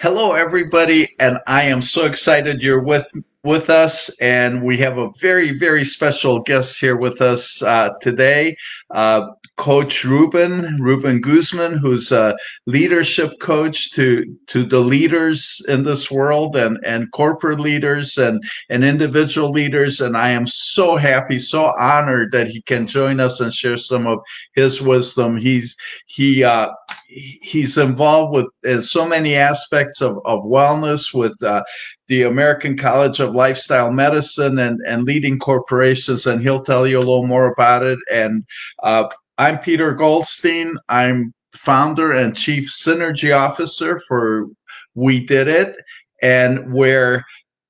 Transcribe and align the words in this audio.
Hello, 0.00 0.34
everybody, 0.34 1.16
and 1.18 1.40
I 1.48 1.64
am 1.64 1.82
so 1.82 2.06
excited 2.06 2.62
you're 2.62 2.80
with 2.80 3.10
with 3.42 3.68
us, 3.68 4.10
and 4.20 4.62
we 4.62 4.76
have 4.76 4.96
a 4.96 5.10
very, 5.18 5.58
very 5.58 5.84
special 5.84 6.38
guest 6.38 6.78
here 6.78 6.96
with 6.96 7.20
us 7.20 7.60
uh, 7.64 7.90
today. 8.00 8.56
Uh, 8.92 9.22
coach 9.58 10.04
Ruben, 10.04 10.80
Ruben 10.80 11.20
Guzman, 11.20 11.76
who's 11.78 12.10
a 12.12 12.36
leadership 12.66 13.38
coach 13.40 13.90
to, 13.92 14.24
to 14.46 14.64
the 14.64 14.78
leaders 14.78 15.60
in 15.68 15.82
this 15.82 16.10
world 16.10 16.56
and, 16.56 16.78
and 16.86 17.10
corporate 17.12 17.60
leaders 17.60 18.16
and, 18.16 18.42
and 18.70 18.84
individual 18.84 19.50
leaders. 19.50 20.00
And 20.00 20.16
I 20.16 20.30
am 20.30 20.46
so 20.46 20.96
happy, 20.96 21.38
so 21.38 21.72
honored 21.78 22.30
that 22.32 22.48
he 22.48 22.62
can 22.62 22.86
join 22.86 23.20
us 23.20 23.40
and 23.40 23.52
share 23.52 23.76
some 23.76 24.06
of 24.06 24.20
his 24.54 24.80
wisdom. 24.80 25.36
He's, 25.36 25.76
he, 26.06 26.44
uh, 26.44 26.68
he's 27.08 27.76
involved 27.76 28.36
with 28.36 28.46
in 28.62 28.80
so 28.80 29.06
many 29.06 29.34
aspects 29.34 30.00
of, 30.00 30.18
of 30.24 30.44
wellness 30.44 31.12
with 31.12 31.42
uh, 31.42 31.64
the 32.06 32.22
American 32.22 32.76
College 32.76 33.20
of 33.20 33.34
Lifestyle 33.34 33.90
Medicine 33.90 34.58
and, 34.58 34.80
and 34.86 35.04
leading 35.04 35.38
corporations, 35.38 36.26
and 36.26 36.40
he'll 36.40 36.62
tell 36.62 36.86
you 36.86 36.96
a 36.96 37.00
little 37.00 37.26
more 37.26 37.52
about 37.52 37.84
it. 37.84 37.98
And 38.10 38.44
uh, 38.82 39.08
I'm 39.40 39.60
Peter 39.60 39.92
Goldstein. 39.92 40.76
I'm 40.88 41.32
founder 41.54 42.12
and 42.12 42.36
chief 42.36 42.68
synergy 42.68 43.36
officer 43.36 44.00
for 44.08 44.48
We 44.96 45.24
Did 45.24 45.46
It, 45.46 45.76
and 46.22 46.72
where 46.74 47.24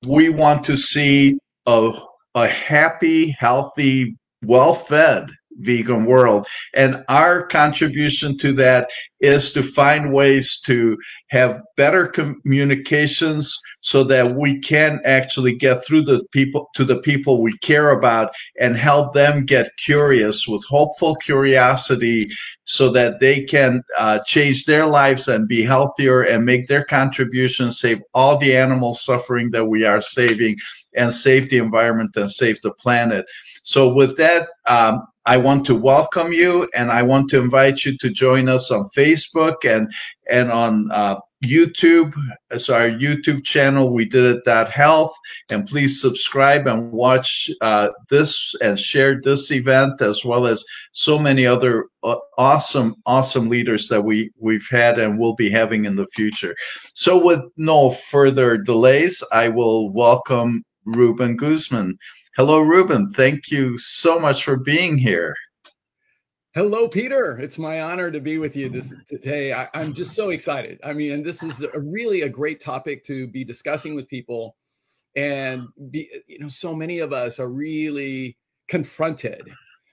we 0.07 0.29
want 0.29 0.63
to 0.63 0.75
see 0.75 1.37
a, 1.67 1.91
a 2.33 2.47
happy, 2.47 3.35
healthy, 3.37 4.15
well 4.43 4.73
fed 4.73 5.29
vegan 5.59 6.05
world. 6.05 6.47
And 6.73 7.03
our 7.09 7.45
contribution 7.45 8.37
to 8.39 8.53
that 8.53 8.89
is 9.19 9.51
to 9.51 9.61
find 9.61 10.13
ways 10.13 10.59
to 10.65 10.97
have 11.27 11.61
better 11.75 12.07
communications 12.07 13.57
so 13.81 14.03
that 14.03 14.35
we 14.35 14.59
can 14.59 14.99
actually 15.05 15.55
get 15.55 15.85
through 15.85 16.03
the 16.03 16.23
people 16.31 16.69
to 16.75 16.85
the 16.85 16.99
people 16.99 17.41
we 17.41 17.57
care 17.59 17.91
about 17.91 18.31
and 18.59 18.77
help 18.77 19.13
them 19.13 19.45
get 19.45 19.75
curious 19.77 20.47
with 20.47 20.63
hopeful 20.65 21.15
curiosity 21.15 22.29
so 22.63 22.89
that 22.91 23.19
they 23.19 23.43
can 23.43 23.81
uh, 23.97 24.19
change 24.25 24.65
their 24.65 24.85
lives 24.85 25.27
and 25.27 25.47
be 25.47 25.63
healthier 25.63 26.21
and 26.21 26.45
make 26.45 26.67
their 26.67 26.83
contribution 26.83 27.71
save 27.71 28.01
all 28.13 28.37
the 28.37 28.55
animal 28.55 28.93
suffering 28.93 29.51
that 29.51 29.65
we 29.65 29.85
are 29.85 30.01
saving 30.01 30.55
and 30.95 31.13
save 31.13 31.49
the 31.49 31.57
environment 31.57 32.15
and 32.15 32.31
save 32.31 32.59
the 32.61 32.71
planet 32.71 33.25
so 33.63 33.87
with 33.87 34.17
that 34.17 34.49
um, 34.67 35.01
I 35.25 35.37
want 35.37 35.65
to 35.65 35.75
welcome 35.75 36.31
you 36.31 36.69
and 36.73 36.91
I 36.91 37.03
want 37.03 37.29
to 37.29 37.39
invite 37.39 37.85
you 37.85 37.97
to 37.97 38.09
join 38.09 38.49
us 38.49 38.71
on 38.71 38.85
Facebook 38.95 39.65
and 39.65 39.91
and 40.29 40.51
on 40.51 40.91
uh, 40.91 41.19
YouTube. 41.43 42.13
So 42.57 42.75
our 42.75 42.89
YouTube 42.89 43.43
channel, 43.43 43.93
we 43.93 44.05
did 44.05 44.25
it 44.25 44.45
that 44.45 44.69
health, 44.69 45.13
and 45.49 45.67
please 45.67 46.01
subscribe 46.01 46.67
and 46.67 46.91
watch 46.91 47.49
uh, 47.61 47.89
this 48.09 48.53
and 48.61 48.77
share 48.77 49.21
this 49.21 49.51
event 49.51 50.01
as 50.01 50.25
well 50.25 50.47
as 50.47 50.63
so 50.91 51.17
many 51.17 51.45
other 51.45 51.85
uh, 52.03 52.17
awesome, 52.37 52.95
awesome 53.05 53.49
leaders 53.49 53.87
that 53.87 54.03
we 54.03 54.31
we've 54.37 54.67
had 54.69 54.99
and 54.99 55.19
will 55.19 55.35
be 55.35 55.49
having 55.49 55.85
in 55.85 55.95
the 55.95 56.07
future. 56.07 56.55
So 56.93 57.17
with 57.17 57.41
no 57.57 57.91
further 57.91 58.57
delays, 58.57 59.23
I 59.31 59.49
will 59.49 59.91
welcome 59.91 60.63
Ruben 60.85 61.35
Guzman. 61.35 61.97
Hello, 62.37 62.59
Ruben. 62.59 63.09
Thank 63.09 63.51
you 63.51 63.77
so 63.77 64.19
much 64.19 64.43
for 64.43 64.55
being 64.55 64.97
here. 64.97 65.35
Hello, 66.55 66.87
Peter. 66.87 67.37
It's 67.37 67.57
my 67.57 67.81
honor 67.81 68.11
to 68.11 68.19
be 68.19 68.37
with 68.37 68.55
you 68.55 68.69
this 68.69 68.93
today. 69.07 69.51
I, 69.53 69.67
am 69.73 69.93
just 69.93 70.15
so 70.15 70.29
excited. 70.29 70.79
I 70.83 70.93
mean, 70.93 71.11
and 71.11 71.25
this 71.25 71.43
is 71.43 71.61
a 71.61 71.79
really 71.79 72.21
a 72.21 72.29
great 72.29 72.61
topic 72.61 73.03
to 73.05 73.27
be 73.27 73.43
discussing 73.43 73.93
with 73.93 74.07
people, 74.07 74.55
and 75.15 75.67
be, 75.91 76.09
you 76.27 76.39
know, 76.39 76.47
so 76.47 76.73
many 76.73 76.99
of 76.99 77.13
us 77.13 77.39
are 77.39 77.49
really 77.49 78.37
confronted 78.67 79.49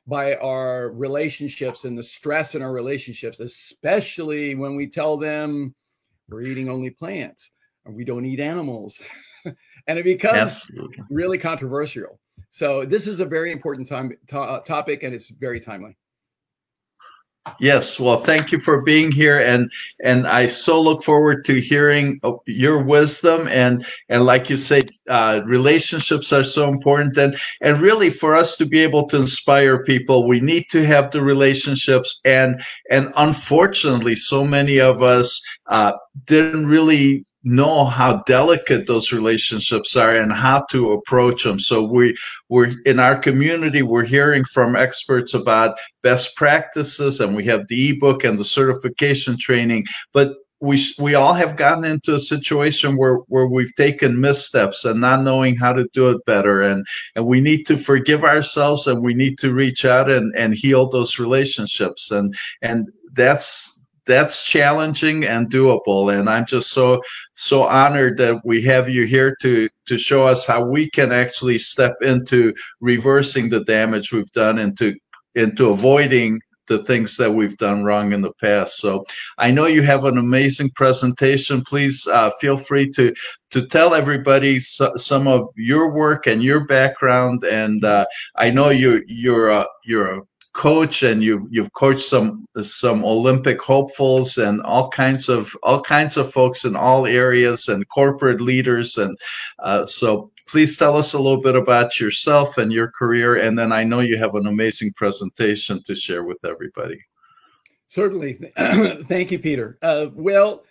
by 0.07 0.37
our 0.37 0.91
relationships 0.93 1.85
and 1.85 1.99
the 1.99 2.03
stress 2.03 2.55
in 2.55 2.63
our 2.63 2.73
relationships, 2.73 3.41
especially 3.41 4.55
when 4.55 4.77
we 4.77 4.89
tell 4.89 5.17
them 5.17 5.75
we're 6.29 6.43
eating 6.43 6.69
only 6.69 6.91
plants 6.91 7.51
and 7.85 7.95
we 7.95 8.05
don't 8.05 8.25
eat 8.25 8.41
animals, 8.41 9.01
and 9.45 9.99
it 9.99 10.05
becomes 10.05 10.37
Absolutely. 10.37 10.99
really 11.11 11.39
controversial. 11.39 12.19
So 12.57 12.87
this 12.87 13.07
is 13.07 13.21
a 13.21 13.27
very 13.27 13.53
important 13.53 13.87
time 13.87 14.17
to, 14.29 14.41
uh, 14.41 14.61
topic, 14.61 15.03
and 15.03 15.15
it's 15.15 15.29
very 15.29 15.61
timely. 15.61 15.95
Yes, 17.61 18.01
well, 18.01 18.17
thank 18.17 18.51
you 18.51 18.59
for 18.59 18.81
being 18.81 19.13
here, 19.13 19.39
and 19.39 19.71
and 20.03 20.27
I 20.27 20.47
so 20.47 20.81
look 20.81 21.05
forward 21.05 21.45
to 21.45 21.61
hearing 21.61 22.19
your 22.47 22.83
wisdom 22.83 23.47
and 23.47 23.87
and 24.09 24.25
like 24.25 24.49
you 24.49 24.57
say, 24.57 24.81
uh, 25.07 25.43
relationships 25.45 26.33
are 26.33 26.45
so 26.45 26.71
important, 26.71 27.19
and 27.19 27.37
and 27.61 27.79
really 27.79 28.09
for 28.09 28.35
us 28.35 28.57
to 28.57 28.65
be 28.65 28.79
able 28.79 29.07
to 29.09 29.19
inspire 29.19 29.85
people, 29.85 30.27
we 30.27 30.41
need 30.41 30.65
to 30.71 30.83
have 30.87 31.11
the 31.11 31.21
relationships, 31.21 32.19
and 32.25 32.63
and 32.91 33.13
unfortunately, 33.19 34.15
so 34.15 34.47
many 34.47 34.81
of 34.81 35.03
us 35.03 35.43
uh, 35.67 35.93
didn't 36.25 36.67
really 36.67 37.27
know 37.47 37.85
how 37.85 38.21
delicate 38.27 38.87
those 38.87 39.13
relationships 39.13 39.97
are 39.97 40.15
and 40.15 40.33
how 40.33 40.67
to 40.71 40.91
approach 40.93 41.45
them. 41.45 41.61
So 41.61 41.83
we 41.83 42.17
we're 42.49 42.75
in 42.85 42.99
our 42.99 43.17
community, 43.17 43.83
we're 43.83 44.05
hearing 44.05 44.45
from 44.45 44.77
experts 44.77 45.33
about 45.33 45.79
best 46.03 46.35
practices, 46.37 47.21
and 47.21 47.37
we 47.37 47.45
have 47.47 47.69
the 47.69 47.91
ebook 47.91 48.25
and 48.25 48.37
the 48.37 48.45
certification 48.45 49.39
training, 49.39 49.87
but 50.13 50.35
we 50.61 50.83
we 50.99 51.15
all 51.15 51.35
have 51.35 51.57
gotten 51.57 51.85
into 51.85 52.15
a 52.15 52.21
situation 52.21 52.97
where 52.97 53.17
where 53.29 53.47
we've 53.47 53.75
taken 53.77 54.21
missteps 54.21 54.85
and 54.85 55.01
not 55.01 55.23
knowing 55.23 55.57
how 55.57 55.73
to 55.73 55.87
do 55.93 56.11
it 56.11 56.25
better. 56.25 56.63
And 56.63 56.87
and 57.15 57.27
we 57.27 57.41
need 57.41 57.65
to 57.67 57.77
forgive 57.77 58.25
ourselves 58.25 58.87
and 58.87 59.03
we 59.03 59.15
need 59.15 59.39
to 59.39 59.53
reach 59.53 59.85
out 59.85 60.11
and 60.11 60.35
and 60.37 60.55
heal 60.55 60.89
those 60.89 61.19
relationships. 61.19 62.11
And 62.11 62.35
and 62.63 62.89
that's 63.13 63.76
that's 64.07 64.47
challenging 64.47 65.25
and 65.25 65.51
doable 65.51 66.17
and 66.17 66.29
i'm 66.29 66.47
just 66.47 66.71
so 66.71 67.01
so 67.33 67.65
honored 67.65 68.19
that 68.19 68.41
we 68.45 68.63
have 68.63 68.89
you 68.89 69.05
here 69.05 69.37
to 69.41 69.69
to 69.87 69.99
show 69.99 70.27
us 70.27 70.47
how 70.47 70.65
we 70.65 70.89
can 70.91 71.13
actually 71.13 71.59
step 71.59 71.95
into 72.03 72.53
reversing 72.81 73.49
the 73.49 73.65
damage 73.65 74.13
we've 74.13 74.33
done 74.33 74.59
into 74.59 74.95
into 75.35 75.69
avoiding 75.69 76.41
the 76.67 76.83
things 76.85 77.17
that 77.17 77.33
we've 77.33 77.57
done 77.57 77.85
wrong 77.85 78.13
in 78.13 78.21
the 78.21 78.33
past. 78.35 78.79
So 78.79 79.05
I 79.39 79.51
know 79.51 79.67
you 79.67 79.83
have 79.83 80.05
an 80.05 80.19
amazing 80.19 80.71
presentation. 80.71 81.63
Please 81.63 82.07
uh, 82.07 82.31
feel 82.41 82.57
free 82.57 82.91
to 82.93 83.15
to 83.51 83.67
tell 83.67 83.95
everybody 83.95 84.61
so, 84.61 84.97
some 84.97 85.29
of 85.29 85.49
your 85.57 85.93
work 85.93 86.27
and 86.27 86.43
your 86.43 86.65
background. 86.67 87.45
And 87.45 87.85
uh, 87.85 88.07
I 88.37 88.51
know 88.51 88.71
you 88.71 89.03
you're 89.07 89.51
a, 89.51 89.67
you're 89.85 90.19
a 90.19 90.23
coach 90.57 91.03
and 91.03 91.23
you've 91.23 91.47
you've 91.51 91.73
coached 91.75 92.09
some 92.09 92.49
some 92.63 93.05
Olympic 93.05 93.61
hopefuls 93.61 94.39
and 94.39 94.63
all 94.63 94.89
kinds 94.89 95.29
of 95.29 95.55
all 95.63 95.83
kinds 95.83 96.17
of 96.17 96.33
folks 96.33 96.65
in 96.65 96.75
all 96.75 97.05
areas 97.05 97.69
and 97.69 97.87
corporate 97.91 98.41
leaders 98.41 98.97
and 98.97 99.19
uh, 99.59 99.85
so 99.85 100.31
please 100.47 100.79
tell 100.79 100.97
us 100.97 101.13
a 101.13 101.19
little 101.19 101.43
bit 101.43 101.57
about 101.57 102.01
yourself 102.01 102.57
and 102.57 102.73
your 102.73 102.91
career 102.91 103.37
and 103.37 103.59
then 103.59 103.71
I 103.71 103.85
know 103.85 104.01
you 104.01 104.17
have 104.17 104.35
an 104.35 104.47
amazing 104.47 104.95
presentation 104.97 105.83
to 105.83 105.95
share 105.95 106.25
with 106.25 106.43
everybody. 106.43 106.99
Certainly, 107.87 108.41
thank 109.05 109.31
you, 109.31 109.39
Peter. 109.39 109.79
Uh, 109.83 110.07
well, 110.15 110.65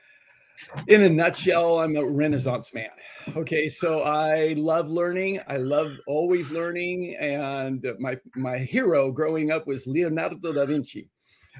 in 0.87 1.01
a 1.03 1.09
nutshell, 1.09 1.79
I'm 1.79 1.95
a 1.95 2.05
Renaissance 2.05 2.73
man. 2.73 2.89
Okay, 3.35 3.67
so 3.67 4.01
I 4.01 4.53
love 4.57 4.89
learning. 4.89 5.39
I 5.47 5.57
love 5.57 5.91
always 6.07 6.51
learning, 6.51 7.15
and 7.19 7.85
my 7.99 8.17
my 8.35 8.59
hero 8.59 9.11
growing 9.11 9.51
up 9.51 9.67
was 9.67 9.87
Leonardo 9.87 10.53
da 10.53 10.65
Vinci. 10.65 11.09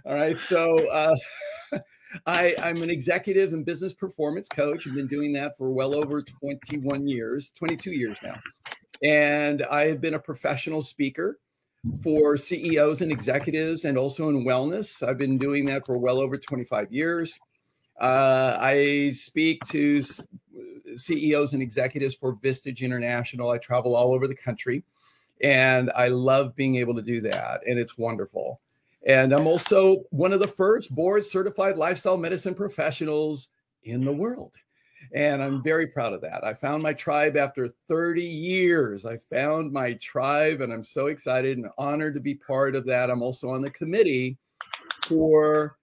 All 0.06 0.14
right, 0.14 0.38
so 0.38 0.88
uh, 0.90 1.16
I 2.26 2.56
I'm 2.62 2.82
an 2.84 2.90
executive 2.90 3.54
and 3.54 3.66
business 3.66 3.94
performance 3.94 4.48
coach. 4.48 4.88
I've 4.88 4.96
been 4.96 5.08
doing 5.08 5.34
that 5.34 5.58
for 5.58 5.72
well 5.72 5.96
over 5.96 6.22
21 6.22 7.08
years, 7.08 7.52
22 7.52 7.92
years 7.92 8.18
now, 8.24 8.40
and 9.04 9.64
I 9.64 9.88
have 9.88 10.02
been 10.02 10.14
a 10.14 10.20
professional 10.20 10.82
speaker 10.82 11.40
for 12.04 12.38
CEOs 12.38 13.02
and 13.02 13.12
executives, 13.12 13.86
and 13.86 13.98
also 13.98 14.30
in 14.30 14.46
wellness. 14.46 15.08
I've 15.08 15.18
been 15.18 15.38
doing 15.38 15.66
that 15.66 15.86
for 15.86 15.98
well 15.98 16.20
over 16.20 16.38
25 16.38 16.92
years. 16.92 17.40
Uh, 18.00 18.58
I 18.60 19.12
speak 19.14 19.66
to 19.68 20.04
CEOs 20.96 21.54
and 21.54 21.62
executives 21.62 22.16
for 22.16 22.36
Vistage 22.38 22.82
International. 22.82 23.52
I 23.52 23.58
travel 23.58 23.96
all 23.96 24.14
over 24.14 24.28
the 24.28 24.36
country 24.36 24.84
and 25.42 25.92
I 25.96 26.08
love 26.08 26.56
being 26.56 26.76
able 26.78 26.96
to 26.96 27.02
do 27.02 27.22
that. 27.22 27.62
And 27.68 27.80
it's 27.80 27.98
wonderful. 27.98 28.62
And 29.06 29.34
I'm 29.34 29.48
also 29.48 30.04
one 30.10 30.34
of 30.34 30.40
the 30.40 30.48
first 30.48 30.94
board 30.94 31.26
certified 31.26 31.78
lifestyle 31.78 32.18
medicine 32.18 32.56
professionals 32.56 33.50
in 33.84 34.04
the 34.04 34.14
world. 34.14 34.54
And 35.14 35.44
I'm 35.44 35.62
very 35.62 35.88
proud 35.88 36.14
of 36.14 36.22
that. 36.22 36.44
I 36.44 36.56
found 36.56 36.82
my 36.82 36.94
tribe 36.94 37.38
after 37.38 37.76
30 37.88 38.24
years. 38.24 39.06
I 39.06 39.18
found 39.18 39.72
my 39.72 39.94
tribe, 39.94 40.62
and 40.62 40.74
I'm 40.74 40.84
so 40.84 41.08
excited 41.08 41.58
and 41.58 41.68
honored 41.78 42.16
to 42.16 42.20
be 42.20 42.34
part 42.34 42.76
of 42.76 42.86
that. 42.88 43.12
I'm 43.12 43.22
also 43.22 43.50
on 43.50 43.62
the 43.62 43.70
committee 43.70 44.38
for 45.06 45.78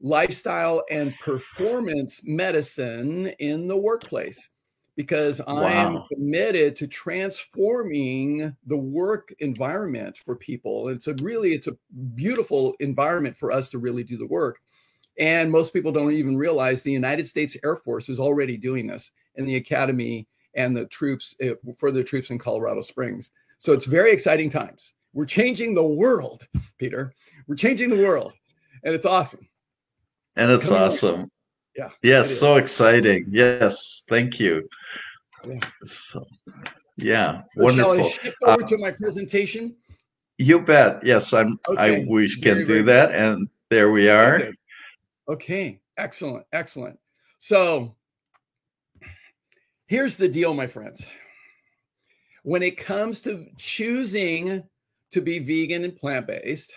lifestyle 0.00 0.84
and 0.90 1.14
performance 1.20 2.20
medicine 2.24 3.28
in 3.38 3.66
the 3.66 3.76
workplace 3.76 4.50
because 4.96 5.42
I 5.46 5.72
am 5.72 6.02
committed 6.10 6.74
to 6.76 6.86
transforming 6.86 8.56
the 8.66 8.76
work 8.76 9.32
environment 9.40 10.16
for 10.16 10.36
people. 10.36 10.88
It's 10.88 11.06
a 11.06 11.14
really 11.22 11.52
it's 11.52 11.68
a 11.68 11.76
beautiful 12.14 12.74
environment 12.80 13.36
for 13.36 13.52
us 13.52 13.68
to 13.70 13.78
really 13.78 14.02
do 14.02 14.16
the 14.16 14.26
work. 14.26 14.58
And 15.18 15.52
most 15.52 15.72
people 15.72 15.92
don't 15.92 16.12
even 16.12 16.36
realize 16.36 16.82
the 16.82 16.92
United 16.92 17.26
States 17.26 17.56
Air 17.64 17.76
Force 17.76 18.08
is 18.08 18.18
already 18.18 18.56
doing 18.56 18.86
this 18.86 19.12
in 19.36 19.44
the 19.44 19.56
academy 19.56 20.26
and 20.54 20.74
the 20.74 20.86
troops 20.86 21.34
eh, 21.40 21.52
for 21.78 21.90
the 21.90 22.02
troops 22.04 22.30
in 22.30 22.38
Colorado 22.38 22.80
Springs. 22.80 23.30
So 23.58 23.72
it's 23.72 23.86
very 23.86 24.12
exciting 24.12 24.50
times. 24.50 24.94
We're 25.12 25.26
changing 25.26 25.74
the 25.74 25.84
world, 25.84 26.46
Peter. 26.78 27.14
We're 27.46 27.56
changing 27.56 27.90
the 27.90 28.04
world, 28.04 28.32
and 28.82 28.94
it's 28.94 29.06
awesome. 29.06 29.46
And 30.36 30.50
it's 30.50 30.68
Come 30.68 30.76
awesome. 30.76 31.20
On. 31.22 31.30
Yeah. 31.76 31.90
Yes, 32.02 32.38
so 32.38 32.56
exciting. 32.56 33.26
Yes, 33.28 34.04
thank 34.08 34.40
you. 34.40 34.68
Yeah. 35.46 35.58
So, 35.84 36.24
yeah, 36.96 37.42
so 37.54 37.62
wonderful. 37.62 37.96
Shall 37.96 38.06
I 38.06 38.10
shift 38.10 38.36
over 38.46 38.64
uh, 38.64 38.66
to 38.66 38.78
my 38.78 38.90
presentation? 38.90 39.76
You 40.38 40.60
bet. 40.60 41.04
Yes, 41.04 41.32
I'm. 41.32 41.58
Okay. 41.68 42.02
I 42.02 42.06
we 42.08 42.28
can 42.28 42.54
very, 42.54 42.64
do 42.64 42.66
very 42.66 42.82
that, 42.82 43.12
good. 43.12 43.20
and 43.20 43.48
there 43.70 43.90
we 43.90 44.08
are. 44.08 44.36
Okay. 44.36 44.52
okay, 45.28 45.80
excellent, 45.98 46.46
excellent. 46.52 46.98
So, 47.38 47.94
here's 49.86 50.16
the 50.16 50.28
deal, 50.28 50.54
my 50.54 50.66
friends. 50.66 51.06
When 52.42 52.62
it 52.62 52.78
comes 52.78 53.20
to 53.22 53.46
choosing 53.58 54.62
to 55.10 55.20
be 55.20 55.38
vegan 55.38 55.84
and 55.84 55.96
plant 55.96 56.26
based, 56.26 56.72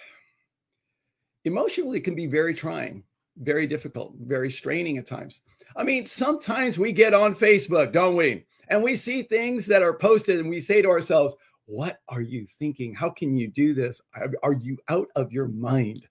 emotionally 1.46 2.02
can 2.02 2.16
be 2.16 2.28
very 2.28 2.54
trying 2.54 3.04
very 3.40 3.68
difficult, 3.68 4.14
very 4.20 4.50
straining 4.50 4.98
at 4.98 5.08
times. 5.08 5.42
I 5.76 5.84
mean, 5.84 6.06
sometimes 6.06 6.78
we 6.78 6.92
get 6.92 7.14
on 7.14 7.36
Facebook, 7.36 7.94
don't 7.94 8.16
we? 8.16 8.46
And 8.70 8.84
we 8.84 8.96
see 8.96 9.24
things 9.24 9.66
that 9.68 9.82
are 9.82 9.94
posted 9.94 10.40
and 10.40 10.50
we 10.50 10.60
say 10.60 10.82
to 10.82 10.90
ourselves, 10.90 11.36
What 11.66 12.00
are 12.08 12.22
you 12.22 12.46
thinking? 12.46 12.94
How 12.94 13.10
can 13.10 13.36
you 13.36 13.48
do 13.48 13.74
this? 13.74 14.02
Are 14.44 14.54
you 14.54 14.78
out 14.90 15.08
of 15.16 15.32
your 15.32 15.48
mind? 15.48 16.08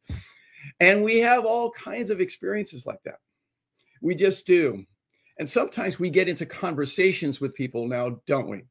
And 0.80 1.02
we 1.02 1.18
have 1.18 1.44
all 1.44 1.70
kinds 1.70 2.10
of 2.10 2.20
experiences 2.20 2.84
like 2.84 3.02
that. 3.04 3.20
We 4.00 4.14
just 4.14 4.46
do. 4.46 4.84
And 5.38 5.48
sometimes 5.48 5.98
we 5.98 6.10
get 6.10 6.28
into 6.28 6.46
conversations 6.46 7.40
with 7.40 7.54
people 7.54 7.86
now, 7.86 8.20
don't 8.26 8.48
we? 8.48 8.64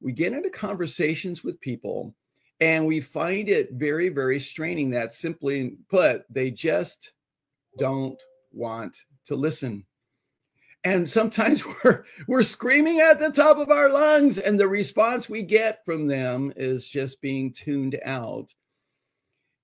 We 0.00 0.12
get 0.12 0.32
into 0.32 0.50
conversations 0.50 1.44
with 1.44 1.60
people 1.60 2.14
and 2.60 2.86
we 2.86 3.00
find 3.00 3.48
it 3.48 3.70
very, 3.72 4.08
very 4.08 4.38
straining 4.38 4.90
that 4.90 5.14
simply 5.14 5.76
put, 5.88 6.24
they 6.28 6.50
just 6.50 7.12
don't 7.78 8.20
want 8.52 8.96
to 9.26 9.34
listen. 9.34 9.84
And 10.84 11.08
sometimes 11.08 11.62
we're 11.84 12.04
we're 12.26 12.42
screaming 12.42 13.00
at 13.00 13.18
the 13.18 13.30
top 13.30 13.58
of 13.58 13.70
our 13.70 13.88
lungs, 13.88 14.38
and 14.38 14.58
the 14.58 14.68
response 14.68 15.28
we 15.28 15.42
get 15.42 15.84
from 15.84 16.06
them 16.06 16.52
is 16.56 16.88
just 16.88 17.20
being 17.20 17.52
tuned 17.52 17.98
out. 18.04 18.54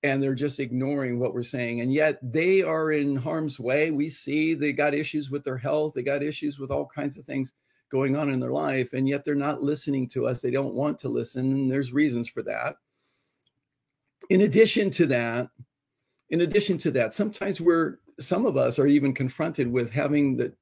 And 0.03 0.21
they're 0.21 0.35
just 0.35 0.59
ignoring 0.59 1.19
what 1.19 1.33
we're 1.33 1.43
saying. 1.43 1.81
And 1.81 1.91
yet 1.91 2.19
they 2.21 2.61
are 2.61 2.91
in 2.91 3.15
harm's 3.15 3.59
way. 3.59 3.89
We 3.89 4.09
see 4.09 4.53
they 4.53 4.71
got 4.71 4.93
issues 4.93 5.31
with 5.31 5.43
their 5.43 5.57
health, 5.57 5.93
they 5.95 6.03
got 6.03 6.21
issues 6.21 6.59
with 6.59 6.71
all 6.71 6.85
kinds 6.85 7.17
of 7.17 7.25
things 7.25 7.53
going 7.89 8.15
on 8.15 8.29
in 8.29 8.39
their 8.39 8.51
life, 8.51 8.93
and 8.93 9.07
yet 9.07 9.23
they're 9.23 9.35
not 9.35 9.61
listening 9.61 10.07
to 10.09 10.27
us. 10.27 10.41
They 10.41 10.51
don't 10.51 10.75
want 10.75 10.99
to 10.99 11.09
listen. 11.09 11.51
And 11.51 11.71
there's 11.71 11.93
reasons 11.93 12.29
for 12.29 12.43
that. 12.43 12.75
In 14.29 14.41
addition 14.41 14.91
to 14.91 15.07
that, 15.07 15.49
in 16.29 16.41
addition 16.41 16.77
to 16.79 16.91
that, 16.91 17.13
sometimes 17.13 17.61
we're 17.61 17.99
some 18.19 18.45
of 18.45 18.57
us 18.57 18.79
are 18.79 18.87
even 18.87 19.13
confronted 19.13 19.71
with 19.71 19.91
having 19.91 20.37
the 20.37 20.53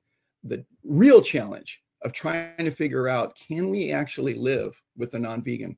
the 0.44 0.66
real 0.84 1.22
challenge 1.22 1.82
of 2.04 2.14
trying 2.14 2.58
to 2.58 2.72
figure 2.72 3.08
out 3.08 3.36
can 3.36 3.70
we 3.70 3.92
actually 3.92 4.36
live 4.36 4.80
with 4.96 5.14
a 5.14 5.20
non-vegan? 5.20 5.78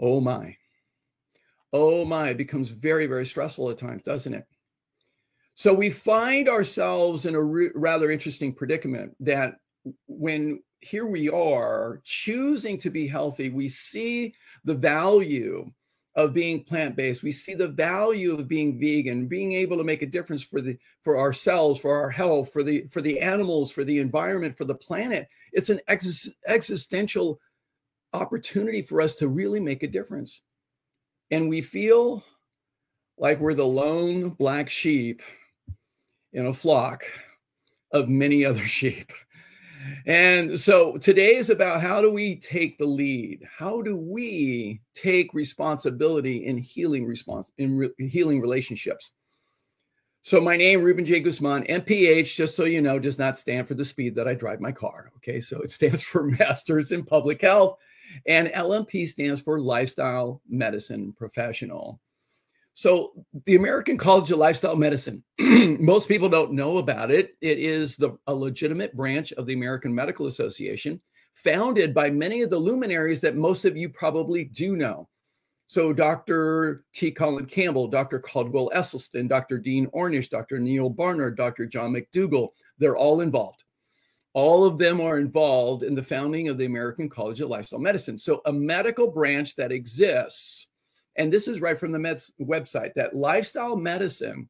Oh 0.00 0.20
my. 0.20 0.56
Oh 1.72 2.04
my, 2.04 2.28
it 2.28 2.36
becomes 2.36 2.68
very, 2.68 3.06
very 3.06 3.26
stressful 3.26 3.70
at 3.70 3.78
times, 3.78 4.02
doesn't 4.02 4.34
it? 4.34 4.46
So 5.54 5.72
we 5.72 5.88
find 5.88 6.48
ourselves 6.48 7.24
in 7.24 7.34
a 7.34 7.42
re- 7.42 7.70
rather 7.74 8.10
interesting 8.10 8.52
predicament 8.52 9.16
that 9.20 9.54
when 10.06 10.62
here 10.80 11.06
we 11.06 11.30
are 11.30 12.00
choosing 12.04 12.78
to 12.78 12.90
be 12.90 13.06
healthy, 13.06 13.48
we 13.48 13.68
see 13.68 14.34
the 14.64 14.74
value 14.74 15.70
of 16.16 16.32
being 16.32 16.64
plant-based. 16.64 17.22
We 17.22 17.30
see 17.30 17.54
the 17.54 17.68
value 17.68 18.32
of 18.32 18.48
being 18.48 18.80
vegan 18.80 19.28
being 19.28 19.52
able 19.52 19.76
to 19.76 19.84
make 19.84 20.00
a 20.00 20.06
difference 20.06 20.42
for 20.42 20.62
the 20.62 20.78
for 21.04 21.18
ourselves 21.18 21.78
for 21.78 21.94
our 21.94 22.10
health 22.10 22.52
for 22.52 22.62
the 22.62 22.86
for 22.88 23.02
the 23.02 23.20
animals 23.20 23.70
for 23.70 23.84
the 23.84 23.98
environment 23.98 24.56
for 24.56 24.64
the 24.64 24.74
planet. 24.74 25.28
It's 25.52 25.68
an 25.68 25.80
ex- 25.88 26.30
existential 26.46 27.38
opportunity 28.14 28.80
for 28.80 29.02
us 29.02 29.14
to 29.16 29.28
really 29.28 29.60
make 29.60 29.82
a 29.82 29.88
difference. 29.88 30.40
And 31.30 31.48
we 31.50 31.60
feel 31.60 32.24
like 33.18 33.38
we're 33.38 33.54
the 33.54 33.64
lone 33.64 34.30
black 34.30 34.70
sheep 34.70 35.22
in 36.32 36.46
a 36.46 36.54
flock 36.54 37.04
of 37.92 38.08
many 38.08 38.44
other 38.44 38.64
sheep 38.66 39.12
and 40.06 40.58
so 40.58 40.96
today 40.96 41.36
is 41.36 41.50
about 41.50 41.80
how 41.80 42.00
do 42.00 42.10
we 42.10 42.36
take 42.36 42.78
the 42.78 42.86
lead? 42.86 43.46
How 43.58 43.82
do 43.82 43.96
we 43.96 44.80
take 44.94 45.34
responsibility 45.34 46.46
in 46.46 46.58
healing 46.58 47.06
response 47.06 47.50
in 47.58 47.76
re- 47.76 47.90
healing 47.98 48.40
relationships? 48.40 49.12
So 50.26 50.40
my 50.40 50.56
name, 50.56 50.82
Ruben 50.82 51.04
J. 51.04 51.20
Guzman, 51.20 51.64
MPH, 51.66 52.34
just 52.34 52.56
so 52.56 52.64
you 52.64 52.82
know, 52.82 52.98
does 52.98 53.16
not 53.16 53.38
stand 53.38 53.68
for 53.68 53.74
the 53.74 53.84
speed 53.84 54.16
that 54.16 54.26
I 54.26 54.34
drive 54.34 54.60
my 54.60 54.72
car. 54.72 55.12
Okay, 55.18 55.40
so 55.40 55.60
it 55.60 55.70
stands 55.70 56.02
for 56.02 56.24
Masters 56.38 56.90
in 56.90 57.04
Public 57.04 57.42
Health, 57.42 57.78
and 58.26 58.48
LMP 58.48 59.06
stands 59.06 59.40
for 59.40 59.60
Lifestyle 59.60 60.42
Medicine 60.48 61.12
Professional. 61.16 62.00
So, 62.78 63.12
the 63.46 63.56
American 63.56 63.96
College 63.96 64.30
of 64.30 64.36
Lifestyle 64.36 64.76
Medicine, 64.76 65.24
most 65.38 66.08
people 66.08 66.28
don't 66.28 66.52
know 66.52 66.76
about 66.76 67.10
it. 67.10 67.30
It 67.40 67.58
is 67.58 67.96
the, 67.96 68.18
a 68.26 68.34
legitimate 68.34 68.94
branch 68.94 69.32
of 69.32 69.46
the 69.46 69.54
American 69.54 69.94
Medical 69.94 70.26
Association, 70.26 71.00
founded 71.32 71.94
by 71.94 72.10
many 72.10 72.42
of 72.42 72.50
the 72.50 72.58
luminaries 72.58 73.22
that 73.22 73.34
most 73.34 73.64
of 73.64 73.78
you 73.78 73.88
probably 73.88 74.44
do 74.44 74.76
know. 74.76 75.08
So, 75.68 75.94
Dr. 75.94 76.84
T. 76.92 77.12
Colin 77.12 77.46
Campbell, 77.46 77.88
Dr. 77.88 78.18
Caldwell 78.18 78.70
Esselstyn, 78.74 79.26
Dr. 79.26 79.56
Dean 79.56 79.86
Ornish, 79.94 80.28
Dr. 80.28 80.58
Neal 80.58 80.90
Barnard, 80.90 81.34
Dr. 81.38 81.64
John 81.64 81.94
McDougall, 81.94 82.50
they're 82.76 82.94
all 82.94 83.22
involved. 83.22 83.64
All 84.34 84.66
of 84.66 84.76
them 84.76 85.00
are 85.00 85.18
involved 85.18 85.82
in 85.82 85.94
the 85.94 86.02
founding 86.02 86.50
of 86.50 86.58
the 86.58 86.66
American 86.66 87.08
College 87.08 87.40
of 87.40 87.48
Lifestyle 87.48 87.78
Medicine. 87.78 88.18
So, 88.18 88.42
a 88.44 88.52
medical 88.52 89.10
branch 89.10 89.56
that 89.56 89.72
exists 89.72 90.68
and 91.18 91.32
this 91.32 91.48
is 91.48 91.60
right 91.60 91.78
from 91.78 91.92
the 91.92 91.98
Mets 91.98 92.32
website, 92.40 92.94
that 92.94 93.14
lifestyle 93.14 93.76
medicine 93.76 94.48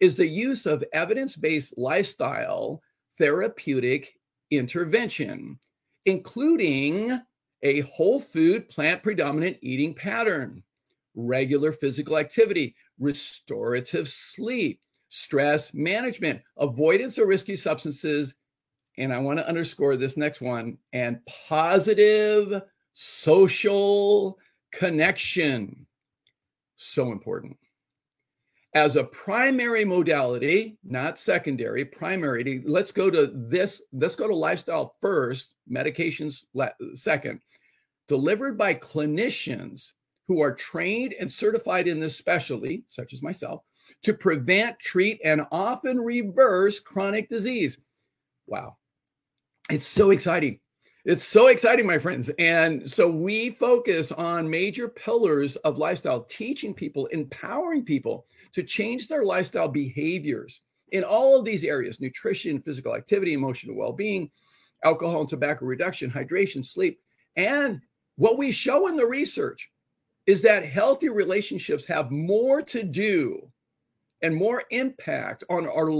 is 0.00 0.16
the 0.16 0.26
use 0.26 0.66
of 0.66 0.84
evidence 0.92 1.36
based 1.36 1.76
lifestyle 1.76 2.82
therapeutic 3.16 4.14
intervention, 4.50 5.58
including 6.06 7.20
a 7.62 7.80
whole 7.80 8.20
food, 8.20 8.68
plant 8.68 9.02
predominant 9.02 9.58
eating 9.60 9.94
pattern, 9.94 10.62
regular 11.14 11.72
physical 11.72 12.16
activity, 12.16 12.74
restorative 12.98 14.08
sleep, 14.08 14.80
stress 15.08 15.74
management, 15.74 16.40
avoidance 16.56 17.18
of 17.18 17.26
risky 17.26 17.56
substances. 17.56 18.36
And 18.96 19.12
I 19.12 19.18
want 19.18 19.38
to 19.38 19.48
underscore 19.48 19.96
this 19.96 20.16
next 20.16 20.40
one 20.40 20.78
and 20.92 21.20
positive 21.26 22.62
social 22.92 24.38
connection 24.72 25.86
so 26.78 27.12
important. 27.12 27.56
As 28.74 28.96
a 28.96 29.04
primary 29.04 29.84
modality, 29.84 30.78
not 30.84 31.18
secondary, 31.18 31.84
primary, 31.84 32.62
let's 32.66 32.92
go 32.92 33.10
to 33.10 33.30
this, 33.34 33.82
let's 33.92 34.16
go 34.16 34.28
to 34.28 34.34
lifestyle 34.34 34.94
first, 35.00 35.56
medications 35.70 36.44
second, 36.94 37.40
delivered 38.06 38.56
by 38.56 38.74
clinicians 38.74 39.92
who 40.28 40.40
are 40.42 40.54
trained 40.54 41.14
and 41.18 41.32
certified 41.32 41.88
in 41.88 41.98
this 41.98 42.16
specialty, 42.16 42.84
such 42.86 43.12
as 43.12 43.22
myself, 43.22 43.62
to 44.02 44.12
prevent, 44.12 44.78
treat, 44.78 45.18
and 45.24 45.46
often 45.50 45.98
reverse 45.98 46.78
chronic 46.78 47.28
disease. 47.30 47.78
Wow. 48.46 48.76
It's 49.70 49.86
so 49.86 50.10
exciting. 50.10 50.60
It's 51.08 51.26
so 51.26 51.46
exciting, 51.46 51.86
my 51.86 51.96
friends. 51.98 52.30
And 52.38 52.86
so 52.86 53.10
we 53.10 53.48
focus 53.48 54.12
on 54.12 54.50
major 54.50 54.90
pillars 54.90 55.56
of 55.56 55.78
lifestyle, 55.78 56.22
teaching 56.24 56.74
people, 56.74 57.06
empowering 57.06 57.82
people 57.82 58.26
to 58.52 58.62
change 58.62 59.08
their 59.08 59.24
lifestyle 59.24 59.68
behaviors 59.68 60.60
in 60.92 61.04
all 61.04 61.38
of 61.38 61.46
these 61.46 61.64
areas 61.64 61.98
nutrition, 61.98 62.60
physical 62.60 62.94
activity, 62.94 63.32
emotional 63.32 63.74
well 63.74 63.94
being, 63.94 64.30
alcohol 64.84 65.20
and 65.20 65.30
tobacco 65.30 65.64
reduction, 65.64 66.10
hydration, 66.10 66.62
sleep. 66.62 67.00
And 67.36 67.80
what 68.16 68.36
we 68.36 68.52
show 68.52 68.86
in 68.88 68.96
the 68.96 69.06
research 69.06 69.70
is 70.26 70.42
that 70.42 70.66
healthy 70.66 71.08
relationships 71.08 71.86
have 71.86 72.10
more 72.10 72.60
to 72.60 72.82
do 72.82 73.50
and 74.20 74.36
more 74.36 74.64
impact 74.68 75.42
on 75.48 75.66
our, 75.66 75.90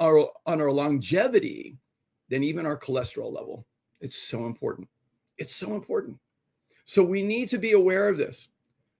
our 0.00 0.28
on 0.44 0.60
our 0.60 0.72
longevity 0.72 1.76
than 2.30 2.42
even 2.42 2.66
our 2.66 2.76
cholesterol 2.76 3.32
level. 3.32 3.64
It's 4.00 4.16
so 4.16 4.46
important. 4.46 4.88
It's 5.38 5.54
so 5.54 5.74
important. 5.74 6.18
So 6.84 7.02
we 7.02 7.22
need 7.22 7.48
to 7.50 7.58
be 7.58 7.72
aware 7.72 8.08
of 8.08 8.18
this. 8.18 8.48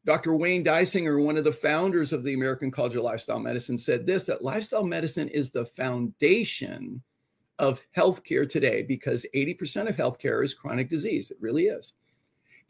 Dr. 0.05 0.35
Wayne 0.37 0.65
Dysinger, 0.65 1.23
one 1.23 1.37
of 1.37 1.45
the 1.45 1.53
founders 1.53 2.13
of 2.13 2.23
the 2.23 2.35
American 2.35 2.71
College 2.71 2.95
of 2.95 3.03
Lifestyle 3.03 3.41
Medicine, 3.41 3.77
said 3.77 4.07
this 4.07 4.25
that 4.27 4.45
lifestyle 4.45 4.85
medicine 4.85 5.29
is 5.29 5.51
the 5.51 5.65
foundation 5.65 7.03
of 7.59 7.81
healthcare 7.97 8.49
today 8.49 8.83
because 8.83 9.27
80% 9.35 9.89
of 9.89 9.97
healthcare 9.97 10.45
is 10.45 10.55
chronic 10.55 10.89
disease. 10.89 11.31
It 11.31 11.39
really 11.41 11.65
is. 11.65 11.95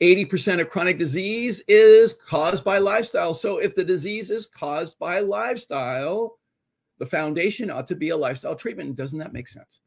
80% 0.01 0.61
of 0.61 0.69
chronic 0.69 0.99
disease 0.99 1.63
is 1.69 2.15
caused 2.15 2.65
by 2.65 2.79
lifestyle. 2.79 3.35
So 3.35 3.59
if 3.59 3.75
the 3.75 3.85
disease 3.85 4.31
is 4.31 4.47
caused 4.47 4.99
by 4.99 5.21
lifestyle, 5.21 6.39
the 6.99 7.07
foundation 7.07 7.71
ought 7.71 7.87
to 7.89 7.95
be 7.95 8.11
a 8.11 8.17
lifestyle 8.17 8.57
treatment. 8.57 8.97
Doesn't 8.97 9.19
that 9.19 9.33
make 9.33 9.49
sense? 9.49 9.81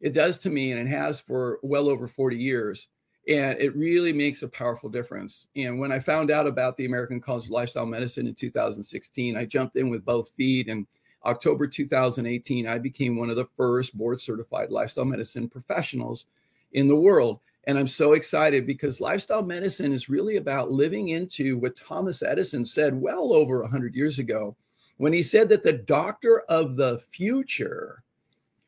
It 0.00 0.12
does 0.12 0.38
to 0.40 0.50
me, 0.50 0.72
and 0.72 0.80
it 0.80 0.90
has 0.90 1.20
for 1.20 1.58
well 1.62 1.88
over 1.88 2.06
40 2.06 2.36
years. 2.36 2.88
And 3.28 3.60
it 3.60 3.76
really 3.76 4.12
makes 4.12 4.42
a 4.42 4.48
powerful 4.48 4.88
difference. 4.88 5.48
And 5.54 5.78
when 5.78 5.92
I 5.92 5.98
found 5.98 6.30
out 6.30 6.46
about 6.46 6.76
the 6.76 6.86
American 6.86 7.20
College 7.20 7.44
of 7.44 7.50
Lifestyle 7.50 7.84
Medicine 7.84 8.26
in 8.26 8.34
2016, 8.34 9.36
I 9.36 9.44
jumped 9.44 9.76
in 9.76 9.90
with 9.90 10.04
both 10.04 10.30
feet. 10.30 10.68
And 10.68 10.86
October 11.26 11.66
2018, 11.66 12.66
I 12.66 12.78
became 12.78 13.16
one 13.16 13.28
of 13.28 13.36
the 13.36 13.48
first 13.56 13.96
board 13.98 14.20
certified 14.20 14.70
lifestyle 14.70 15.04
medicine 15.04 15.48
professionals 15.48 16.26
in 16.72 16.88
the 16.88 16.96
world. 16.96 17.40
And 17.64 17.78
I'm 17.78 17.88
so 17.88 18.14
excited 18.14 18.66
because 18.66 18.98
lifestyle 18.98 19.42
medicine 19.42 19.92
is 19.92 20.08
really 20.08 20.36
about 20.36 20.70
living 20.70 21.10
into 21.10 21.58
what 21.58 21.76
Thomas 21.76 22.22
Edison 22.22 22.64
said 22.64 22.98
well 22.98 23.34
over 23.34 23.60
100 23.60 23.94
years 23.94 24.18
ago 24.18 24.56
when 24.96 25.12
he 25.12 25.22
said 25.22 25.50
that 25.50 25.62
the 25.62 25.72
doctor 25.72 26.44
of 26.48 26.76
the 26.76 26.98
future 26.98 28.02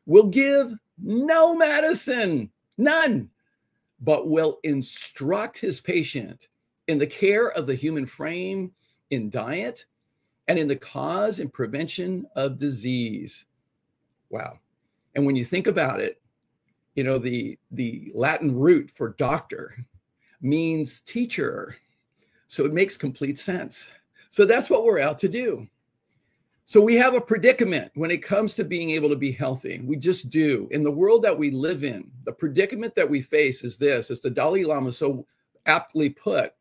will 0.05 0.27
give 0.27 0.73
no 1.01 1.55
medicine, 1.55 2.49
none, 2.77 3.29
but 3.99 4.29
will 4.29 4.59
instruct 4.63 5.57
his 5.57 5.81
patient 5.81 6.47
in 6.87 6.97
the 6.97 7.07
care 7.07 7.49
of 7.51 7.67
the 7.67 7.75
human 7.75 8.05
frame, 8.05 8.71
in 9.09 9.29
diet, 9.29 9.85
and 10.47 10.57
in 10.57 10.67
the 10.67 10.75
cause 10.75 11.39
and 11.39 11.53
prevention 11.53 12.25
of 12.35 12.57
disease. 12.57 13.45
Wow. 14.29 14.59
And 15.15 15.25
when 15.25 15.35
you 15.35 15.45
think 15.45 15.67
about 15.67 15.99
it, 15.99 16.21
you 16.95 17.03
know 17.03 17.17
the 17.17 17.57
the 17.71 18.11
latin 18.13 18.57
root 18.57 18.89
for 18.91 19.09
doctor 19.17 19.75
means 20.41 21.01
teacher 21.01 21.75
so 22.47 22.65
it 22.65 22.73
makes 22.73 22.97
complete 22.97 23.39
sense 23.39 23.89
so 24.29 24.45
that's 24.45 24.69
what 24.69 24.83
we're 24.83 24.99
out 24.99 25.17
to 25.19 25.27
do 25.27 25.67
so 26.71 26.79
we 26.79 26.95
have 26.95 27.15
a 27.15 27.19
predicament 27.19 27.91
when 27.95 28.11
it 28.11 28.23
comes 28.23 28.55
to 28.55 28.63
being 28.63 28.91
able 28.91 29.09
to 29.09 29.15
be 29.15 29.31
healthy 29.31 29.81
we 29.83 29.97
just 29.97 30.29
do 30.29 30.67
in 30.71 30.83
the 30.83 30.91
world 30.91 31.21
that 31.23 31.37
we 31.37 31.51
live 31.51 31.83
in 31.83 32.09
the 32.23 32.31
predicament 32.31 32.95
that 32.95 33.09
we 33.09 33.21
face 33.21 33.63
is 33.63 33.77
this 33.77 34.09
as 34.09 34.21
the 34.21 34.29
dalai 34.29 34.63
lama 34.63 34.91
so 34.91 35.25
aptly 35.65 36.09
put 36.09 36.53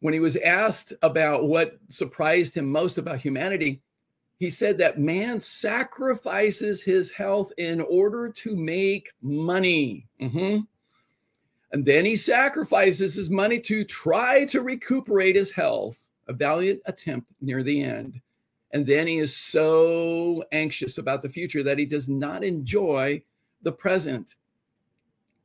when 0.00 0.14
he 0.14 0.20
was 0.20 0.36
asked 0.36 0.92
about 1.02 1.48
what 1.48 1.78
surprised 1.88 2.56
him 2.56 2.70
most 2.70 2.96
about 2.96 3.18
humanity 3.18 3.82
he 4.38 4.50
said 4.50 4.78
that 4.78 4.98
man 4.98 5.40
sacrifices 5.40 6.82
his 6.82 7.10
health 7.10 7.52
in 7.56 7.80
order 7.80 8.28
to 8.30 8.56
make 8.56 9.08
money. 9.22 10.06
Mm-hmm. 10.20 10.60
And 11.72 11.84
then 11.84 12.04
he 12.04 12.16
sacrifices 12.16 13.14
his 13.14 13.30
money 13.30 13.58
to 13.60 13.84
try 13.84 14.44
to 14.46 14.60
recuperate 14.60 15.36
his 15.36 15.52
health, 15.52 16.10
a 16.28 16.32
valiant 16.32 16.80
attempt 16.86 17.28
near 17.40 17.62
the 17.62 17.82
end. 17.82 18.20
And 18.74 18.84
then 18.84 19.06
he 19.06 19.18
is 19.18 19.34
so 19.34 20.42
anxious 20.50 20.98
about 20.98 21.22
the 21.22 21.28
future 21.28 21.62
that 21.62 21.78
he 21.78 21.86
does 21.86 22.08
not 22.08 22.42
enjoy 22.42 23.22
the 23.62 23.70
present. 23.70 24.34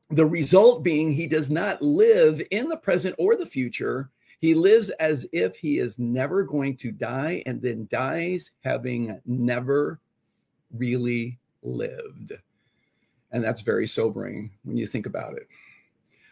The 0.10 0.26
result 0.26 0.84
being 0.84 1.12
he 1.12 1.28
does 1.28 1.52
not 1.52 1.80
live 1.80 2.42
in 2.50 2.68
the 2.68 2.76
present 2.76 3.16
or 3.20 3.36
the 3.36 3.46
future 3.46 4.10
he 4.40 4.56
lives 4.56 4.90
as 4.90 5.28
if 5.32 5.58
he 5.58 5.78
is 5.78 6.00
never 6.00 6.44
going 6.44 6.76
to 6.78 6.92
die 6.92 7.44
and 7.46 7.62
then 7.62 7.88
dies 7.92 8.52
having 8.64 9.22
never 9.26 10.00
really 10.74 11.38
lived. 11.62 12.32
And 13.32 13.44
that's 13.44 13.62
very 13.62 13.86
sobering 13.86 14.50
when 14.64 14.76
you 14.76 14.88
think 14.88 15.06
about 15.06 15.34
it. 15.34 15.48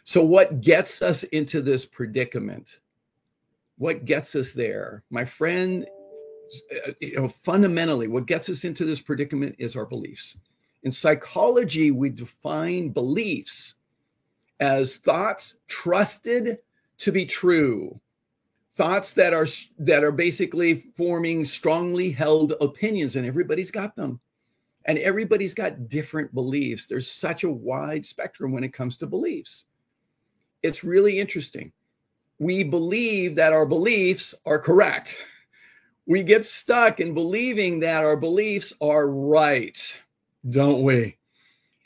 So, 0.03 0.23
what 0.23 0.61
gets 0.61 1.03
us 1.03 1.23
into 1.25 1.61
this 1.61 1.85
predicament? 1.85 2.79
What 3.77 4.05
gets 4.05 4.33
us 4.35 4.53
there? 4.53 5.03
My 5.11 5.25
friend, 5.25 5.85
you 6.99 7.15
know, 7.15 7.27
fundamentally, 7.27 8.07
what 8.07 8.25
gets 8.25 8.49
us 8.49 8.63
into 8.63 8.85
this 8.85 9.01
predicament 9.01 9.55
is 9.59 9.75
our 9.75 9.85
beliefs. 9.85 10.37
In 10.83 10.91
psychology, 10.91 11.91
we 11.91 12.09
define 12.09 12.89
beliefs 12.89 13.75
as 14.59 14.97
thoughts 14.97 15.57
trusted 15.67 16.59
to 16.97 17.11
be 17.11 17.25
true 17.25 17.99
thoughts 18.77 19.13
that 19.15 19.33
are 19.33 19.47
that 19.79 20.03
are 20.03 20.11
basically 20.11 20.75
forming 20.95 21.43
strongly 21.43 22.11
held 22.11 22.53
opinions 22.61 23.15
and 23.15 23.25
everybody's 23.25 23.71
got 23.71 23.95
them. 23.95 24.19
And 24.85 24.99
everybody's 24.99 25.53
got 25.53 25.89
different 25.89 26.33
beliefs. 26.33 26.85
There's 26.85 27.11
such 27.11 27.43
a 27.43 27.51
wide 27.51 28.05
spectrum 28.05 28.53
when 28.53 28.63
it 28.63 28.73
comes 28.73 28.95
to 28.97 29.07
beliefs. 29.07 29.65
It's 30.63 30.83
really 30.83 31.19
interesting. 31.19 31.73
We 32.39 32.63
believe 32.63 33.35
that 33.35 33.51
our 33.51 33.65
beliefs 33.65 34.33
are 34.45 34.59
correct 34.59 35.17
we 36.07 36.23
get 36.23 36.45
stuck 36.45 36.99
in 36.99 37.13
believing 37.13 37.79
that 37.81 38.03
our 38.03 38.17
beliefs 38.17 38.73
are 38.81 39.07
right 39.07 39.93
don't 40.49 40.81
we 40.81 41.17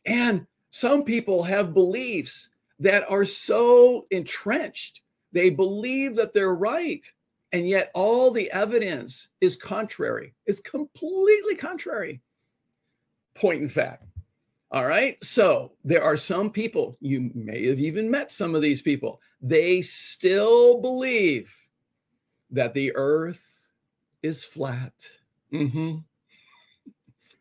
and 0.06 0.48
some 0.70 1.04
people 1.04 1.44
have 1.44 1.74
beliefs 1.74 2.50
that 2.80 3.10
are 3.10 3.26
so 3.26 4.06
entrenched 4.12 5.02
they 5.32 5.50
believe 5.50 6.16
that 6.18 6.34
they're 6.34 6.56
right. 6.56 7.06
And 7.54 7.68
yet 7.68 7.92
all 7.94 8.32
the 8.32 8.50
evidence 8.52 9.30
is 9.42 9.56
contrary. 9.56 10.34
It's 10.46 10.62
completely 10.62 11.56
contrary. 11.56 12.22
Point 13.36 13.62
in 13.62 13.70
fact. 13.70 14.06
All 14.72 14.86
right. 14.86 15.22
So 15.24 15.74
there 15.84 16.04
are 16.04 16.16
some 16.16 16.50
people, 16.50 16.98
you 17.02 17.30
may 17.36 17.68
have 17.68 17.80
even 17.80 18.10
met 18.10 18.32
some 18.32 18.56
of 18.56 18.62
these 18.62 18.82
people, 18.82 19.20
they 19.42 19.82
still 19.82 20.80
believe 20.80 21.54
that 22.52 22.74
the 22.74 22.96
earth 22.96 23.46
is 24.24 24.44
flat. 24.44 24.94
Mm-hmm. 25.54 25.98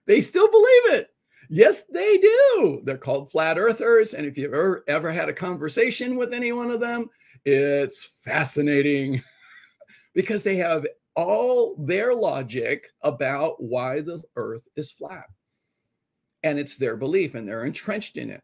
They 0.06 0.20
still 0.20 0.50
believe 0.50 0.94
it. 0.94 1.08
Yes, 1.48 1.84
they 1.84 2.18
do. 2.18 2.80
They're 2.84 2.96
called 2.96 3.30
flat 3.30 3.58
earthers. 3.58 4.14
And 4.14 4.24
if 4.26 4.38
you've 4.38 4.54
ever, 4.54 4.84
ever 4.86 5.12
had 5.12 5.28
a 5.28 5.32
conversation 5.32 6.16
with 6.16 6.32
any 6.32 6.52
one 6.52 6.70
of 6.70 6.80
them, 6.80 7.10
it's 7.44 8.10
fascinating 8.20 9.22
because 10.14 10.42
they 10.42 10.56
have 10.56 10.86
all 11.16 11.74
their 11.76 12.14
logic 12.14 12.88
about 13.02 13.62
why 13.62 14.00
the 14.00 14.22
earth 14.36 14.68
is 14.76 14.92
flat. 14.92 15.26
And 16.42 16.58
it's 16.58 16.76
their 16.76 16.96
belief 16.96 17.34
and 17.34 17.46
they're 17.46 17.64
entrenched 17.64 18.16
in 18.16 18.30
it. 18.30 18.42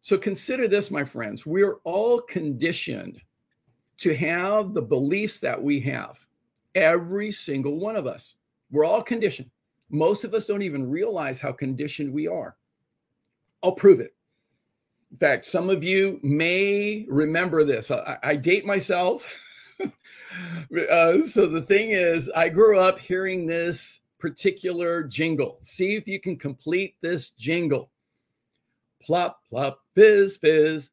So 0.00 0.18
consider 0.18 0.68
this, 0.68 0.90
my 0.90 1.04
friends. 1.04 1.46
We're 1.46 1.76
all 1.84 2.20
conditioned 2.20 3.20
to 3.98 4.14
have 4.14 4.74
the 4.74 4.82
beliefs 4.82 5.40
that 5.40 5.62
we 5.62 5.80
have, 5.80 6.18
every 6.74 7.32
single 7.32 7.78
one 7.78 7.96
of 7.96 8.06
us. 8.06 8.36
We're 8.70 8.84
all 8.84 9.02
conditioned. 9.02 9.50
Most 9.90 10.24
of 10.24 10.34
us 10.34 10.46
don't 10.46 10.62
even 10.62 10.88
realize 10.88 11.40
how 11.40 11.52
conditioned 11.52 12.12
we 12.12 12.26
are. 12.28 12.56
I'll 13.62 13.72
prove 13.72 14.00
it. 14.00 14.14
In 15.10 15.16
fact, 15.16 15.46
some 15.46 15.70
of 15.70 15.82
you 15.82 16.20
may 16.22 17.06
remember 17.08 17.64
this. 17.64 17.90
I, 17.90 18.18
I 18.22 18.36
date 18.36 18.66
myself. 18.66 19.40
uh, 20.90 21.22
so 21.22 21.46
the 21.46 21.62
thing 21.62 21.90
is, 21.90 22.30
I 22.30 22.50
grew 22.50 22.78
up 22.78 22.98
hearing 22.98 23.46
this 23.46 24.02
particular 24.18 25.02
jingle. 25.04 25.58
See 25.62 25.94
if 25.94 26.06
you 26.06 26.20
can 26.20 26.36
complete 26.36 26.96
this 27.00 27.30
jingle. 27.30 27.90
Plop, 29.00 29.40
plop, 29.48 29.80
fizz, 29.94 30.36
fizz. 30.36 30.90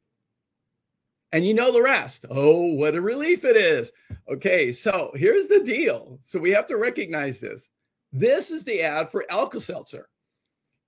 And 1.31 1.45
you 1.45 1.53
know 1.53 1.71
the 1.71 1.81
rest. 1.81 2.25
Oh, 2.29 2.65
what 2.73 2.95
a 2.95 3.01
relief 3.01 3.43
it 3.43 3.57
is. 3.57 3.91
Okay, 4.29 4.71
so 4.71 5.11
here's 5.15 5.47
the 5.47 5.59
deal. 5.59 6.19
So 6.23 6.39
we 6.39 6.51
have 6.51 6.67
to 6.67 6.77
recognize 6.77 7.39
this. 7.39 7.69
This 8.13 8.51
is 8.51 8.63
the 8.63 8.81
ad 8.81 9.09
for 9.09 9.25
Alka 9.29 9.59
Seltzer. 9.59 10.07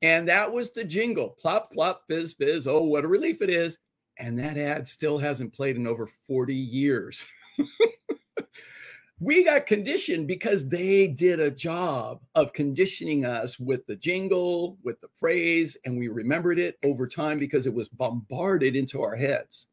And 0.02 0.28
that 0.28 0.52
was 0.52 0.72
the 0.72 0.84
jingle 0.84 1.30
plop, 1.30 1.72
plop, 1.72 2.04
fizz, 2.08 2.34
fizz. 2.34 2.68
Oh, 2.68 2.84
what 2.84 3.04
a 3.04 3.08
relief 3.08 3.42
it 3.42 3.50
is. 3.50 3.80
And 4.18 4.38
that 4.40 4.58
ad 4.58 4.88
still 4.88 5.18
hasn't 5.18 5.54
played 5.54 5.76
in 5.76 5.88
over 5.88 6.06
40 6.06 6.56
years. 6.56 7.26
we 9.20 9.44
got 9.44 9.66
conditioned 9.66 10.28
because 10.28 10.68
they 10.68 11.08
did 11.08 11.40
a 11.40 11.52
job 11.52 12.22
of 12.36 12.54
conditioning 12.54 13.26
us 13.26 13.60
with 13.60 13.86
the 13.88 13.96
jingle, 13.96 14.78
with 14.84 15.02
the 15.02 15.10
phrase, 15.20 15.78
and 15.86 15.98
we 15.98 16.08
remembered 16.08 16.60
it 16.60 16.78
over 16.84 17.08
time 17.08 17.40
because 17.40 17.66
it 17.66 17.74
was 17.74 17.90
bombarded 17.90 18.76
into 18.76 19.02
our 19.02 19.16
heads. 19.16 19.68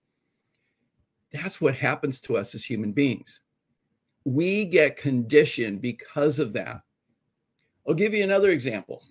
That's 1.35 1.61
what 1.61 1.75
happens 1.75 2.21
to 2.23 2.37
us 2.37 2.55
as 2.55 2.65
human 2.65 2.93
beings. 2.93 3.41
We 4.25 4.65
get 4.65 4.97
conditioned 4.97 5.83
because 5.83 6.39
of 6.39 6.53
that. 6.53 6.83
I'll 7.87 7.95
give 7.95 8.15
you 8.15 8.23
another 8.23 8.51
example. 8.51 9.03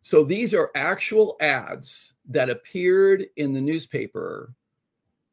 So 0.00 0.24
these 0.24 0.54
are 0.54 0.70
actual 0.74 1.36
ads 1.40 2.14
that 2.30 2.48
appeared 2.48 3.26
in 3.36 3.52
the 3.52 3.60
newspaper 3.60 4.54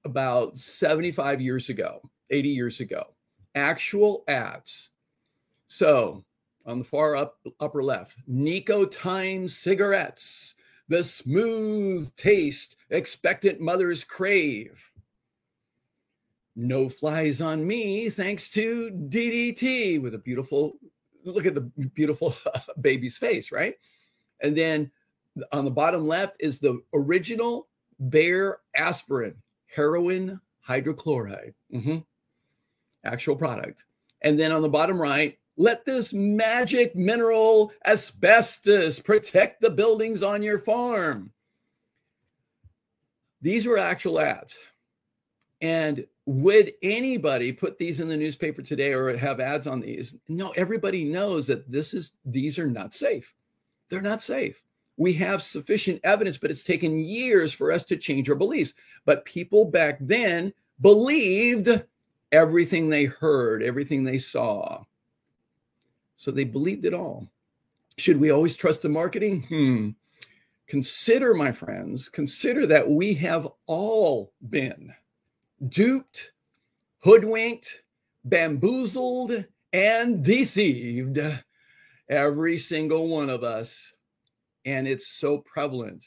about 0.03 0.58
75 0.58 1.39
years 1.39 1.70
ago, 1.70 2.01
80 2.29 2.50
years 2.50 2.79
ago. 2.82 3.15
Actual 3.56 4.25
ads. 4.27 4.89
So 5.67 6.25
on 6.65 6.79
the 6.79 6.86
far 6.86 7.15
up 7.15 7.39
upper 7.62 7.82
left, 7.82 8.17
Nicotine 8.27 9.48
cigarettes, 9.48 10.56
the 10.89 11.01
smooth 11.01 12.13
taste 12.17 12.75
expectant 12.89 13.62
mothers 13.62 14.03
crave. 14.03 14.91
No 16.59 16.89
flies 16.89 17.39
on 17.39 17.67
me, 17.67 18.09
thanks 18.09 18.49
to 18.49 18.89
DDT, 18.89 20.01
with 20.01 20.15
a 20.15 20.17
beautiful 20.17 20.73
look 21.23 21.45
at 21.45 21.53
the 21.53 21.61
beautiful 21.93 22.35
baby's 22.81 23.15
face, 23.15 23.51
right? 23.51 23.75
And 24.41 24.57
then 24.57 24.89
on 25.51 25.65
the 25.65 25.71
bottom 25.71 26.07
left 26.07 26.35
is 26.39 26.59
the 26.59 26.81
original 26.95 27.67
Bayer 28.09 28.59
aspirin, 28.75 29.35
heroin 29.67 30.41
hydrochloride, 30.67 31.53
mm-hmm. 31.71 31.97
actual 33.03 33.35
product. 33.35 33.85
And 34.23 34.39
then 34.39 34.51
on 34.51 34.63
the 34.63 34.69
bottom 34.69 34.99
right, 34.99 35.37
let 35.57 35.85
this 35.85 36.11
magic 36.11 36.95
mineral 36.95 37.71
asbestos 37.85 38.99
protect 38.99 39.61
the 39.61 39.69
buildings 39.69 40.23
on 40.23 40.41
your 40.41 40.57
farm. 40.57 41.31
These 43.41 43.67
were 43.67 43.77
actual 43.77 44.19
ads. 44.19 44.57
And 45.61 46.05
would 46.27 46.74
anybody 46.84 47.53
put 47.53 47.77
these 47.77 48.01
in 48.01 48.10
the 48.10 48.17
newspaper 48.17 48.62
today 48.62 48.91
or 48.91 49.15
have 49.15 49.39
ads 49.39 49.65
on 49.65 49.79
these? 49.79 50.13
No, 50.27 50.50
everybody 50.51 51.05
knows 51.05 51.48
that 51.48 51.72
this 51.72 51.93
is 51.93 52.12
these 52.25 52.60
are 52.60 52.69
not 52.69 52.93
safe. 52.93 53.34
They're 53.88 54.01
not 54.01 54.22
safe. 54.22 54.62
We 54.98 55.13
have 55.13 55.41
sufficient 55.41 56.01
evidence, 56.03 56.38
but 56.38 56.51
it's 56.51 56.65
taken 56.65 57.00
years 57.00 57.53
for 57.53 57.72
us 57.72 57.86
to 57.86 57.96
change 57.96 58.29
our 58.29 58.36
beliefs. 58.36 58.74
But 59.05 59.24
people 59.24 59.63
back 59.63 60.00
then 60.01 60.51
believed 60.81 61.81
everything 62.34 62.89
they 62.89 63.05
heard, 63.05 63.63
everything 63.63 64.03
they 64.03 64.17
saw. 64.17 64.84
So 66.17 66.31
they 66.31 66.43
believed 66.43 66.84
it 66.84 66.93
all. 66.93 67.29
Should 67.98 68.19
we 68.19 68.31
always 68.31 68.57
trust 68.57 68.81
the 68.81 68.89
marketing? 68.89 69.43
Hmm. 69.43 69.89
Consider, 70.67 71.34
my 71.34 71.53
friends, 71.53 72.10
consider 72.10 72.67
that 72.67 72.89
we 72.89 73.13
have 73.13 73.48
all 73.65 74.34
been 74.50 74.93
duped, 75.65 76.33
hoodwinked, 76.99 77.83
bamboozled, 78.23 79.45
and 79.73 80.23
deceived. 80.23 81.19
Every 82.09 82.57
single 82.57 83.07
one 83.07 83.29
of 83.29 83.43
us. 83.43 83.93
And 84.65 84.87
it's 84.87 85.07
so 85.07 85.39
prevalent. 85.39 86.03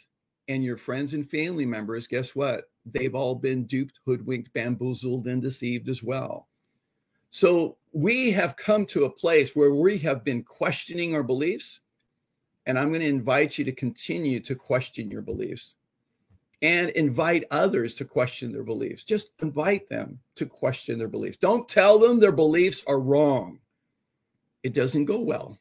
And 0.48 0.64
your 0.64 0.76
friends 0.76 1.14
and 1.14 1.28
family 1.28 1.66
members, 1.66 2.06
guess 2.06 2.34
what? 2.34 2.64
They've 2.84 3.14
all 3.14 3.34
been 3.34 3.66
duped, 3.66 4.00
hoodwinked, 4.04 4.52
bamboozled, 4.52 5.26
and 5.26 5.40
deceived 5.40 5.88
as 5.88 6.02
well. 6.02 6.48
So 7.30 7.76
we 7.92 8.32
have 8.32 8.56
come 8.56 8.86
to 8.86 9.04
a 9.04 9.10
place 9.10 9.54
where 9.54 9.72
we 9.72 9.98
have 9.98 10.24
been 10.24 10.42
questioning 10.42 11.14
our 11.14 11.22
beliefs. 11.22 11.80
And 12.66 12.78
I'm 12.78 12.88
going 12.88 13.00
to 13.00 13.06
invite 13.06 13.58
you 13.58 13.64
to 13.64 13.72
continue 13.72 14.40
to 14.40 14.54
question 14.54 15.10
your 15.10 15.22
beliefs 15.22 15.76
and 16.62 16.90
invite 16.90 17.44
others 17.50 17.94
to 17.96 18.04
question 18.04 18.52
their 18.52 18.62
beliefs. 18.62 19.04
Just 19.04 19.30
invite 19.40 19.88
them 19.88 20.18
to 20.36 20.46
question 20.46 20.98
their 20.98 21.08
beliefs. 21.08 21.38
Don't 21.38 21.68
tell 21.68 21.98
them 21.98 22.20
their 22.20 22.32
beliefs 22.32 22.84
are 22.86 23.00
wrong. 23.00 23.60
It 24.62 24.74
doesn't 24.74 25.06
go 25.06 25.20
well. 25.20 25.58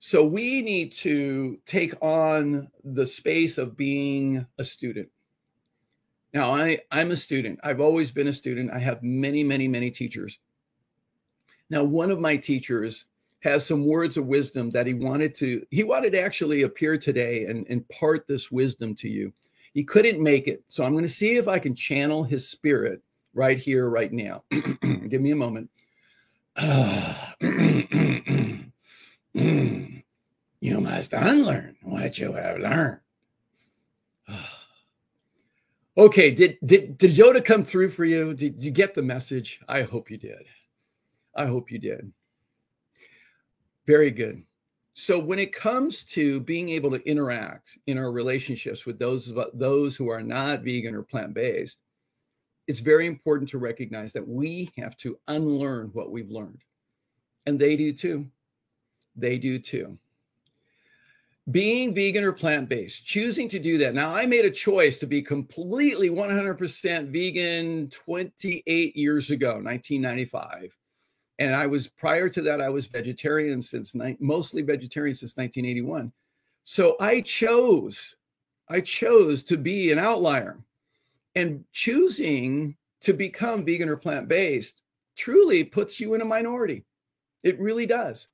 So 0.00 0.24
we 0.24 0.62
need 0.62 0.92
to 0.94 1.60
take 1.64 1.94
on 2.02 2.68
the 2.82 3.06
space 3.06 3.56
of 3.56 3.76
being 3.76 4.44
a 4.58 4.64
student. 4.64 5.08
Now, 6.34 6.54
I, 6.54 6.80
I'm 6.90 7.12
a 7.12 7.16
student. 7.16 7.60
I've 7.62 7.80
always 7.80 8.10
been 8.10 8.26
a 8.26 8.32
student. 8.32 8.72
I 8.72 8.80
have 8.80 9.02
many, 9.04 9.44
many, 9.44 9.68
many 9.68 9.92
teachers. 9.92 10.38
Now, 11.70 11.84
one 11.84 12.10
of 12.10 12.18
my 12.18 12.36
teachers 12.36 13.04
has 13.40 13.64
some 13.64 13.86
words 13.86 14.16
of 14.16 14.26
wisdom 14.26 14.70
that 14.70 14.88
he 14.88 14.94
wanted 14.94 15.36
to, 15.36 15.64
he 15.70 15.84
wanted 15.84 16.12
to 16.12 16.20
actually 16.20 16.62
appear 16.62 16.98
today 16.98 17.44
and 17.44 17.66
impart 17.68 18.26
this 18.26 18.50
wisdom 18.50 18.96
to 18.96 19.08
you. 19.08 19.32
He 19.72 19.84
couldn't 19.84 20.22
make 20.22 20.48
it. 20.48 20.62
So 20.68 20.84
I'm 20.84 20.92
going 20.92 21.04
to 21.04 21.10
see 21.10 21.36
if 21.36 21.48
I 21.48 21.58
can 21.58 21.74
channel 21.74 22.24
his 22.24 22.48
spirit 22.48 23.02
right 23.34 23.58
here, 23.58 23.88
right 23.88 24.12
now. 24.12 24.44
Give 24.50 25.20
me 25.20 25.30
a 25.30 25.36
moment. 25.36 25.70
you 30.60 30.80
must 30.80 31.12
unlearn 31.14 31.76
what 31.82 32.18
you 32.18 32.32
have 32.34 32.58
learned. 32.58 33.00
okay, 35.96 36.30
did, 36.30 36.58
did 36.64 36.98
did 36.98 37.12
Yoda 37.12 37.42
come 37.42 37.64
through 37.64 37.88
for 37.88 38.04
you? 38.04 38.34
Did 38.34 38.62
you 38.62 38.70
get 38.70 38.94
the 38.94 39.02
message? 39.02 39.60
I 39.66 39.82
hope 39.82 40.10
you 40.10 40.18
did. 40.18 40.44
I 41.34 41.46
hope 41.46 41.72
you 41.72 41.78
did. 41.78 42.12
Very 43.86 44.10
good. 44.10 44.42
So 44.94 45.18
when 45.18 45.38
it 45.38 45.54
comes 45.54 46.04
to 46.04 46.40
being 46.40 46.68
able 46.70 46.90
to 46.90 47.08
interact 47.08 47.78
in 47.86 47.96
our 47.96 48.12
relationships 48.12 48.84
with 48.84 48.98
those 48.98 49.32
those 49.54 49.96
who 49.96 50.08
are 50.10 50.22
not 50.22 50.62
vegan 50.62 50.94
or 50.94 51.02
plant-based, 51.02 51.78
it's 52.66 52.80
very 52.80 53.06
important 53.06 53.50
to 53.50 53.58
recognize 53.58 54.12
that 54.12 54.28
we 54.28 54.70
have 54.76 54.96
to 54.98 55.18
unlearn 55.28 55.90
what 55.94 56.10
we've 56.10 56.30
learned. 56.30 56.62
And 57.46 57.58
they 57.58 57.76
do 57.76 57.92
too. 57.92 58.28
They 59.16 59.38
do 59.38 59.58
too. 59.58 59.98
Being 61.50 61.92
vegan 61.92 62.22
or 62.22 62.32
plant-based, 62.32 63.04
choosing 63.04 63.48
to 63.48 63.58
do 63.58 63.78
that. 63.78 63.94
Now 63.94 64.14
I 64.14 64.26
made 64.26 64.44
a 64.44 64.50
choice 64.50 64.98
to 65.00 65.06
be 65.06 65.22
completely 65.22 66.08
100% 66.08 67.08
vegan 67.08 67.88
28 67.90 68.96
years 68.96 69.30
ago, 69.30 69.54
1995 69.54 70.76
and 71.42 71.56
I 71.56 71.66
was 71.66 71.88
prior 71.88 72.28
to 72.28 72.40
that 72.42 72.60
I 72.60 72.68
was 72.68 72.86
vegetarian 72.86 73.62
since 73.62 73.96
mostly 74.20 74.62
vegetarian 74.62 75.16
since 75.16 75.36
1981. 75.36 76.12
So 76.62 76.96
I 77.00 77.20
chose 77.20 78.14
I 78.68 78.80
chose 78.80 79.42
to 79.44 79.56
be 79.56 79.90
an 79.90 79.98
outlier. 79.98 80.58
And 81.34 81.64
choosing 81.72 82.76
to 83.00 83.12
become 83.12 83.64
vegan 83.64 83.88
or 83.88 83.96
plant-based 83.96 84.82
truly 85.16 85.64
puts 85.64 85.98
you 85.98 86.14
in 86.14 86.20
a 86.20 86.24
minority. 86.24 86.84
It 87.42 87.58
really 87.58 87.86
does. 87.86 88.28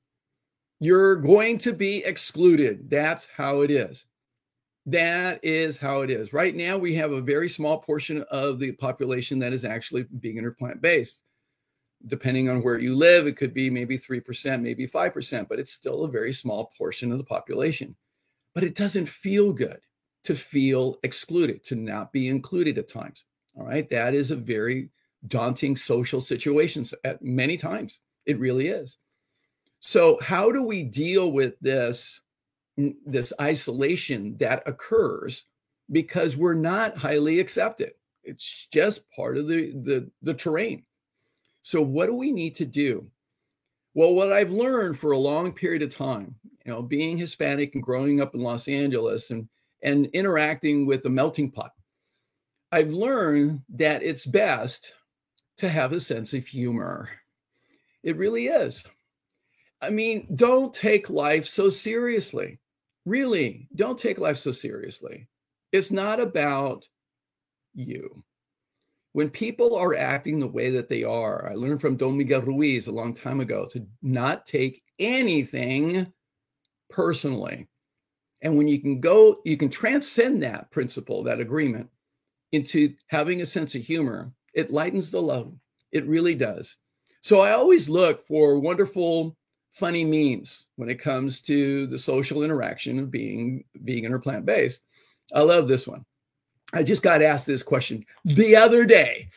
You're 0.79 1.15
going 1.15 1.57
to 1.59 1.73
be 1.73 2.03
excluded. 2.05 2.89
That's 2.89 3.27
how 3.35 3.61
it 3.61 3.71
is. 3.71 4.05
That 4.85 5.43
is 5.43 5.77
how 5.77 6.01
it 6.01 6.11
is. 6.11 6.31
Right 6.31 6.55
now, 6.55 6.77
we 6.77 6.95
have 6.95 7.11
a 7.11 7.21
very 7.21 7.49
small 7.49 7.79
portion 7.79 8.23
of 8.29 8.59
the 8.59 8.71
population 8.73 9.39
that 9.39 9.51
is 9.51 9.65
actually 9.65 10.05
vegan 10.11 10.45
or 10.45 10.51
plant 10.51 10.81
based 10.81 11.23
depending 12.07 12.49
on 12.49 12.63
where 12.63 12.79
you 12.79 12.95
live, 12.95 13.27
it 13.27 13.37
could 13.37 13.53
be 13.53 13.69
maybe 13.69 13.97
3%, 13.97 14.61
maybe 14.61 14.87
5%, 14.87 15.47
but 15.49 15.59
it's 15.59 15.73
still 15.73 16.03
a 16.03 16.11
very 16.11 16.33
small 16.33 16.71
portion 16.77 17.11
of 17.11 17.17
the 17.17 17.23
population. 17.23 17.95
But 18.53 18.63
it 18.63 18.75
doesn't 18.75 19.07
feel 19.07 19.53
good 19.53 19.81
to 20.23 20.35
feel 20.35 20.97
excluded, 21.03 21.63
to 21.65 21.75
not 21.75 22.11
be 22.11 22.27
included 22.27 22.77
at 22.77 22.87
times. 22.87 23.25
All 23.57 23.65
right. 23.65 23.89
That 23.89 24.13
is 24.13 24.31
a 24.31 24.35
very 24.35 24.89
daunting 25.27 25.75
social 25.75 26.21
situation 26.21 26.85
at 27.03 27.21
many 27.21 27.57
times. 27.57 27.99
It 28.25 28.39
really 28.39 28.67
is. 28.67 28.97
So, 29.79 30.19
how 30.21 30.51
do 30.51 30.63
we 30.63 30.83
deal 30.83 31.31
with 31.31 31.59
this, 31.59 32.21
this 33.05 33.31
isolation 33.39 34.37
that 34.39 34.63
occurs 34.65 35.45
because 35.91 36.35
we're 36.35 36.53
not 36.53 36.97
highly 36.97 37.39
accepted? 37.39 37.93
It's 38.23 38.67
just 38.71 39.09
part 39.11 39.37
of 39.37 39.47
the, 39.47 39.71
the, 39.71 40.11
the 40.21 40.33
terrain. 40.33 40.83
So, 41.69 41.83
what 41.83 42.07
do 42.07 42.15
we 42.15 42.31
need 42.31 42.55
to 42.55 42.65
do? 42.65 43.11
Well, 43.93 44.15
what 44.15 44.33
I've 44.33 44.49
learned 44.49 44.97
for 44.97 45.11
a 45.11 45.19
long 45.19 45.51
period 45.51 45.83
of 45.83 45.95
time, 45.95 46.33
you 46.65 46.71
know, 46.71 46.81
being 46.81 47.15
Hispanic 47.15 47.75
and 47.75 47.83
growing 47.83 48.21
up 48.21 48.33
in 48.33 48.41
Los 48.41 48.67
Angeles 48.67 49.29
and 49.29 49.47
and 49.83 50.07
interacting 50.07 50.87
with 50.87 51.03
the 51.03 51.11
melting 51.11 51.51
pot, 51.51 51.73
I've 52.71 52.89
learned 52.89 53.61
that 53.69 54.01
it's 54.01 54.25
best 54.25 54.95
to 55.57 55.69
have 55.69 55.91
a 55.91 55.99
sense 55.99 56.33
of 56.33 56.47
humor. 56.47 57.07
It 58.01 58.17
really 58.17 58.47
is. 58.47 58.83
I 59.79 59.91
mean, 59.91 60.27
don't 60.35 60.73
take 60.73 61.07
life 61.07 61.45
so 61.45 61.69
seriously. 61.69 62.57
Really, 63.05 63.67
don't 63.75 63.99
take 63.99 64.17
life 64.17 64.39
so 64.39 64.53
seriously. 64.53 65.27
It's 65.71 65.91
not 65.91 66.19
about 66.19 66.89
you 67.75 68.23
when 69.13 69.29
people 69.29 69.75
are 69.75 69.95
acting 69.95 70.39
the 70.39 70.47
way 70.47 70.69
that 70.69 70.89
they 70.89 71.03
are, 71.03 71.49
I 71.49 71.55
learned 71.55 71.81
from 71.81 71.97
Don 71.97 72.17
Miguel 72.17 72.41
Ruiz 72.41 72.87
a 72.87 72.91
long 72.91 73.13
time 73.13 73.39
ago 73.39 73.67
to 73.71 73.85
not 74.01 74.45
take 74.45 74.83
anything 74.99 76.11
personally. 76.89 77.67
And 78.43 78.57
when 78.57 78.67
you 78.67 78.79
can 78.79 78.99
go, 78.99 79.39
you 79.43 79.57
can 79.57 79.69
transcend 79.69 80.43
that 80.43 80.71
principle, 80.71 81.23
that 81.23 81.39
agreement, 81.39 81.89
into 82.51 82.93
having 83.07 83.41
a 83.41 83.45
sense 83.45 83.75
of 83.75 83.83
humor, 83.83 84.31
it 84.53 84.71
lightens 84.71 85.11
the 85.11 85.21
load. 85.21 85.59
It 85.91 86.07
really 86.07 86.35
does. 86.35 86.77
So 87.21 87.41
I 87.41 87.51
always 87.51 87.89
look 87.89 88.25
for 88.25 88.59
wonderful 88.59 89.35
funny 89.71 90.05
memes 90.05 90.67
when 90.77 90.89
it 90.89 91.01
comes 91.01 91.41
to 91.41 91.87
the 91.87 91.99
social 91.99 92.43
interaction 92.43 92.99
of 92.99 93.11
being 93.11 93.63
vegan 93.75 94.13
or 94.13 94.19
plant 94.19 94.45
based. 94.45 94.83
I 95.33 95.41
love 95.41 95.67
this 95.67 95.87
one. 95.87 96.05
I 96.73 96.83
just 96.83 97.01
got 97.01 97.21
asked 97.21 97.47
this 97.47 97.63
question 97.63 98.05
the 98.25 98.55
other 98.55 98.85
day. 98.85 99.29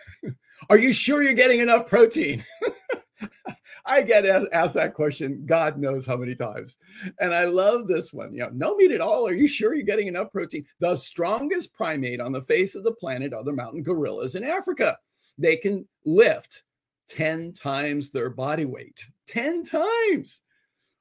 Are 0.70 0.78
you 0.78 0.92
sure 0.92 1.22
you're 1.22 1.32
getting 1.32 1.60
enough 1.60 1.86
protein? 1.86 2.44
I 3.86 4.02
get 4.02 4.26
asked 4.26 4.74
that 4.74 4.94
question, 4.94 5.44
God 5.46 5.78
knows 5.78 6.04
how 6.04 6.16
many 6.16 6.34
times. 6.34 6.76
And 7.20 7.32
I 7.32 7.44
love 7.44 7.86
this 7.86 8.12
one. 8.12 8.34
You 8.34 8.40
know, 8.40 8.50
no 8.52 8.74
meat 8.74 8.90
at 8.90 9.00
all. 9.00 9.28
Are 9.28 9.32
you 9.32 9.46
sure 9.46 9.74
you're 9.74 9.84
getting 9.84 10.08
enough 10.08 10.32
protein? 10.32 10.66
The 10.80 10.96
strongest 10.96 11.72
primate 11.72 12.20
on 12.20 12.32
the 12.32 12.42
face 12.42 12.74
of 12.74 12.82
the 12.82 12.92
planet 12.92 13.32
are 13.32 13.44
the 13.44 13.52
mountain 13.52 13.84
gorillas 13.84 14.34
in 14.34 14.42
Africa. 14.42 14.98
They 15.38 15.56
can 15.56 15.86
lift 16.04 16.64
10 17.08 17.52
times 17.52 18.10
their 18.10 18.28
body 18.28 18.64
weight. 18.64 19.00
10 19.28 19.64
times. 19.64 20.42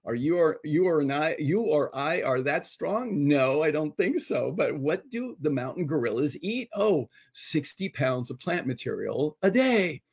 Are 0.06 0.16
you 0.16 0.38
or 0.38 0.60
you 0.64 0.88
or 0.88 1.02
I 1.12 1.36
you 1.40 1.62
or 1.62 1.96
I 1.96 2.22
are 2.22 2.42
that 2.42 2.68
strong? 2.68 3.28
No, 3.28 3.64
I 3.64 3.72
don't 3.72 3.96
think 3.98 4.20
so. 4.20 4.52
But 4.52 4.80
what 4.80 5.10
do 5.10 5.36
the 5.42 5.50
mountain 5.50 5.88
gorillas 5.88 6.38
eat? 6.42 6.70
Oh, 6.76 7.10
60 7.34 7.90
pounds 7.90 8.30
of 8.30 8.40
plant 8.40 8.68
material 8.68 9.38
a 9.42 9.50
day. 9.50 10.04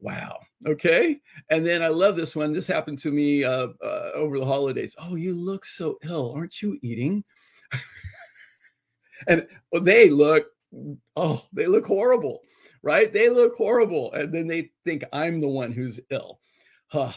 Wow. 0.00 0.38
Okay. 0.66 1.20
And 1.50 1.64
then 1.64 1.82
I 1.82 1.88
love 1.88 2.16
this 2.16 2.34
one. 2.34 2.52
This 2.52 2.66
happened 2.66 2.98
to 3.00 3.10
me 3.10 3.44
uh, 3.44 3.68
uh, 3.82 4.10
over 4.14 4.38
the 4.38 4.46
holidays. 4.46 4.96
Oh, 4.98 5.14
you 5.14 5.34
look 5.34 5.64
so 5.64 5.98
ill. 6.04 6.32
Aren't 6.34 6.62
you 6.62 6.78
eating? 6.82 7.24
and 9.28 9.46
they 9.80 10.10
look, 10.10 10.46
oh, 11.16 11.44
they 11.52 11.66
look 11.66 11.86
horrible, 11.86 12.40
right? 12.82 13.12
They 13.12 13.28
look 13.28 13.56
horrible. 13.56 14.12
And 14.12 14.32
then 14.32 14.46
they 14.46 14.70
think 14.84 15.04
I'm 15.12 15.40
the 15.40 15.48
one 15.48 15.72
who's 15.72 16.00
ill. 16.10 16.40
Oh, 16.96 17.14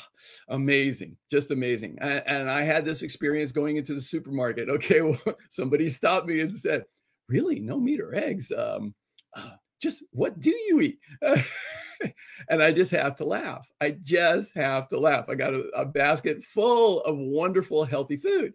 amazing, 0.49 1.17
just 1.29 1.51
amazing. 1.51 1.97
And, 2.01 2.23
and, 2.25 2.49
I 2.49 2.63
had 2.63 2.83
this 2.83 3.03
experience 3.03 3.51
going 3.51 3.77
into 3.77 3.93
the 3.93 4.01
supermarket. 4.01 4.69
Okay, 4.69 5.01
well, 5.01 5.19
somebody 5.51 5.87
stopped 5.87 6.25
me 6.25 6.41
and 6.41 6.55
said, 6.55 6.83
"Really, 7.29 7.59
no 7.59 7.79
meat 7.79 7.99
or 7.99 8.15
eggs? 8.15 8.51
Um, 8.51 8.95
uh, 9.35 9.51
just 9.79 10.03
what 10.11 10.39
do 10.39 10.49
you 10.49 10.81
eat?" 10.81 10.99
and 12.49 12.63
I 12.63 12.71
just 12.71 12.89
have 12.89 13.15
to 13.17 13.25
laugh. 13.25 13.71
I 13.79 13.97
just 14.01 14.55
have 14.55 14.89
to 14.89 14.99
laugh. 14.99 15.25
I 15.29 15.35
got 15.35 15.53
a, 15.53 15.61
a 15.75 15.85
basket 15.85 16.43
full 16.43 17.01
of 17.01 17.15
wonderful, 17.17 17.85
healthy 17.85 18.17
food, 18.17 18.53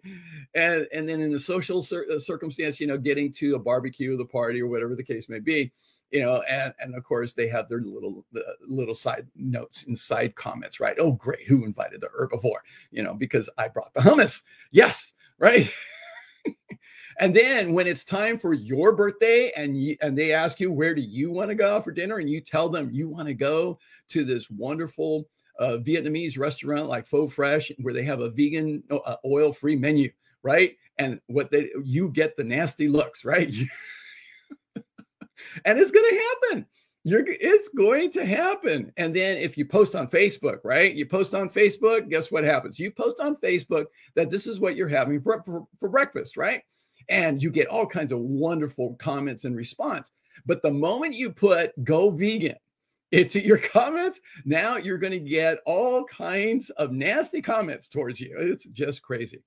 and 0.57 0.89
and 0.93 1.09
then 1.09 1.21
in 1.21 1.31
the 1.31 1.39
social 1.39 1.83
cir- 1.83 2.07
uh, 2.13 2.19
circumstance, 2.19 2.81
you 2.81 2.89
know, 2.89 2.99
getting 2.99 3.33
to 3.35 3.55
a 3.55 3.61
barbecue, 3.61 4.17
the 4.17 4.27
party, 4.27 4.61
or 4.61 4.67
whatever 4.67 4.97
the 4.97 5.05
case 5.05 5.29
may 5.29 5.41
be, 5.41 5.73
you 6.13 6.21
know, 6.21 6.43
and, 6.43 6.75
and 6.79 6.95
of 6.95 7.03
course 7.05 7.33
they 7.33 7.49
have 7.49 7.69
their 7.69 7.81
little 7.81 8.25
the 8.33 8.45
little 8.67 8.95
side 8.95 9.27
notes 9.35 9.85
and 9.85 9.99
side 9.99 10.37
comments, 10.37 10.79
right? 10.79 10.97
Oh, 11.01 11.13
great, 11.13 11.47
who 11.49 11.65
invited 11.65 12.03
the 12.03 12.09
herbivore? 12.09 12.61
You 12.91 13.03
know, 13.03 13.15
because 13.15 13.49
I 13.57 13.69
brought 13.69 13.95
the 13.95 14.01
hummus. 14.01 14.43
Yes, 14.71 15.15
right. 15.39 15.73
and 17.19 17.35
then 17.35 17.73
when 17.73 17.87
it's 17.87 18.05
time 18.05 18.39
for 18.39 18.53
your 18.53 18.93
birthday 18.93 19.53
and 19.57 19.83
you, 19.83 19.97
and 20.03 20.17
they 20.17 20.33
ask 20.33 20.61
you 20.61 20.71
where 20.71 20.95
do 20.95 21.01
you 21.01 21.31
want 21.31 21.49
to 21.49 21.55
go 21.55 21.81
for 21.81 21.93
dinner 21.93 22.19
and 22.19 22.29
you 22.29 22.43
tell 22.43 22.69
them 22.69 22.91
you 22.93 23.09
want 23.09 23.29
to 23.29 23.35
go 23.35 23.79
to 24.11 24.25
this 24.25 24.51
wonderful 24.51 25.27
uh, 25.59 25.79
Vietnamese 25.79 26.39
restaurant 26.39 26.89
like 26.89 27.07
Pho 27.07 27.27
Fresh 27.27 27.73
where 27.81 27.95
they 27.95 28.05
have 28.05 28.21
a 28.21 28.31
vegan 28.31 28.83
uh, 28.91 29.17
oil 29.25 29.51
free 29.51 29.77
menu, 29.77 30.11
right? 30.43 30.77
And 30.99 31.23
what 31.29 31.51
they 31.51 31.71
you 31.83 32.11
get 32.11 32.37
the 32.37 32.45
nasty 32.45 32.87
looks, 32.87 33.25
right? 33.25 33.51
and 35.65 35.79
it's 35.79 35.91
going 35.91 36.09
to 36.09 36.23
happen. 36.51 36.67
You're, 37.05 37.25
it's 37.27 37.69
going 37.71 38.13
to 38.13 38.25
happen. 38.25 38.93
And 38.97 39.15
then 39.15 39.37
if 39.39 39.59
you 39.59 39.65
post 39.65 39.97
on 39.97 40.07
Facebook, 40.07 40.59
right? 40.63 40.95
You 40.95 41.05
post 41.05 41.35
on 41.35 41.49
Facebook, 41.49 42.09
guess 42.09 42.31
what 42.31 42.45
happens? 42.45 42.79
You 42.79 42.93
post 42.93 43.21
on 43.21 43.37
Facebook 43.37 43.87
that 44.15 44.31
this 44.31 44.47
is 44.47 44.61
what 44.61 44.77
you're 44.77 44.89
having 44.89 45.21
for, 45.21 45.43
for, 45.43 45.67
for 45.81 45.89
breakfast, 45.89 46.37
right? 46.37 46.63
And 47.09 47.43
you 47.43 47.51
get 47.51 47.67
all 47.67 47.87
kinds 47.87 48.13
of 48.13 48.21
wonderful 48.21 48.95
comments 48.97 49.45
and 49.45 49.57
response. 49.57 50.13
But 50.47 50.63
the 50.63 50.71
moment 50.71 51.15
you 51.15 51.33
put 51.33 51.73
go 51.83 52.11
vegan 52.11 52.57
into 53.11 53.45
your 53.45 53.59
comments, 53.73 54.21
now 54.45 54.77
you're 54.77 54.99
going 54.99 55.13
to 55.13 55.19
get 55.19 55.59
all 55.67 56.05
kinds 56.05 56.71
of 56.71 56.93
nasty 56.93 57.43
comments 57.43 57.89
towards 57.89 58.21
you. 58.21 58.37
It's 58.39 58.65
just 58.65 59.03
crazy. 59.03 59.43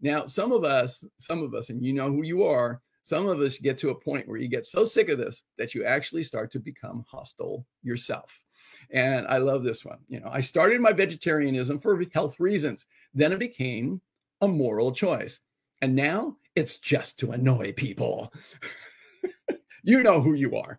Now, 0.00 0.26
some 0.26 0.52
of 0.52 0.64
us, 0.64 1.04
some 1.18 1.42
of 1.42 1.54
us, 1.54 1.70
and 1.70 1.84
you 1.84 1.92
know 1.92 2.08
who 2.08 2.24
you 2.24 2.44
are, 2.44 2.80
some 3.02 3.28
of 3.28 3.40
us 3.40 3.58
get 3.58 3.78
to 3.78 3.90
a 3.90 3.94
point 3.94 4.28
where 4.28 4.38
you 4.38 4.48
get 4.48 4.66
so 4.66 4.84
sick 4.84 5.08
of 5.08 5.18
this 5.18 5.44
that 5.58 5.74
you 5.74 5.84
actually 5.84 6.22
start 6.22 6.52
to 6.52 6.60
become 6.60 7.04
hostile 7.10 7.66
yourself. 7.82 8.42
And 8.90 9.26
I 9.26 9.38
love 9.38 9.62
this 9.62 9.84
one. 9.84 9.98
You 10.08 10.20
know, 10.20 10.30
I 10.30 10.40
started 10.40 10.80
my 10.80 10.92
vegetarianism 10.92 11.78
for 11.78 12.02
health 12.12 12.38
reasons. 12.38 12.86
Then 13.14 13.32
it 13.32 13.38
became 13.38 14.00
a 14.40 14.48
moral 14.48 14.92
choice. 14.92 15.40
And 15.80 15.96
now 15.96 16.36
it's 16.54 16.78
just 16.78 17.18
to 17.20 17.32
annoy 17.32 17.72
people. 17.72 18.32
you 19.82 20.02
know 20.02 20.20
who 20.20 20.34
you 20.34 20.56
are. 20.56 20.78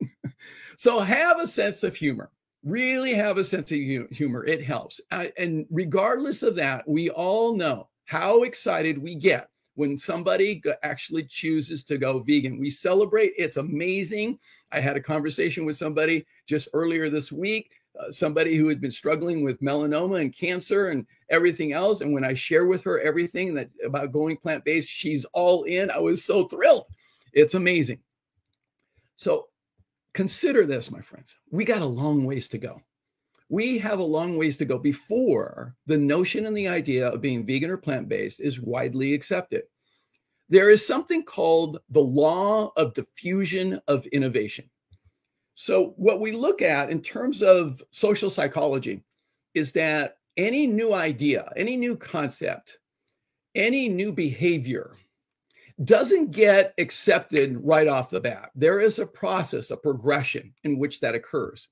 so 0.76 0.98
have 1.00 1.40
a 1.40 1.46
sense 1.46 1.84
of 1.84 1.94
humor. 1.94 2.30
Really 2.64 3.14
have 3.14 3.38
a 3.38 3.44
sense 3.44 3.70
of 3.70 3.78
humor. 4.10 4.44
It 4.44 4.64
helps. 4.64 5.00
and 5.10 5.66
regardless 5.70 6.42
of 6.42 6.56
that, 6.56 6.88
we 6.88 7.10
all 7.10 7.54
know 7.54 7.88
how 8.06 8.42
excited 8.42 8.98
we 9.00 9.14
get 9.14 9.50
when 9.78 9.96
somebody 9.96 10.60
actually 10.82 11.22
chooses 11.22 11.84
to 11.84 11.98
go 11.98 12.18
vegan. 12.18 12.58
We 12.58 12.68
celebrate, 12.68 13.30
it's 13.38 13.58
amazing. 13.58 14.40
I 14.72 14.80
had 14.80 14.96
a 14.96 15.00
conversation 15.00 15.64
with 15.64 15.76
somebody 15.76 16.26
just 16.46 16.66
earlier 16.72 17.08
this 17.08 17.30
week, 17.30 17.70
uh, 17.96 18.10
somebody 18.10 18.56
who 18.56 18.66
had 18.66 18.80
been 18.80 18.90
struggling 18.90 19.44
with 19.44 19.60
melanoma 19.60 20.20
and 20.20 20.36
cancer 20.36 20.88
and 20.88 21.06
everything 21.30 21.74
else. 21.74 22.00
And 22.00 22.12
when 22.12 22.24
I 22.24 22.34
share 22.34 22.66
with 22.66 22.82
her 22.82 22.98
everything 23.02 23.54
that 23.54 23.70
about 23.84 24.10
going 24.10 24.36
plant 24.36 24.64
based, 24.64 24.88
she's 24.88 25.24
all 25.26 25.62
in. 25.62 25.92
I 25.92 25.98
was 25.98 26.24
so 26.24 26.48
thrilled. 26.48 26.86
It's 27.32 27.54
amazing. 27.54 28.00
So 29.14 29.46
consider 30.12 30.66
this, 30.66 30.90
my 30.90 31.02
friends. 31.02 31.36
We 31.52 31.64
got 31.64 31.82
a 31.82 31.86
long 31.86 32.24
ways 32.24 32.48
to 32.48 32.58
go 32.58 32.82
we 33.48 33.78
have 33.78 33.98
a 33.98 34.04
long 34.04 34.36
ways 34.36 34.56
to 34.58 34.64
go 34.64 34.78
before 34.78 35.74
the 35.86 35.96
notion 35.96 36.46
and 36.46 36.56
the 36.56 36.68
idea 36.68 37.08
of 37.08 37.22
being 37.22 37.46
vegan 37.46 37.70
or 37.70 37.76
plant 37.76 38.08
based 38.08 38.40
is 38.40 38.60
widely 38.60 39.14
accepted. 39.14 39.64
There 40.50 40.70
is 40.70 40.86
something 40.86 41.24
called 41.24 41.78
the 41.90 42.00
law 42.00 42.72
of 42.76 42.94
diffusion 42.94 43.80
of 43.88 44.06
innovation. 44.06 44.70
So, 45.54 45.94
what 45.96 46.20
we 46.20 46.32
look 46.32 46.62
at 46.62 46.90
in 46.90 47.02
terms 47.02 47.42
of 47.42 47.82
social 47.90 48.30
psychology 48.30 49.02
is 49.54 49.72
that 49.72 50.18
any 50.36 50.66
new 50.66 50.94
idea, 50.94 51.52
any 51.56 51.76
new 51.76 51.96
concept, 51.96 52.78
any 53.54 53.88
new 53.88 54.12
behavior 54.12 54.96
doesn't 55.84 56.30
get 56.30 56.74
accepted 56.78 57.58
right 57.62 57.88
off 57.88 58.10
the 58.10 58.20
bat. 58.20 58.50
There 58.54 58.80
is 58.80 58.98
a 58.98 59.06
process, 59.06 59.70
a 59.70 59.76
progression 59.76 60.54
in 60.64 60.78
which 60.78 61.00
that 61.00 61.14
occurs. 61.14 61.68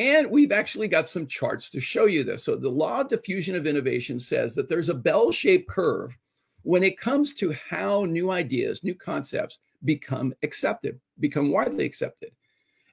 And 0.00 0.30
we've 0.30 0.50
actually 0.50 0.88
got 0.88 1.06
some 1.06 1.26
charts 1.26 1.68
to 1.70 1.78
show 1.78 2.06
you 2.06 2.24
this. 2.24 2.42
So, 2.42 2.56
the 2.56 2.70
law 2.70 3.02
of 3.02 3.08
diffusion 3.08 3.54
of 3.54 3.66
innovation 3.66 4.18
says 4.18 4.54
that 4.54 4.66
there's 4.70 4.88
a 4.88 4.94
bell 4.94 5.30
shaped 5.30 5.68
curve 5.68 6.16
when 6.62 6.82
it 6.82 6.98
comes 6.98 7.34
to 7.34 7.54
how 7.68 8.06
new 8.06 8.30
ideas, 8.30 8.82
new 8.82 8.94
concepts 8.94 9.58
become 9.84 10.32
accepted, 10.42 10.98
become 11.20 11.50
widely 11.50 11.84
accepted. 11.84 12.30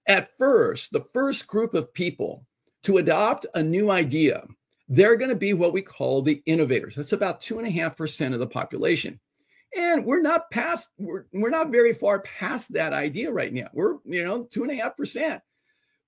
At 0.06 0.32
first, 0.38 0.92
the 0.92 1.06
first 1.14 1.48
group 1.48 1.74
of 1.74 1.94
people 1.94 2.46
to 2.84 2.98
adopt 2.98 3.46
a 3.56 3.64
new 3.64 3.90
idea, 3.90 4.44
they're 4.90 5.16
going 5.16 5.30
to 5.30 5.36
be 5.36 5.54
what 5.54 5.72
we 5.72 5.82
call 5.82 6.22
the 6.22 6.44
innovators. 6.46 6.96
That's 6.96 7.14
about 7.14 7.40
two 7.40 7.58
and 7.58 7.68
a 7.68 7.72
half 7.72 7.96
percent 7.96 8.34
of 8.34 8.42
the 8.42 8.48
population. 8.48 9.18
And 9.74 10.04
we're 10.04 10.22
not 10.22 10.52
past, 10.52 10.90
we're, 10.98 11.26
we're 11.32 11.52
not 11.52 11.72
very 11.72 11.94
far 11.94 12.20
past 12.20 12.74
that 12.74 12.92
idea 12.92 13.32
right 13.32 13.54
now. 13.54 13.70
We're, 13.72 13.96
you 14.04 14.26
know, 14.26 14.44
two 14.44 14.64
and 14.64 14.72
a 14.74 14.76
half 14.76 14.98
percent. 14.98 15.42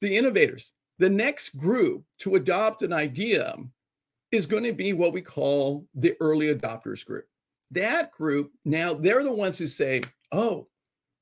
The 0.02 0.18
innovators. 0.18 0.74
The 1.00 1.10
next 1.10 1.58
group 1.58 2.04
to 2.20 2.36
adopt 2.36 2.82
an 2.82 2.92
idea 2.92 3.56
is 4.32 4.46
going 4.46 4.66
to 4.66 4.74
be 4.74 4.94
what 4.94 5.14
we 5.14 5.22
call 5.22 5.88
the 5.96 6.16
early 6.20 6.54
adopters 6.54 7.06
group. 7.06 7.26
That 7.72 8.12
group, 8.12 8.52
now 8.66 8.94
they're 8.94 9.24
the 9.24 9.34
ones 9.34 9.58
who 9.58 9.68
say, 9.68 10.04
oh, 10.34 10.68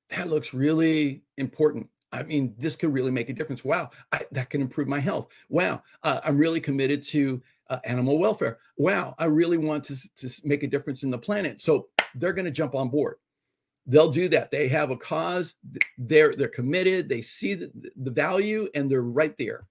that 0.09 0.29
looks 0.29 0.53
really 0.53 1.21
important. 1.37 1.87
I 2.11 2.23
mean, 2.23 2.55
this 2.57 2.75
could 2.75 2.91
really 2.91 3.11
make 3.11 3.29
a 3.29 3.33
difference. 3.33 3.63
Wow, 3.63 3.91
I, 4.11 4.25
that 4.31 4.49
can 4.49 4.61
improve 4.61 4.87
my 4.87 4.99
health. 4.99 5.27
Wow, 5.49 5.83
uh, 6.03 6.21
I'm 6.23 6.37
really 6.37 6.59
committed 6.59 7.03
to 7.09 7.41
uh, 7.69 7.79
animal 7.83 8.17
welfare. 8.17 8.57
Wow, 8.77 9.13
I 9.19 9.25
really 9.25 9.57
want 9.57 9.83
to, 9.85 9.95
to 10.15 10.29
make 10.43 10.63
a 10.63 10.67
difference 10.67 11.03
in 11.03 11.11
the 11.11 11.17
planet. 11.17 11.61
So 11.61 11.89
they're 12.15 12.33
going 12.33 12.45
to 12.45 12.51
jump 12.51 12.73
on 12.73 12.89
board 12.89 13.17
they'll 13.87 14.11
do 14.11 14.29
that. 14.29 14.51
They 14.51 14.67
have 14.67 14.91
a 14.91 14.97
cause 14.97 15.55
they're 15.97 16.35
they're 16.35 16.47
committed 16.49 17.09
they 17.09 17.21
see 17.21 17.55
the, 17.55 17.71
the 17.95 18.11
value 18.11 18.67
and 18.75 18.91
they're 18.91 19.01
right 19.01 19.35
there. 19.37 19.65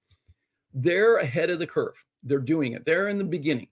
They're 0.74 1.18
ahead 1.18 1.50
of 1.50 1.58
the 1.58 1.66
curve. 1.66 1.94
They're 2.22 2.38
doing 2.38 2.72
it. 2.72 2.84
They're 2.84 3.08
in 3.08 3.18
the 3.18 3.24
beginning. 3.24 3.68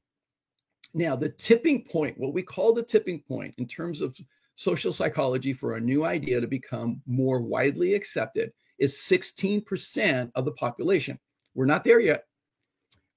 Now 0.93 1.17
the 1.17 1.31
tipping 1.31 1.85
point 1.85 2.19
what 2.19 2.35
we 2.35 2.43
call 2.43 2.75
the 2.75 2.83
tipping 2.83 3.21
point 3.27 3.55
in 3.59 3.67
terms 3.67 4.01
of 4.01 4.17
social 4.55 4.93
psychology 4.93 5.53
for 5.53 5.77
a 5.77 5.81
new 5.81 6.05
idea 6.05 6.41
to 6.41 6.47
become 6.47 7.03
more 7.07 7.41
widely 7.41 7.95
accepted 7.95 8.53
is 8.79 8.95
16% 8.95 10.31
of 10.35 10.45
the 10.45 10.53
population. 10.53 11.19
We're 11.55 11.67
not 11.67 11.85
there 11.85 12.01
yet. 12.01 12.25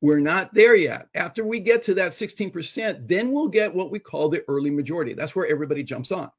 We're 0.01 0.19
not 0.19 0.53
there 0.53 0.75
yet. 0.75 1.07
After 1.15 1.43
we 1.43 1.59
get 1.59 1.81
to 1.83 1.93
that 1.95 2.11
16%, 2.11 3.07
then 3.07 3.31
we'll 3.31 3.47
get 3.47 3.73
what 3.73 3.91
we 3.91 3.97
call 3.99 4.29
the 4.29 4.43
early 4.47 4.69
majority. 4.69 5.13
That's 5.13 5.35
where 5.35 5.47
everybody 5.47 5.83
jumps 5.83 6.11
on. 6.11 6.29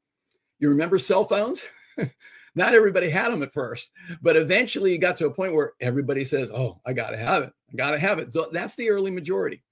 You 0.59 0.69
remember 0.69 0.99
cell 0.99 1.23
phones? 1.23 1.63
not 2.55 2.73
everybody 2.73 3.09
had 3.09 3.31
them 3.31 3.43
at 3.43 3.53
first, 3.53 3.91
but 4.21 4.35
eventually 4.35 4.91
you 4.91 4.97
got 4.97 5.17
to 5.17 5.27
a 5.27 5.33
point 5.33 5.53
where 5.53 5.73
everybody 5.79 6.25
says, 6.25 6.51
Oh, 6.51 6.79
I 6.85 6.93
got 6.93 7.11
to 7.11 7.17
have 7.17 7.43
it. 7.43 7.53
I 7.71 7.75
got 7.75 7.91
to 7.91 7.99
have 7.99 8.19
it. 8.19 8.35
That's 8.51 8.75
the 8.75 8.89
early 8.89 9.11
majority. 9.11 9.63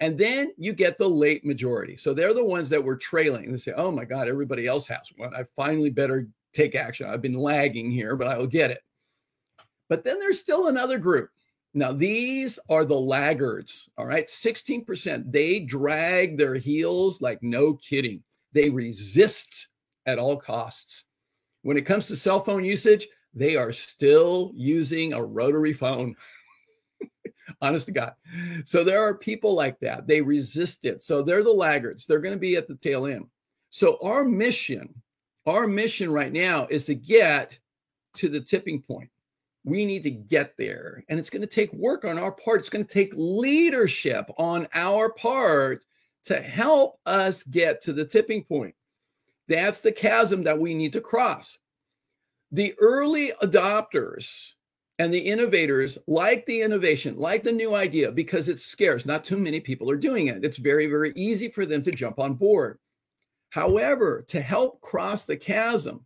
And 0.00 0.16
then 0.16 0.52
you 0.56 0.72
get 0.72 0.96
the 0.96 1.08
late 1.08 1.44
majority. 1.44 1.96
So 1.96 2.14
they're 2.14 2.34
the 2.34 2.44
ones 2.44 2.68
that 2.70 2.82
were 2.82 2.96
trailing. 2.96 3.50
They 3.50 3.58
say, 3.58 3.72
Oh 3.76 3.90
my 3.90 4.04
God, 4.04 4.28
everybody 4.28 4.66
else 4.66 4.86
has 4.86 5.10
one. 5.16 5.34
I 5.34 5.44
finally 5.56 5.90
better 5.90 6.28
take 6.52 6.74
action. 6.74 7.08
I've 7.08 7.22
been 7.22 7.34
lagging 7.34 7.90
here, 7.90 8.16
but 8.16 8.28
I'll 8.28 8.46
get 8.46 8.70
it. 8.70 8.82
But 9.88 10.04
then 10.04 10.18
there's 10.18 10.40
still 10.40 10.68
another 10.68 10.98
group. 10.98 11.30
Now, 11.74 11.92
these 11.92 12.58
are 12.68 12.84
the 12.84 12.98
laggards, 12.98 13.88
all 13.96 14.06
right? 14.06 14.26
16%. 14.26 15.30
They 15.30 15.60
drag 15.60 16.36
their 16.36 16.54
heels 16.54 17.20
like 17.20 17.42
no 17.42 17.74
kidding. 17.74 18.22
They 18.52 18.70
resist 18.70 19.67
at 20.08 20.18
all 20.18 20.38
costs. 20.38 21.04
When 21.62 21.76
it 21.76 21.86
comes 21.86 22.06
to 22.06 22.16
cell 22.16 22.40
phone 22.40 22.64
usage, 22.64 23.06
they 23.34 23.56
are 23.56 23.72
still 23.72 24.50
using 24.54 25.12
a 25.12 25.22
rotary 25.22 25.74
phone. 25.74 26.16
Honest 27.60 27.86
to 27.86 27.92
God. 27.92 28.14
So 28.64 28.82
there 28.82 29.02
are 29.02 29.14
people 29.14 29.54
like 29.54 29.78
that. 29.80 30.06
They 30.06 30.22
resist 30.22 30.86
it. 30.86 31.02
So 31.02 31.22
they're 31.22 31.44
the 31.44 31.50
laggards. 31.50 32.06
They're 32.06 32.20
going 32.20 32.34
to 32.34 32.40
be 32.40 32.56
at 32.56 32.66
the 32.66 32.76
tail 32.76 33.06
end. 33.06 33.26
So 33.68 33.98
our 34.02 34.24
mission, 34.24 34.94
our 35.44 35.66
mission 35.66 36.10
right 36.10 36.32
now 36.32 36.66
is 36.70 36.86
to 36.86 36.94
get 36.94 37.58
to 38.16 38.30
the 38.30 38.40
tipping 38.40 38.80
point. 38.80 39.10
We 39.64 39.84
need 39.84 40.04
to 40.04 40.10
get 40.10 40.56
there. 40.56 41.04
And 41.10 41.20
it's 41.20 41.30
going 41.30 41.42
to 41.42 41.46
take 41.46 41.72
work 41.74 42.06
on 42.06 42.18
our 42.18 42.32
part. 42.32 42.60
It's 42.60 42.70
going 42.70 42.86
to 42.86 42.92
take 42.92 43.12
leadership 43.14 44.30
on 44.38 44.68
our 44.72 45.12
part 45.12 45.84
to 46.24 46.40
help 46.40 46.98
us 47.04 47.42
get 47.42 47.82
to 47.82 47.92
the 47.92 48.06
tipping 48.06 48.44
point. 48.44 48.74
That's 49.48 49.80
the 49.80 49.92
chasm 49.92 50.42
that 50.44 50.58
we 50.58 50.74
need 50.74 50.92
to 50.92 51.00
cross. 51.00 51.58
The 52.52 52.74
early 52.78 53.32
adopters 53.42 54.54
and 54.98 55.12
the 55.12 55.18
innovators 55.18 55.96
like 56.06 56.44
the 56.46 56.60
innovation, 56.62 57.16
like 57.16 57.42
the 57.42 57.52
new 57.52 57.74
idea, 57.74 58.10
because 58.10 58.48
it's 58.48 58.64
scarce. 58.64 59.06
Not 59.06 59.24
too 59.24 59.38
many 59.38 59.60
people 59.60 59.90
are 59.90 59.96
doing 59.96 60.26
it. 60.26 60.44
It's 60.44 60.58
very, 60.58 60.86
very 60.86 61.12
easy 61.14 61.48
for 61.48 61.64
them 61.64 61.82
to 61.82 61.90
jump 61.90 62.18
on 62.18 62.34
board. 62.34 62.78
However, 63.50 64.24
to 64.28 64.40
help 64.40 64.80
cross 64.80 65.24
the 65.24 65.36
chasm, 65.36 66.04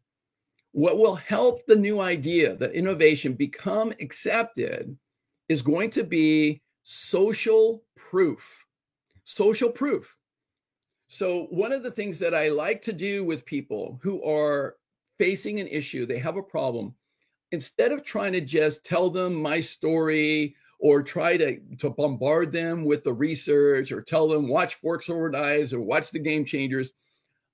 what 0.72 0.98
will 0.98 1.16
help 1.16 1.66
the 1.66 1.76
new 1.76 2.00
idea, 2.00 2.56
the 2.56 2.72
innovation 2.72 3.34
become 3.34 3.92
accepted 4.00 4.96
is 5.48 5.62
going 5.62 5.90
to 5.90 6.04
be 6.04 6.62
social 6.84 7.82
proof. 7.96 8.64
Social 9.24 9.70
proof. 9.70 10.16
So, 11.14 11.42
one 11.50 11.72
of 11.72 11.82
the 11.82 11.90
things 11.90 12.18
that 12.20 12.34
I 12.34 12.48
like 12.48 12.80
to 12.82 12.92
do 12.92 13.22
with 13.22 13.44
people 13.44 14.00
who 14.02 14.24
are 14.24 14.76
facing 15.18 15.60
an 15.60 15.66
issue, 15.66 16.06
they 16.06 16.18
have 16.18 16.38
a 16.38 16.42
problem, 16.42 16.94
instead 17.50 17.92
of 17.92 18.02
trying 18.02 18.32
to 18.32 18.40
just 18.40 18.86
tell 18.86 19.10
them 19.10 19.34
my 19.34 19.60
story 19.60 20.56
or 20.80 21.02
try 21.02 21.36
to, 21.36 21.60
to 21.80 21.90
bombard 21.90 22.50
them 22.50 22.86
with 22.86 23.04
the 23.04 23.12
research 23.12 23.92
or 23.92 24.00
tell 24.00 24.26
them 24.26 24.48
watch 24.48 24.76
Forks 24.76 25.10
Over 25.10 25.28
Knives 25.28 25.74
or 25.74 25.82
watch 25.82 26.12
the 26.12 26.18
Game 26.18 26.46
Changers, 26.46 26.92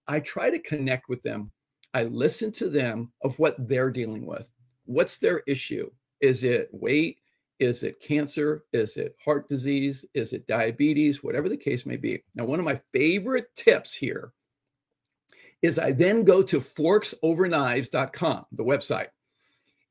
I 0.07 0.21
try 0.21 0.51
to 0.51 0.61
connect 0.61 1.09
with 1.09 1.25
them. 1.25 1.51
I 1.93 2.05
listen 2.05 2.53
to 2.53 2.69
them 2.69 3.11
of 3.23 3.41
what 3.41 3.57
they're 3.67 3.91
dealing 3.91 4.25
with. 4.25 4.49
What's 4.85 5.19
their 5.19 5.43
issue? 5.49 5.91
Is 6.21 6.45
it 6.45 6.69
weight? 6.71 7.19
Is 7.59 7.83
it 7.83 8.01
cancer? 8.01 8.65
Is 8.73 8.97
it 8.97 9.17
heart 9.25 9.49
disease? 9.49 10.05
Is 10.15 10.33
it 10.33 10.47
diabetes? 10.47 11.23
Whatever 11.23 11.49
the 11.49 11.57
case 11.57 11.85
may 11.85 11.97
be. 11.97 12.23
Now, 12.35 12.45
one 12.45 12.59
of 12.59 12.65
my 12.65 12.81
favorite 12.93 13.55
tips 13.57 13.95
here 13.95 14.33
is 15.61 15.79
I 15.79 15.93
then 15.93 16.23
go 16.23 16.43
to 16.43 16.61
forksoverknives.com, 16.61 18.47
the 18.53 18.65
website. 18.65 19.09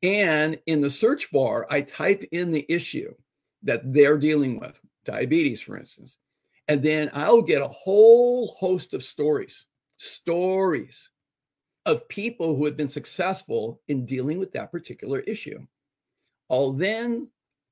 And 0.01 0.59
in 0.65 0.79
the 0.79 0.89
search 0.89 1.31
bar, 1.31 1.67
I 1.69 1.81
type 1.81 2.23
in 2.31 2.51
the 2.51 2.65
issue 2.69 3.13
that 3.63 3.81
they're 3.93 4.17
dealing 4.17 4.59
with, 4.59 4.79
diabetes, 5.03 5.59
for 5.59 5.77
instance. 5.77 6.17
And 6.67 6.81
then 6.81 7.09
I'll 7.13 7.41
get 7.41 7.61
a 7.61 7.67
whole 7.67 8.47
host 8.47 8.93
of 8.93 9.03
stories, 9.03 9.65
stories 9.97 11.09
of 11.85 12.07
people 12.09 12.55
who 12.55 12.65
have 12.65 12.77
been 12.77 12.87
successful 12.87 13.81
in 13.87 14.05
dealing 14.05 14.37
with 14.37 14.51
that 14.51 14.71
particular 14.71 15.21
issue. 15.21 15.65
I'll 16.49 16.73
then 16.73 17.29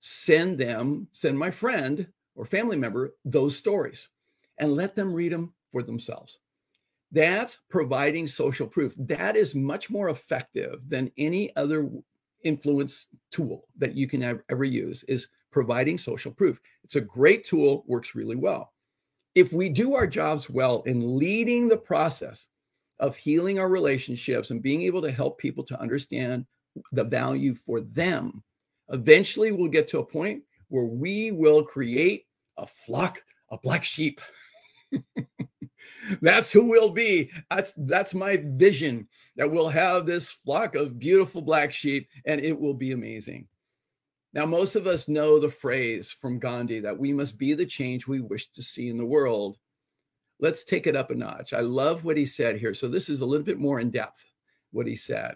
send 0.08 0.60
them, 0.60 1.08
send 1.14 1.36
my 1.36 1.50
friend 1.50 2.06
or 2.36 2.46
family 2.46 2.78
member 2.78 3.16
those 3.26 3.58
stories 3.58 4.10
and 4.60 4.76
let 4.76 4.94
them 4.94 5.12
read 5.12 5.32
them 5.32 5.52
for 5.72 5.82
themselves. 5.82 6.38
That's 7.12 7.62
providing 7.72 8.28
social 8.28 8.68
proof. 8.68 8.94
That 9.00 9.36
is 9.36 9.56
much 9.56 9.90
more 9.90 10.10
effective 10.10 10.88
than 10.88 11.12
any 11.18 11.56
other 11.56 11.90
influence 12.44 13.08
tool 13.32 13.68
that 13.80 13.96
you 13.96 14.08
can 14.08 14.40
ever 14.48 14.64
use 14.64 15.04
is 15.06 15.30
providing 15.50 15.98
social 15.98 16.32
proof. 16.32 16.62
It's 16.84 16.98
a 16.98 17.02
great 17.02 17.44
tool, 17.44 17.84
works 17.88 18.14
really 18.14 18.36
well. 18.36 18.74
If 19.34 19.54
we 19.54 19.70
do 19.70 19.96
our 19.96 20.06
jobs 20.06 20.52
well 20.52 20.84
in 20.84 21.18
leading 21.18 21.68
the 21.68 21.78
process 21.78 22.46
of 23.00 23.16
healing 23.16 23.58
our 23.58 23.70
relationships 23.70 24.52
and 24.52 24.62
being 24.62 24.84
able 24.84 25.02
to 25.02 25.12
help 25.12 25.40
people 25.40 25.64
to 25.64 25.82
understand 25.82 26.46
the 26.92 27.04
value 27.04 27.56
for 27.56 27.82
them 27.82 28.44
Eventually, 28.90 29.52
we'll 29.52 29.70
get 29.70 29.88
to 29.90 30.00
a 30.00 30.06
point 30.06 30.44
where 30.70 30.86
we 30.86 31.32
will 31.32 31.64
create 31.64 32.26
a 32.58 32.68
flock 32.68 33.24
of 33.50 33.62
black 33.62 33.84
sheep. 33.84 34.22
that's 36.22 36.52
who 36.52 36.66
we'll 36.66 36.92
be. 36.92 37.32
That's 37.50 37.74
that's 37.78 38.14
my 38.14 38.38
vision 38.44 39.08
that 39.36 39.50
we'll 39.50 39.70
have 39.70 40.06
this 40.06 40.30
flock 40.30 40.76
of 40.76 41.00
beautiful 41.00 41.42
black 41.42 41.72
sheep 41.72 42.08
and 42.26 42.40
it 42.40 42.58
will 42.58 42.74
be 42.74 42.92
amazing. 42.92 43.48
Now, 44.34 44.46
most 44.46 44.76
of 44.76 44.86
us 44.86 45.08
know 45.08 45.40
the 45.40 45.50
phrase 45.50 46.12
from 46.12 46.40
Gandhi 46.40 46.82
that 46.82 46.98
we 46.98 47.14
must 47.14 47.38
be 47.38 47.54
the 47.54 47.66
change 47.66 48.06
we 48.06 48.20
wish 48.20 48.50
to 48.52 48.62
see 48.62 48.90
in 48.90 48.98
the 48.98 49.06
world. 49.06 49.58
Let's 50.40 50.66
take 50.66 50.88
it 50.88 50.96
up 50.96 51.10
a 51.10 51.16
notch. 51.16 51.54
I 51.54 51.62
love 51.62 52.04
what 52.04 52.18
he 52.18 52.26
said 52.26 52.58
here. 52.58 52.74
So, 52.74 52.90
this 52.90 53.08
is 53.08 53.22
a 53.22 53.26
little 53.26 53.46
bit 53.46 53.60
more 53.60 53.80
in 53.80 53.92
depth 53.92 54.26
what 54.72 54.88
he 54.88 54.96
said. 54.96 55.36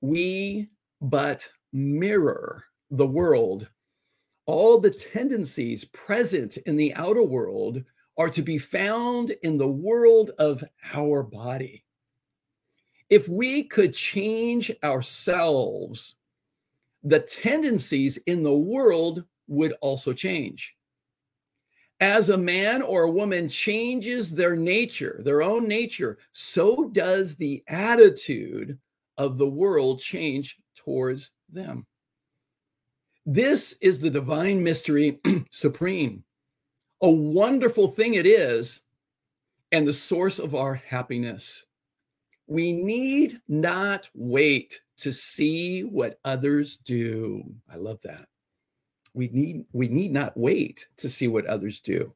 We 0.00 0.68
but 1.00 1.50
mirror 1.72 2.64
the 2.90 3.06
world, 3.06 3.68
all 4.46 4.80
the 4.80 4.90
tendencies 4.90 5.84
present 5.84 6.56
in 6.58 6.76
the 6.76 6.94
outer 6.94 7.22
world 7.22 7.82
are 8.18 8.30
to 8.30 8.42
be 8.42 8.58
found 8.58 9.30
in 9.42 9.56
the 9.56 9.68
world 9.68 10.32
of 10.38 10.64
our 10.92 11.22
body. 11.22 11.84
If 13.08 13.28
we 13.28 13.64
could 13.64 13.94
change 13.94 14.70
ourselves, 14.84 16.16
the 17.02 17.20
tendencies 17.20 18.18
in 18.26 18.42
the 18.42 18.56
world 18.56 19.24
would 19.48 19.72
also 19.80 20.12
change. 20.12 20.76
As 22.00 22.30
a 22.30 22.36
man 22.36 22.82
or 22.82 23.02
a 23.02 23.10
woman 23.10 23.48
changes 23.48 24.30
their 24.30 24.56
nature, 24.56 25.20
their 25.24 25.42
own 25.42 25.68
nature, 25.68 26.18
so 26.32 26.88
does 26.88 27.36
the 27.36 27.62
attitude 27.68 28.78
of 29.18 29.38
the 29.38 29.48
world 29.48 30.00
change 30.00 30.56
towards 30.74 31.30
them. 31.50 31.86
This 33.26 33.76
is 33.80 34.00
the 34.00 34.10
divine 34.10 34.62
mystery 34.62 35.20
supreme. 35.50 36.24
A 37.02 37.10
wonderful 37.10 37.88
thing 37.88 38.14
it 38.14 38.26
is, 38.26 38.82
and 39.72 39.86
the 39.86 39.92
source 39.92 40.38
of 40.38 40.54
our 40.54 40.74
happiness. 40.74 41.66
We 42.46 42.72
need 42.72 43.40
not 43.48 44.08
wait 44.14 44.80
to 44.98 45.12
see 45.12 45.82
what 45.82 46.18
others 46.24 46.76
do. 46.76 47.42
I 47.72 47.76
love 47.76 48.02
that. 48.02 48.26
We 49.14 49.28
need 49.28 49.66
we 49.72 49.88
need 49.88 50.12
not 50.12 50.36
wait 50.36 50.86
to 50.98 51.08
see 51.08 51.28
what 51.28 51.46
others 51.46 51.80
do. 51.80 52.14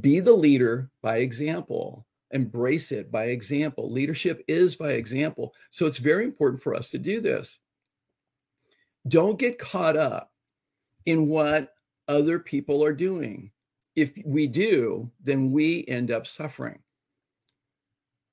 Be 0.00 0.20
the 0.20 0.32
leader 0.32 0.90
by 1.02 1.18
example. 1.18 2.06
Embrace 2.30 2.92
it 2.92 3.10
by 3.10 3.26
example. 3.26 3.90
Leadership 3.90 4.44
is 4.46 4.76
by 4.76 4.92
example. 4.92 5.52
So 5.70 5.86
it's 5.86 5.98
very 5.98 6.24
important 6.24 6.62
for 6.62 6.74
us 6.74 6.90
to 6.90 6.98
do 6.98 7.20
this. 7.20 7.58
Don't 9.08 9.38
get 9.38 9.58
caught 9.58 9.96
up 9.96 10.32
in 11.06 11.28
what 11.28 11.74
other 12.08 12.38
people 12.38 12.84
are 12.84 12.92
doing. 12.92 13.50
If 13.96 14.12
we 14.24 14.46
do, 14.46 15.10
then 15.22 15.52
we 15.52 15.84
end 15.88 16.10
up 16.10 16.26
suffering. 16.26 16.78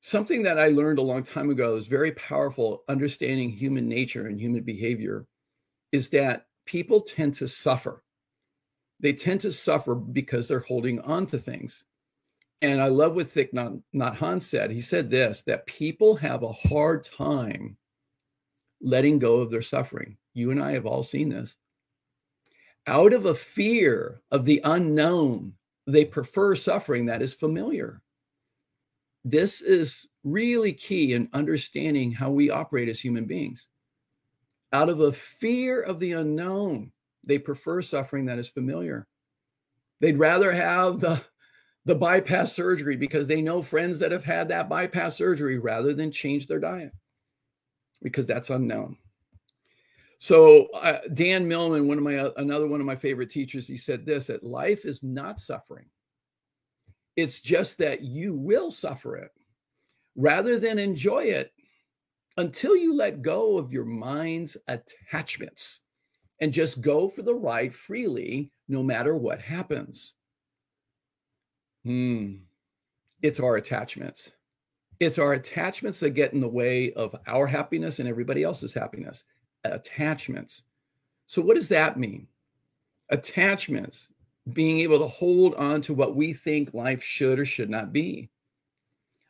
Something 0.02 0.44
that 0.44 0.60
I 0.60 0.68
learned 0.68 1.00
a 1.00 1.04
long 1.04 1.24
time 1.24 1.50
ago 1.50 1.76
is 1.76 1.88
very 1.88 2.12
powerful 2.14 2.84
understanding 2.88 3.50
human 3.50 3.88
nature 3.88 4.28
and 4.28 4.40
human 4.40 4.64
behavior 4.64 5.26
is 5.92 6.10
that 6.10 6.48
people 6.66 7.02
tend 7.02 7.36
to 7.36 7.48
suffer. 7.48 8.04
They 9.00 9.14
tend 9.14 9.42
to 9.42 9.52
suffer 9.52 9.96
because 9.96 10.48
they're 10.48 10.60
holding 10.60 11.00
on 11.02 11.26
to 11.28 11.40
things. 11.40 11.84
And 12.62 12.82
I 12.82 12.88
love 12.88 13.16
what 13.16 13.28
Thich 13.28 13.54
Nhat 13.54 14.18
Hanh 14.18 14.42
said. 14.42 14.72
He 14.72 14.82
said 14.82 15.10
this 15.10 15.44
that 15.44 15.68
people 15.68 16.16
have 16.16 16.44
a 16.44 16.52
hard 16.52 17.04
time 17.04 17.78
letting 18.82 19.20
go 19.20 19.38
of 19.38 19.52
their 19.52 19.62
suffering. 19.62 20.18
You 20.38 20.52
and 20.52 20.62
I 20.62 20.74
have 20.74 20.86
all 20.86 21.02
seen 21.02 21.30
this. 21.30 21.56
Out 22.86 23.12
of 23.12 23.26
a 23.26 23.34
fear 23.34 24.22
of 24.30 24.46
the 24.46 24.62
unknown, 24.64 25.54
they 25.88 26.06
prefer 26.06 26.54
suffering 26.54 27.08
that 27.08 27.24
is 27.24 27.34
familiar. 27.34 28.04
This 29.26 29.62
is 29.62 30.08
really 30.24 30.74
key 30.74 31.14
in 31.14 31.28
understanding 31.34 32.12
how 32.12 32.30
we 32.30 32.52
operate 32.52 32.88
as 32.88 33.00
human 33.00 33.26
beings. 33.26 33.68
Out 34.72 34.90
of 34.90 35.00
a 35.00 35.12
fear 35.12 35.82
of 35.82 36.00
the 36.00 36.12
unknown, 36.12 36.92
they 37.24 37.40
prefer 37.40 37.82
suffering 37.82 38.26
that 38.26 38.38
is 38.38 38.48
familiar. 38.48 39.08
They'd 40.02 40.20
rather 40.20 40.52
have 40.52 41.00
the 41.00 41.24
the 41.86 41.96
bypass 41.96 42.54
surgery 42.54 42.98
because 42.98 43.28
they 43.28 43.42
know 43.42 43.62
friends 43.64 44.00
that 44.00 44.12
have 44.12 44.26
had 44.26 44.50
that 44.50 44.70
bypass 44.70 45.16
surgery 45.16 45.58
rather 45.58 45.94
than 45.94 46.12
change 46.12 46.46
their 46.46 46.60
diet 46.60 46.92
because 48.04 48.28
that's 48.28 48.50
unknown. 48.50 48.98
So 50.20 50.68
uh, 50.74 51.00
Dan 51.14 51.48
Millman, 51.48 51.88
one 51.88 51.98
of 51.98 52.04
my 52.04 52.18
uh, 52.18 52.32
another 52.38 52.68
one 52.68 52.80
of 52.80 52.88
my 52.88 52.96
favorite 52.96 53.30
teachers, 53.30 53.68
he 53.68 53.78
said 53.78 54.06
this 54.06 54.28
that 54.28 54.44
life 54.44 54.86
is 54.86 55.04
not 55.04 55.40
suffering. 55.40 55.86
It's 57.16 57.40
just 57.40 57.78
that 57.80 58.02
you 58.02 58.34
will 58.34 58.72
suffer 58.72 59.16
it 59.18 59.32
rather 60.16 60.60
than 60.60 60.80
enjoy 60.80 61.26
it 61.26 61.52
until 62.38 62.76
you 62.76 62.96
let 62.96 63.22
go 63.22 63.58
of 63.58 63.72
your 63.72 63.86
mind's 63.86 64.58
attachments 64.68 65.82
and 66.40 66.54
just 66.54 66.82
go 66.82 67.08
for 67.08 67.24
the 67.24 67.34
ride 67.34 67.74
freely 67.74 68.52
no 68.68 68.84
matter 68.84 69.16
what 69.16 69.42
happens. 69.42 70.16
Hmm. 71.84 72.36
It's 73.22 73.40
our 73.40 73.56
attachments. 73.56 74.32
It's 75.00 75.18
our 75.18 75.34
attachments 75.34 76.00
that 76.02 76.12
get 76.12 76.34
in 76.34 76.42
the 76.42 76.48
way 76.48 76.94
of 76.94 77.16
our 77.26 77.48
happiness 77.48 78.00
and 78.00 78.08
everybody 78.08 78.44
else's 78.44 78.74
happiness. 78.74 79.24
Attachments. 79.64 80.64
So, 81.26 81.42
what 81.42 81.56
does 81.56 81.70
that 81.70 81.98
mean? 81.98 82.28
Attachments, 83.10 84.08
being 84.54 84.80
able 84.80 85.00
to 85.00 85.08
hold 85.08 85.56
on 85.56 85.82
to 85.84 85.94
what 85.94 86.16
we 86.16 86.34
think 86.34 86.74
life 86.74 87.04
should 87.04 87.40
or 87.40 87.46
should 87.46 87.70
not 87.70 87.92
be. 87.92 88.30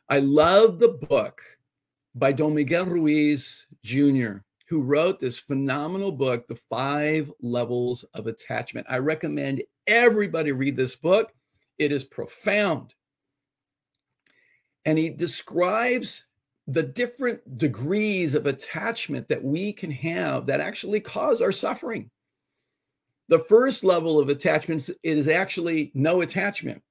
I 0.08 0.20
love 0.20 0.78
the 0.78 0.88
book 0.88 1.42
by 2.14 2.32
Don 2.32 2.54
Miguel 2.54 2.86
Ruiz 2.86 3.66
Jr., 3.82 4.38
who 4.68 4.82
wrote 4.82 5.18
this 5.18 5.38
phenomenal 5.38 6.12
book, 6.12 6.46
The 6.46 6.54
Five 6.54 7.32
Levels 7.40 8.04
of 8.14 8.26
Attachment. 8.26 8.86
I 8.88 8.98
recommend 8.98 9.62
everybody 9.86 10.52
read 10.52 10.76
this 10.76 10.94
book. 10.94 11.32
It 11.78 11.92
is 11.92 12.04
profound. 12.04 12.94
And 14.84 14.98
he 14.98 15.10
describes 15.10 16.24
the 16.68 16.82
different 16.82 17.56
degrees 17.56 18.34
of 18.34 18.46
attachment 18.46 19.26
that 19.28 19.42
we 19.42 19.72
can 19.72 19.90
have 19.90 20.44
that 20.46 20.60
actually 20.60 21.00
cause 21.00 21.40
our 21.40 21.50
suffering. 21.50 22.10
The 23.28 23.38
first 23.38 23.82
level 23.82 24.18
of 24.20 24.28
attachments 24.28 24.90
is 25.02 25.28
actually 25.28 25.90
no 25.94 26.20
attachment. 26.20 26.82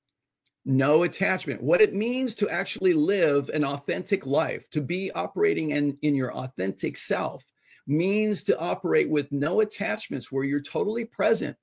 No 0.66 1.04
attachment. 1.04 1.62
What 1.62 1.80
it 1.80 1.94
means 1.94 2.34
to 2.36 2.50
actually 2.50 2.94
live 2.94 3.50
an 3.50 3.64
authentic 3.64 4.26
life, 4.26 4.68
to 4.72 4.82
be 4.82 5.12
operating 5.12 5.70
in, 5.70 5.96
in 6.02 6.16
your 6.16 6.34
authentic 6.34 6.98
self, 6.98 7.46
means 7.86 8.44
to 8.46 8.60
operate 8.60 9.10
with 9.10 9.32
no 9.32 9.62
attachments 9.62 10.32
where 10.32 10.44
you're 10.44 10.60
totally 10.60 11.06
present. 11.06 11.56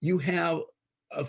You 0.00 0.18
have 0.18 0.62
a, 1.12 1.26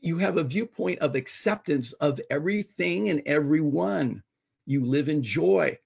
you 0.00 0.18
have 0.18 0.36
a 0.36 0.44
viewpoint 0.44 0.98
of 0.98 1.14
acceptance 1.14 1.92
of 1.92 2.20
everything 2.28 3.08
and 3.08 3.22
everyone. 3.24 4.24
You 4.66 4.84
live 4.84 5.08
in 5.08 5.22
joy 5.22 5.78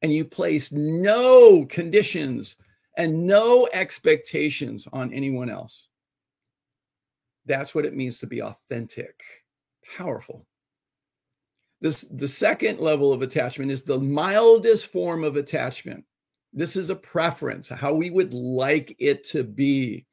and 0.00 0.12
you 0.12 0.24
place 0.24 0.72
no 0.72 1.64
conditions 1.66 2.56
and 2.96 3.26
no 3.26 3.68
expectations 3.72 4.86
on 4.92 5.12
anyone 5.12 5.50
else. 5.50 5.88
That's 7.46 7.74
what 7.74 7.84
it 7.86 7.94
means 7.94 8.18
to 8.18 8.26
be 8.26 8.42
authentic, 8.42 9.20
powerful. 9.96 10.46
This 11.80 12.02
the 12.02 12.28
second 12.28 12.78
level 12.78 13.12
of 13.12 13.22
attachment 13.22 13.72
is 13.72 13.82
the 13.82 13.98
mildest 13.98 14.86
form 14.86 15.24
of 15.24 15.36
attachment. 15.36 16.04
This 16.52 16.76
is 16.76 16.90
a 16.90 16.96
preference, 16.96 17.68
how 17.68 17.94
we 17.94 18.10
would 18.10 18.32
like 18.34 18.94
it 18.98 19.26
to 19.30 19.42
be 19.42 20.06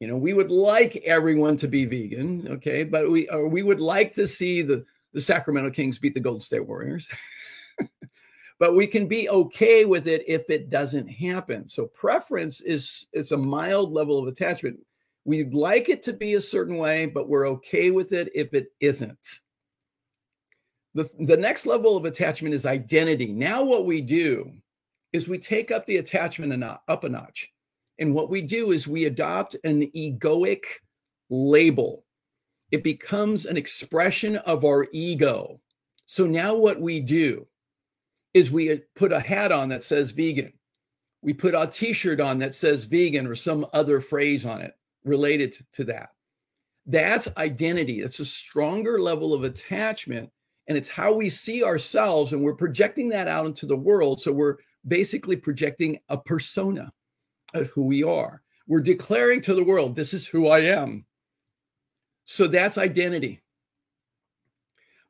you 0.00 0.06
know 0.06 0.16
we 0.16 0.32
would 0.32 0.50
like 0.50 0.96
everyone 1.04 1.56
to 1.56 1.68
be 1.68 1.84
vegan 1.84 2.46
okay 2.48 2.84
but 2.84 3.10
we 3.10 3.28
or 3.28 3.48
we 3.48 3.62
would 3.62 3.80
like 3.80 4.12
to 4.12 4.26
see 4.26 4.62
the 4.62 4.84
the 5.12 5.20
sacramento 5.20 5.70
kings 5.70 5.98
beat 5.98 6.14
the 6.14 6.20
golden 6.20 6.40
state 6.40 6.66
warriors. 6.66 7.08
But 8.58 8.74
we 8.74 8.86
can 8.86 9.06
be 9.06 9.28
okay 9.28 9.84
with 9.84 10.06
it 10.06 10.24
if 10.26 10.50
it 10.50 10.68
doesn't 10.68 11.06
happen. 11.06 11.68
So 11.68 11.86
preference 11.86 12.60
is 12.60 13.06
is 13.12 13.32
a 13.32 13.36
mild 13.36 13.92
level 13.92 14.18
of 14.18 14.26
attachment. 14.26 14.80
We'd 15.24 15.54
like 15.54 15.88
it 15.88 16.02
to 16.04 16.12
be 16.12 16.34
a 16.34 16.40
certain 16.40 16.76
way 16.76 17.06
but 17.06 17.28
we're 17.28 17.48
okay 17.48 17.90
with 17.90 18.12
it 18.12 18.30
if 18.34 18.54
it 18.54 18.72
isn't. 18.80 19.18
The, 20.94 21.08
the 21.20 21.36
next 21.36 21.66
level 21.66 21.96
of 21.96 22.04
attachment 22.04 22.54
is 22.54 22.66
identity. 22.66 23.32
Now 23.32 23.62
what 23.62 23.86
we 23.86 24.00
do 24.00 24.52
is 25.12 25.28
we 25.28 25.38
take 25.38 25.70
up 25.70 25.86
the 25.86 25.98
attachment 25.98 26.64
up 26.64 27.04
a 27.04 27.08
notch. 27.08 27.52
And 28.00 28.14
what 28.14 28.30
we 28.30 28.42
do 28.42 28.72
is 28.72 28.88
we 28.88 29.04
adopt 29.04 29.56
an 29.64 29.82
egoic 29.94 30.64
label. 31.30 32.04
It 32.70 32.84
becomes 32.84 33.46
an 33.46 33.56
expression 33.56 34.36
of 34.36 34.64
our 34.64 34.86
ego. 34.92 35.60
So 36.06 36.26
now 36.26 36.54
what 36.54 36.80
we 36.80 37.00
do 37.00 37.46
is 38.34 38.50
we 38.50 38.72
uh, 38.72 38.76
put 38.94 39.12
a 39.12 39.20
hat 39.20 39.52
on 39.52 39.68
that 39.70 39.82
says 39.82 40.10
vegan. 40.10 40.52
We 41.22 41.32
put 41.32 41.54
a 41.54 41.66
t 41.66 41.92
shirt 41.92 42.20
on 42.20 42.38
that 42.38 42.54
says 42.54 42.84
vegan 42.84 43.26
or 43.26 43.34
some 43.34 43.66
other 43.72 44.00
phrase 44.00 44.46
on 44.46 44.60
it 44.60 44.74
related 45.04 45.56
to 45.72 45.84
that. 45.84 46.10
That's 46.86 47.28
identity. 47.36 48.00
It's 48.00 48.20
a 48.20 48.24
stronger 48.24 49.00
level 49.00 49.34
of 49.34 49.44
attachment. 49.44 50.30
And 50.68 50.76
it's 50.76 50.88
how 50.88 51.12
we 51.12 51.30
see 51.30 51.64
ourselves. 51.64 52.32
And 52.32 52.42
we're 52.42 52.54
projecting 52.54 53.08
that 53.10 53.28
out 53.28 53.46
into 53.46 53.66
the 53.66 53.76
world. 53.76 54.20
So 54.20 54.32
we're 54.32 54.56
basically 54.86 55.36
projecting 55.36 55.98
a 56.08 56.18
persona 56.18 56.92
of 57.54 57.68
who 57.68 57.84
we 57.84 58.02
are. 58.02 58.42
We're 58.66 58.82
declaring 58.82 59.40
to 59.42 59.54
the 59.54 59.64
world, 59.64 59.96
this 59.96 60.12
is 60.12 60.26
who 60.26 60.48
I 60.48 60.60
am. 60.60 61.04
So 62.30 62.46
that's 62.46 62.76
identity. 62.76 63.40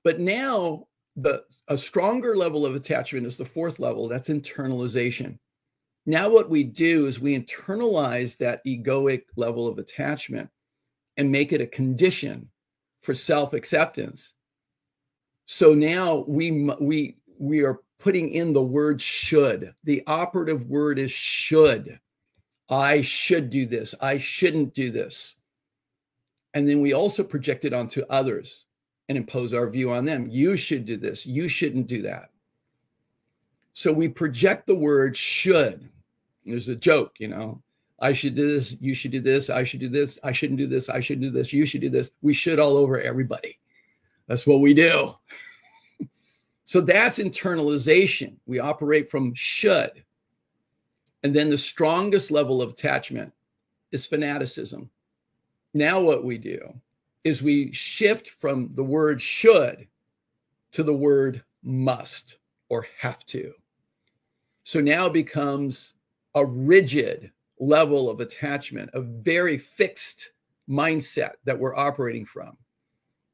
But 0.04 0.20
now 0.20 0.86
the 1.16 1.42
a 1.66 1.76
stronger 1.76 2.36
level 2.36 2.64
of 2.64 2.76
attachment 2.76 3.26
is 3.26 3.36
the 3.36 3.44
fourth 3.44 3.80
level, 3.80 4.06
that's 4.06 4.28
internalization. 4.28 5.40
Now 6.06 6.28
what 6.28 6.48
we 6.48 6.62
do 6.62 7.06
is 7.06 7.18
we 7.18 7.36
internalize 7.36 8.36
that 8.36 8.64
egoic 8.64 9.22
level 9.36 9.66
of 9.66 9.78
attachment 9.78 10.48
and 11.16 11.32
make 11.32 11.52
it 11.52 11.60
a 11.60 11.66
condition 11.66 12.50
for 13.02 13.14
self-acceptance. 13.14 14.34
So 15.46 15.74
now 15.74 16.24
we 16.28 16.70
we 16.80 17.16
we 17.36 17.64
are 17.64 17.80
putting 17.98 18.28
in 18.28 18.52
the 18.52 18.62
word 18.62 19.00
should. 19.00 19.74
The 19.82 20.04
operative 20.06 20.66
word 20.66 21.00
is 21.00 21.10
should. 21.10 21.98
I 22.68 23.00
should 23.00 23.50
do 23.50 23.66
this. 23.66 23.92
I 24.00 24.18
shouldn't 24.18 24.72
do 24.72 24.92
this. 24.92 25.34
And 26.58 26.68
then 26.68 26.80
we 26.80 26.92
also 26.92 27.22
project 27.22 27.64
it 27.64 27.72
onto 27.72 28.02
others 28.10 28.66
and 29.08 29.16
impose 29.16 29.54
our 29.54 29.70
view 29.70 29.92
on 29.92 30.04
them. 30.04 30.26
You 30.28 30.56
should 30.56 30.86
do 30.86 30.96
this. 30.96 31.24
You 31.24 31.46
shouldn't 31.46 31.86
do 31.86 32.02
that. 32.02 32.30
So 33.74 33.92
we 33.92 34.08
project 34.08 34.66
the 34.66 34.74
word 34.74 35.16
should. 35.16 35.88
There's 36.44 36.68
a 36.68 36.74
joke, 36.74 37.12
you 37.20 37.28
know. 37.28 37.62
I 38.00 38.12
should 38.12 38.34
do 38.34 38.50
this. 38.50 38.76
You 38.80 38.92
should 38.92 39.12
do 39.12 39.20
this. 39.20 39.50
I 39.50 39.62
should 39.62 39.78
do 39.78 39.88
this. 39.88 40.18
I 40.24 40.32
shouldn't 40.32 40.58
do 40.58 40.66
this. 40.66 40.88
I 40.88 40.98
shouldn't 40.98 41.26
do 41.26 41.30
this. 41.30 41.52
You 41.52 41.64
should 41.64 41.80
do 41.80 41.90
this. 41.90 42.10
We 42.22 42.32
should 42.32 42.58
all 42.58 42.76
over 42.76 43.00
everybody. 43.00 43.60
That's 44.26 44.44
what 44.44 44.58
we 44.58 44.74
do. 44.74 45.14
so 46.64 46.80
that's 46.80 47.20
internalization. 47.20 48.34
We 48.46 48.58
operate 48.58 49.08
from 49.08 49.32
should. 49.32 50.02
And 51.22 51.32
then 51.32 51.50
the 51.50 51.56
strongest 51.56 52.32
level 52.32 52.60
of 52.60 52.70
attachment 52.70 53.32
is 53.92 54.06
fanaticism. 54.06 54.90
Now, 55.74 56.00
what 56.00 56.24
we 56.24 56.38
do 56.38 56.80
is 57.24 57.42
we 57.42 57.72
shift 57.72 58.30
from 58.30 58.70
the 58.74 58.84
word 58.84 59.20
should 59.20 59.86
to 60.72 60.82
the 60.82 60.94
word 60.94 61.42
must 61.62 62.38
or 62.68 62.86
have 62.98 63.24
to. 63.26 63.52
So 64.64 64.80
now 64.80 65.06
it 65.06 65.12
becomes 65.12 65.94
a 66.34 66.44
rigid 66.44 67.32
level 67.58 68.10
of 68.10 68.20
attachment, 68.20 68.90
a 68.94 69.00
very 69.00 69.58
fixed 69.58 70.32
mindset 70.68 71.32
that 71.44 71.58
we're 71.58 71.76
operating 71.76 72.24
from. 72.24 72.56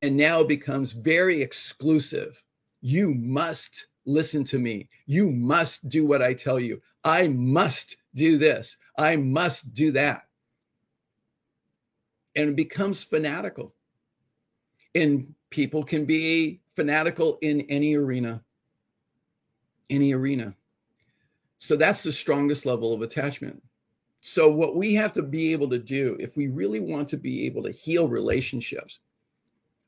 And 0.02 0.16
now 0.16 0.40
it 0.40 0.48
becomes 0.48 0.92
very 0.92 1.42
exclusive. 1.42 2.42
You 2.80 3.14
must 3.14 3.88
listen 4.06 4.44
to 4.44 4.58
me. 4.58 4.88
You 5.06 5.30
must 5.30 5.88
do 5.88 6.06
what 6.06 6.22
I 6.22 6.34
tell 6.34 6.60
you. 6.60 6.80
I 7.02 7.28
must 7.28 7.96
do 8.14 8.38
this. 8.38 8.76
I 8.98 9.16
must 9.16 9.74
do 9.74 9.92
that. 9.92 10.24
And 12.36 12.56
becomes 12.56 13.02
fanatical. 13.02 13.74
And 14.94 15.34
people 15.50 15.84
can 15.84 16.04
be 16.04 16.60
fanatical 16.74 17.38
in 17.42 17.62
any 17.62 17.94
arena. 17.94 18.42
Any 19.88 20.12
arena. 20.12 20.54
So 21.58 21.76
that's 21.76 22.02
the 22.02 22.12
strongest 22.12 22.66
level 22.66 22.92
of 22.92 23.02
attachment. 23.02 23.62
So, 24.26 24.50
what 24.50 24.74
we 24.74 24.94
have 24.94 25.12
to 25.12 25.22
be 25.22 25.52
able 25.52 25.68
to 25.68 25.78
do, 25.78 26.16
if 26.18 26.34
we 26.34 26.46
really 26.46 26.80
want 26.80 27.08
to 27.08 27.18
be 27.18 27.44
able 27.44 27.62
to 27.64 27.70
heal 27.70 28.08
relationships, 28.08 29.00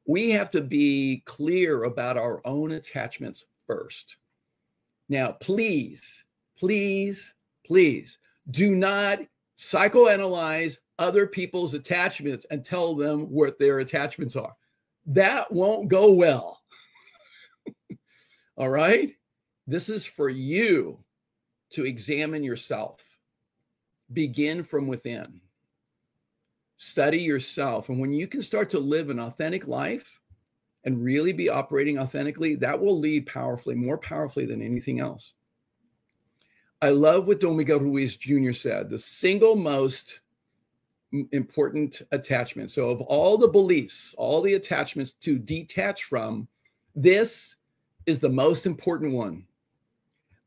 we 0.07 0.31
have 0.31 0.51
to 0.51 0.61
be 0.61 1.23
clear 1.25 1.85
about 1.85 2.19
our 2.19 2.43
own 2.47 2.73
attachments 2.73 3.47
first. 3.67 4.17
Now, 5.09 5.33
please, 5.33 6.27
please, 6.59 7.33
please 7.67 8.19
do 8.51 8.75
not 8.75 9.21
psychoanalyze 9.57 10.79
other 10.99 11.27
people's 11.27 11.75
attachments 11.75 12.47
and 12.51 12.65
tell 12.65 12.95
them 12.95 13.31
what 13.31 13.59
their 13.59 13.81
attachments 13.81 14.37
are. 14.37 14.55
That 15.07 15.53
won't 15.53 15.89
go 15.89 16.13
well. 16.13 16.61
All 18.57 18.69
right? 18.69 19.13
This 19.67 19.89
is 19.89 20.05
for 20.05 20.29
you 20.29 21.05
to 21.71 21.85
examine 21.85 22.43
yourself. 22.43 23.01
Begin 24.13 24.63
from 24.63 24.87
within. 24.87 25.41
Study 26.77 27.19
yourself. 27.19 27.89
And 27.89 28.01
when 28.01 28.13
you 28.13 28.27
can 28.27 28.43
start 28.43 28.71
to 28.71 28.79
live 28.79 29.11
an 29.11 29.19
authentic 29.19 29.67
life 29.67 30.21
and 30.85 31.03
really 31.03 31.33
be 31.33 31.49
operating 31.49 31.99
authentically, 31.99 32.55
that 32.57 32.79
will 32.79 32.99
lead 32.99 33.27
powerfully, 33.27 33.75
more 33.75 33.99
powerfully 33.99 34.47
than 34.47 34.63
anything 34.63 35.01
else. 35.01 35.35
I 36.81 36.91
love 36.91 37.27
what 37.27 37.41
Don 37.41 37.57
Miguel 37.57 37.81
Ruiz 37.81 38.17
Jr. 38.17 38.53
said 38.53 38.91
the 38.91 38.99
single 38.99 39.57
most 39.57 40.21
important 41.33 42.03
attachment. 42.13 42.71
So, 42.71 42.91
of 42.91 43.01
all 43.03 43.39
the 43.39 43.49
beliefs, 43.49 44.15
all 44.19 44.41
the 44.41 44.55
attachments 44.55 45.13
to 45.23 45.39
detach 45.39 46.05
from, 46.05 46.49
this 46.95 47.57
is 48.07 48.21
the 48.21 48.29
most 48.29 48.67
important 48.67 49.13
one. 49.13 49.45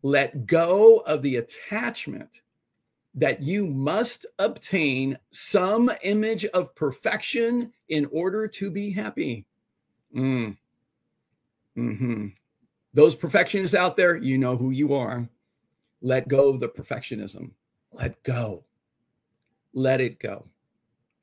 Let 0.01 0.45
go 0.45 0.97
of 0.99 1.21
the 1.21 1.37
attachment 1.37 2.41
that 3.15 3.41
you 3.41 3.65
must 3.65 4.25
obtain 4.37 5.17
some 5.31 5.91
image 6.03 6.45
of 6.45 6.73
perfection 6.75 7.73
in 7.89 8.05
order 8.11 8.47
to 8.47 8.71
be 8.71 8.91
happy. 8.91 9.45
Mm. 10.15 10.57
hmm 11.75 12.27
Those 12.93 13.15
perfectionists 13.15 13.75
out 13.75 13.97
there, 13.97 14.15
you 14.15 14.37
know 14.37 14.55
who 14.55 14.71
you 14.71 14.93
are. 14.93 15.27
Let 16.01 16.27
go 16.27 16.49
of 16.49 16.59
the 16.59 16.69
perfectionism. 16.69 17.51
Let 17.91 18.21
go. 18.23 18.63
Let 19.73 20.01
it 20.01 20.19
go. 20.19 20.47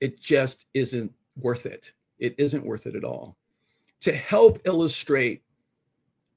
It 0.00 0.20
just 0.20 0.66
isn't 0.74 1.12
worth 1.36 1.66
it. 1.66 1.92
It 2.18 2.34
isn't 2.38 2.64
worth 2.64 2.86
it 2.86 2.96
at 2.96 3.04
all. 3.04 3.36
To 4.00 4.12
help 4.12 4.60
illustrate 4.64 5.42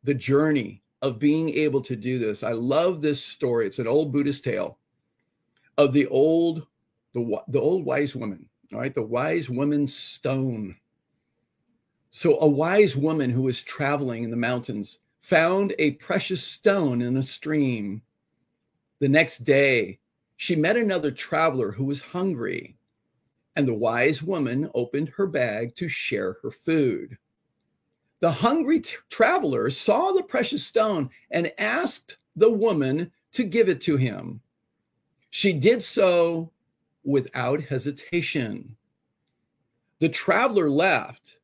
the 0.04 0.14
journey 0.14 0.82
of 1.02 1.20
being 1.20 1.50
able 1.50 1.82
to 1.82 1.96
do 1.96 2.20
this, 2.20 2.44
I 2.44 2.52
love 2.52 3.02
this 3.02 3.24
story. 3.24 3.68
It's 3.68 3.80
an 3.80 3.88
old 3.88 4.12
Buddhist 4.12 4.44
tale 4.44 4.78
of 5.78 5.94
the 5.94 6.08
old 6.08 6.68
the, 7.14 7.42
the 7.48 7.60
old 7.60 7.86
wise 7.86 8.16
woman, 8.16 8.48
all 8.72 8.80
right, 8.80 8.94
the 8.94 9.02
wise 9.02 9.50
woman's 9.50 9.96
stone. 9.96 10.76
So 12.12 12.40
a 12.40 12.48
wise 12.48 12.96
woman 12.96 13.30
who 13.30 13.44
was 13.44 13.62
traveling 13.62 14.24
in 14.24 14.32
the 14.32 14.38
mountains 14.38 15.00
found 15.22 15.74
a 15.78 15.92
precious 15.92 16.44
stone 16.44 17.02
in 17.02 17.18
a 17.18 17.24
stream. 17.24 18.02
The 19.00 19.08
next 19.08 19.40
day, 19.40 20.00
she 20.40 20.56
met 20.56 20.78
another 20.78 21.12
traveler 21.12 21.74
who 21.74 21.84
was 21.84 22.00
hungry, 22.00 22.78
and 23.58 23.68
the 23.68 23.74
wise 23.74 24.24
woman 24.24 24.72
opened 24.74 25.10
her 25.10 25.28
bag 25.28 25.76
to 25.76 25.90
share 25.90 26.38
her 26.42 26.50
food. 26.50 27.18
The 28.22 28.32
hungry 28.32 28.80
t- 28.80 28.96
traveler 29.10 29.70
saw 29.70 30.14
the 30.14 30.24
precious 30.24 30.66
stone 30.66 31.10
and 31.30 31.52
asked 31.58 32.16
the 32.38 32.50
woman 32.50 33.12
to 33.34 33.44
give 33.44 33.68
it 33.68 33.82
to 33.82 33.98
him. 33.98 34.40
She 35.30 35.52
did 35.52 35.84
so 35.84 36.54
without 37.04 37.60
hesitation. 37.64 38.78
The 40.00 40.08
traveler 40.08 40.70
left, 40.70 41.40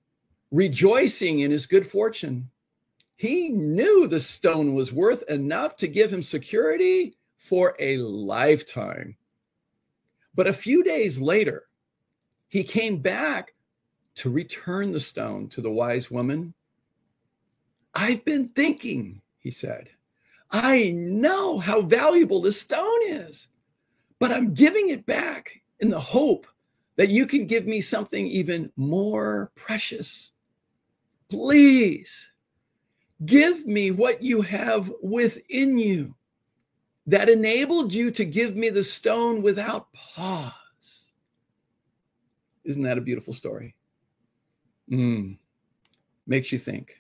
rejoicing 0.51 1.41
in 1.41 1.51
his 1.51 1.65
good 1.65 1.85
fortune. 1.85 2.49
He 3.17 3.49
knew 3.49 4.07
the 4.07 4.21
stone 4.21 4.73
was 4.73 4.93
worth 4.93 5.23
enough 5.23 5.75
to 5.77 5.89
give 5.89 6.13
him 6.13 6.23
security 6.23 7.17
for 7.45 7.75
a 7.79 7.97
lifetime. 7.97 9.15
But 10.33 10.47
a 10.47 10.53
few 10.53 10.83
days 10.83 11.19
later, 11.19 11.63
he 12.49 12.63
came 12.63 12.97
back 12.97 13.53
to 14.15 14.29
return 14.29 14.91
the 14.91 14.99
stone 14.99 15.47
to 15.49 15.61
the 15.61 15.71
wise 15.71 16.11
woman. 16.11 16.53
I've 17.93 18.25
been 18.25 18.49
thinking, 18.49 19.21
he 19.39 19.51
said. 19.51 19.89
I 20.51 20.91
know 20.91 21.59
how 21.59 21.81
valuable 21.81 22.41
this 22.41 22.59
stone 22.59 22.99
is 23.07 23.47
but 24.19 24.31
I'm 24.31 24.53
giving 24.53 24.89
it 24.89 25.05
back 25.05 25.61
in 25.79 25.89
the 25.89 25.99
hope 25.99 26.47
that 26.95 27.09
you 27.09 27.25
can 27.25 27.45
give 27.45 27.67
me 27.67 27.81
something 27.81 28.25
even 28.27 28.71
more 28.77 29.51
precious. 29.55 30.31
Please 31.29 32.31
give 33.25 33.65
me 33.65 33.91
what 33.91 34.21
you 34.21 34.41
have 34.41 34.91
within 35.01 35.77
you 35.77 36.15
that 37.07 37.29
enabled 37.29 37.93
you 37.93 38.11
to 38.11 38.25
give 38.25 38.55
me 38.55 38.69
the 38.69 38.83
stone 38.83 39.41
without 39.41 39.91
pause. 39.93 41.11
Isn't 42.63 42.83
that 42.83 42.97
a 42.97 43.01
beautiful 43.01 43.33
story? 43.33 43.75
Mm, 44.89 45.37
makes 46.25 46.51
you 46.51 46.57
think. 46.57 46.95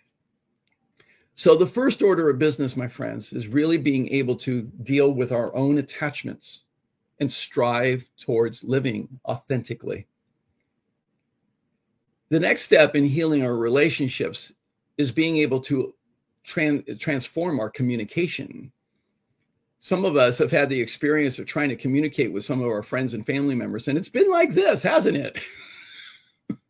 So, 1.37 1.55
the 1.55 1.67
first 1.67 2.01
order 2.01 2.29
of 2.29 2.39
business, 2.39 2.77
my 2.77 2.87
friends, 2.87 3.33
is 3.33 3.49
really 3.49 3.77
being 3.77 4.07
able 4.09 4.35
to 4.37 4.61
deal 4.83 5.11
with 5.11 5.31
our 5.33 5.53
own 5.53 5.77
attachments 5.77 6.63
and 7.19 7.31
strive 7.31 8.09
towards 8.17 8.63
living 8.63 9.19
authentically. 9.25 10.07
The 12.29 12.39
next 12.39 12.63
step 12.63 12.95
in 12.95 13.05
healing 13.05 13.43
our 13.43 13.55
relationships 13.55 14.51
is 14.97 15.11
being 15.11 15.37
able 15.37 15.59
to 15.61 15.93
tran- 16.45 16.99
transform 16.99 17.59
our 17.59 17.69
communication. 17.69 18.71
Some 19.85 20.03
of 20.03 20.15
us 20.15 20.39
have 20.39 20.49
had 20.49 20.69
the 20.69 20.81
experience 20.81 21.37
of 21.37 21.45
trying 21.45 21.69
to 21.69 21.75
communicate 21.75 22.33
with 22.33 22.43
some 22.43 22.59
of 22.59 22.65
our 22.65 22.81
friends 22.81 23.13
and 23.13 23.23
family 23.23 23.53
members, 23.53 23.87
and 23.87 23.99
it's 23.99 24.09
been 24.09 24.31
like 24.31 24.55
this, 24.55 24.81
hasn't 24.81 25.15
it? 25.15 25.39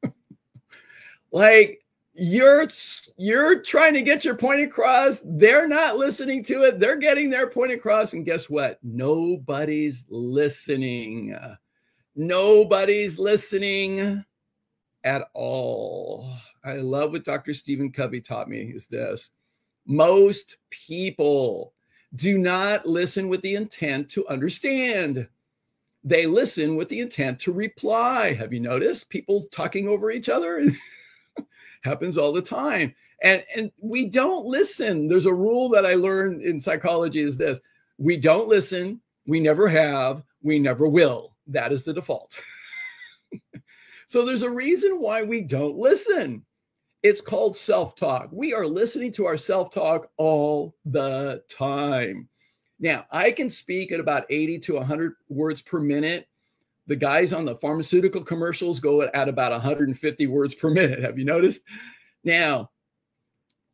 like 1.31 1.81
you're 2.11 2.67
you're 3.15 3.61
trying 3.61 3.93
to 3.93 4.01
get 4.01 4.25
your 4.25 4.35
point 4.35 4.63
across 4.63 5.21
they're 5.23 5.67
not 5.67 5.97
listening 5.97 6.43
to 6.43 6.63
it 6.63 6.79
they're 6.79 6.97
getting 6.97 7.29
their 7.29 7.49
point 7.49 7.71
across 7.71 8.11
and 8.11 8.25
guess 8.25 8.49
what? 8.49 8.79
Nobody's 8.83 10.05
listening. 10.09 11.37
Nobody's 12.17 13.17
listening 13.17 14.25
at 15.05 15.29
all. 15.33 16.35
I 16.65 16.73
love 16.73 17.13
what 17.13 17.23
dr 17.23 17.53
stephen 17.53 17.93
covey 17.93 18.19
taught 18.19 18.49
me 18.49 18.73
is 18.75 18.87
this. 18.87 19.29
Most 19.85 20.57
people 20.69 21.74
do 22.15 22.37
not 22.37 22.85
listen 22.85 23.27
with 23.27 23.41
the 23.41 23.55
intent 23.55 24.09
to 24.11 24.27
understand. 24.27 25.27
They 26.03 26.25
listen 26.25 26.75
with 26.75 26.89
the 26.89 26.99
intent 26.99 27.39
to 27.41 27.51
reply. 27.51 28.33
Have 28.33 28.53
you 28.53 28.59
noticed 28.59 29.09
people 29.09 29.43
talking 29.51 29.87
over 29.87 30.11
each 30.11 30.29
other? 30.29 30.63
Happens 31.83 32.17
all 32.17 32.31
the 32.31 32.41
time. 32.41 32.95
And 33.21 33.43
and 33.55 33.71
we 33.79 34.05
don't 34.05 34.45
listen. 34.45 35.07
There's 35.07 35.25
a 35.25 35.33
rule 35.33 35.69
that 35.69 35.85
i 35.85 35.93
learned 35.95 36.41
in 36.41 36.59
psychology 36.59 37.21
is 37.21 37.37
this. 37.37 37.59
We 37.97 38.17
don't 38.17 38.47
listen. 38.47 39.01
We 39.25 39.39
never 39.39 39.67
have. 39.67 40.23
We 40.43 40.59
never 40.59 40.87
will. 40.87 41.35
That 41.47 41.71
is 41.71 41.83
the 41.83 41.93
default. 41.93 42.35
So 44.07 44.23
there's 44.23 44.43
a 44.43 44.49
reason 44.49 44.99
why 44.99 45.23
we 45.23 45.41
don't 45.41 45.77
listen 45.77 46.45
it's 47.05 47.21
called 47.21 47.55
self-talk 47.55 48.29
we 48.31 48.53
are 48.53 48.65
listening 48.65 49.11
to 49.11 49.25
our 49.25 49.37
self-talk 49.37 50.09
all 50.17 50.75
the 50.85 51.43
time 51.49 52.27
now 52.79 53.05
i 53.11 53.29
can 53.31 53.49
speak 53.49 53.91
at 53.91 53.99
about 53.99 54.25
80 54.29 54.59
to 54.59 54.73
100 54.73 55.13
words 55.29 55.61
per 55.61 55.79
minute 55.79 56.27
the 56.87 56.95
guys 56.95 57.33
on 57.33 57.45
the 57.45 57.55
pharmaceutical 57.55 58.23
commercials 58.23 58.79
go 58.79 59.01
at 59.01 59.29
about 59.29 59.51
150 59.51 60.27
words 60.27 60.53
per 60.53 60.69
minute. 60.69 61.01
Have 61.01 61.17
you 61.17 61.25
noticed? 61.25 61.63
Now, 62.23 62.69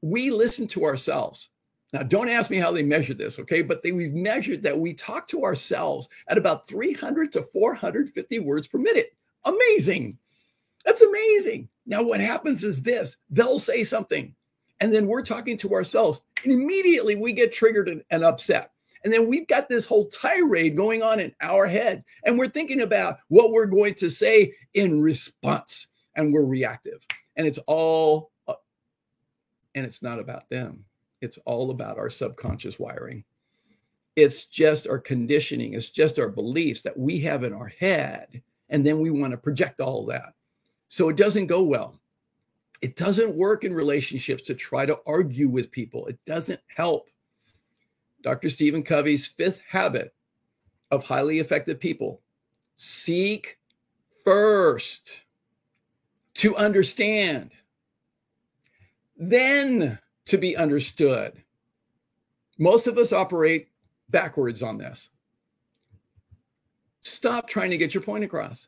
we 0.02 0.32
listen 0.32 0.68
to 0.70 0.86
ourselves. 0.86 1.50
Now, 1.94 2.04
don't 2.04 2.30
ask 2.30 2.50
me 2.50 2.58
how 2.58 2.72
they 2.72 2.84
measure 2.84 3.14
this, 3.14 3.38
okay? 3.40 3.62
But 3.62 3.84
they, 3.84 3.92
we've 3.92 4.14
measured 4.14 4.64
that 4.64 4.80
we 4.80 4.94
talk 4.94 5.28
to 5.30 5.44
ourselves 5.44 6.08
at 6.30 6.38
about 6.38 6.68
300 6.68 7.34
to 7.34 7.42
450 7.42 8.40
words 8.40 8.68
per 8.68 8.78
minute. 8.78 9.14
Amazing. 9.44 10.18
That's 10.86 11.02
amazing. 11.02 11.70
Now, 11.86 12.04
what 12.04 12.20
happens 12.20 12.64
is 12.64 12.82
this 12.82 13.18
they'll 13.30 13.60
say 13.60 13.84
something, 13.84 14.34
and 14.80 14.94
then 14.94 15.08
we're 15.08 15.24
talking 15.24 15.58
to 15.60 15.74
ourselves, 15.74 16.22
and 16.44 16.54
immediately 16.54 17.16
we 17.16 17.34
get 17.34 17.52
triggered 17.52 17.90
and, 17.90 18.04
and 18.10 18.24
upset. 18.24 18.72
And 19.04 19.12
then 19.12 19.28
we've 19.28 19.48
got 19.48 19.68
this 19.68 19.86
whole 19.86 20.08
tirade 20.08 20.78
going 20.78 21.02
on 21.02 21.20
in 21.20 21.34
our 21.42 21.66
head, 21.66 22.04
and 22.24 22.38
we're 22.38 22.50
thinking 22.50 22.82
about 22.82 23.18
what 23.30 23.52
we're 23.52 23.66
going 23.66 23.96
to 23.96 24.10
say 24.10 24.54
in 24.74 25.02
response, 25.02 25.88
and 26.16 26.32
we're 26.32 26.46
reactive. 26.46 27.06
And 27.36 27.48
it's 27.48 27.60
all, 27.66 28.32
uh, 28.48 28.54
and 29.74 29.86
it's 29.86 30.04
not 30.04 30.20
about 30.20 30.50
them, 30.50 30.86
it's 31.22 31.40
all 31.46 31.72
about 31.72 31.98
our 31.98 32.10
subconscious 32.10 32.78
wiring. 32.78 33.24
It's 34.16 34.46
just 34.46 34.88
our 34.88 35.00
conditioning, 35.00 35.74
it's 35.74 35.90
just 35.90 36.20
our 36.20 36.30
beliefs 36.30 36.82
that 36.84 36.98
we 36.98 37.20
have 37.22 37.44
in 37.44 37.54
our 37.54 37.68
head. 37.68 38.42
And 38.70 38.86
then 38.86 39.00
we 39.00 39.10
want 39.10 39.32
to 39.32 39.38
project 39.38 39.80
all 39.80 40.06
that. 40.08 40.34
So 40.92 41.08
it 41.08 41.16
doesn't 41.16 41.48
go 41.48 41.64
well. 41.64 41.96
It 42.82 42.98
doesn't 42.98 43.34
work 43.34 43.64
in 43.64 43.74
relationships 43.74 44.46
to 44.48 44.54
try 44.54 44.86
to 44.86 45.00
argue 45.08 45.48
with 45.48 45.72
people, 45.72 46.06
it 46.08 46.20
doesn't 46.26 46.60
help. 46.68 47.08
Dr. 48.24 48.50
Stephen 48.50 48.84
Covey's 48.84 49.26
fifth 49.26 49.62
habit 49.70 50.14
of 50.92 51.06
highly 51.06 51.40
effective 51.40 51.80
people 51.80 52.22
seek 52.76 53.58
first 54.26 55.24
to 56.34 56.58
understand, 56.58 57.52
then 59.16 59.98
to 60.26 60.38
be 60.38 60.58
understood. 60.58 61.42
Most 62.58 62.88
of 62.88 62.98
us 62.98 63.14
operate 63.14 63.70
backwards 64.10 64.62
on 64.62 64.78
this. 64.78 65.10
Stop 67.00 67.48
trying 67.48 67.70
to 67.70 67.78
get 67.78 67.94
your 67.94 68.04
point 68.04 68.26
across. 68.26 68.68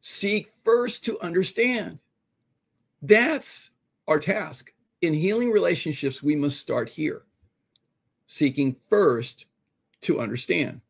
Seek 0.00 0.50
first 0.64 1.04
to 1.04 1.20
understand. 1.20 1.98
That's 3.02 3.70
our 4.06 4.18
task. 4.18 4.72
In 5.00 5.14
healing 5.14 5.50
relationships, 5.50 6.22
we 6.22 6.34
must 6.34 6.60
start 6.60 6.88
here, 6.88 7.22
seeking 8.26 8.76
first 8.88 9.46
to 10.02 10.20
understand. 10.20 10.80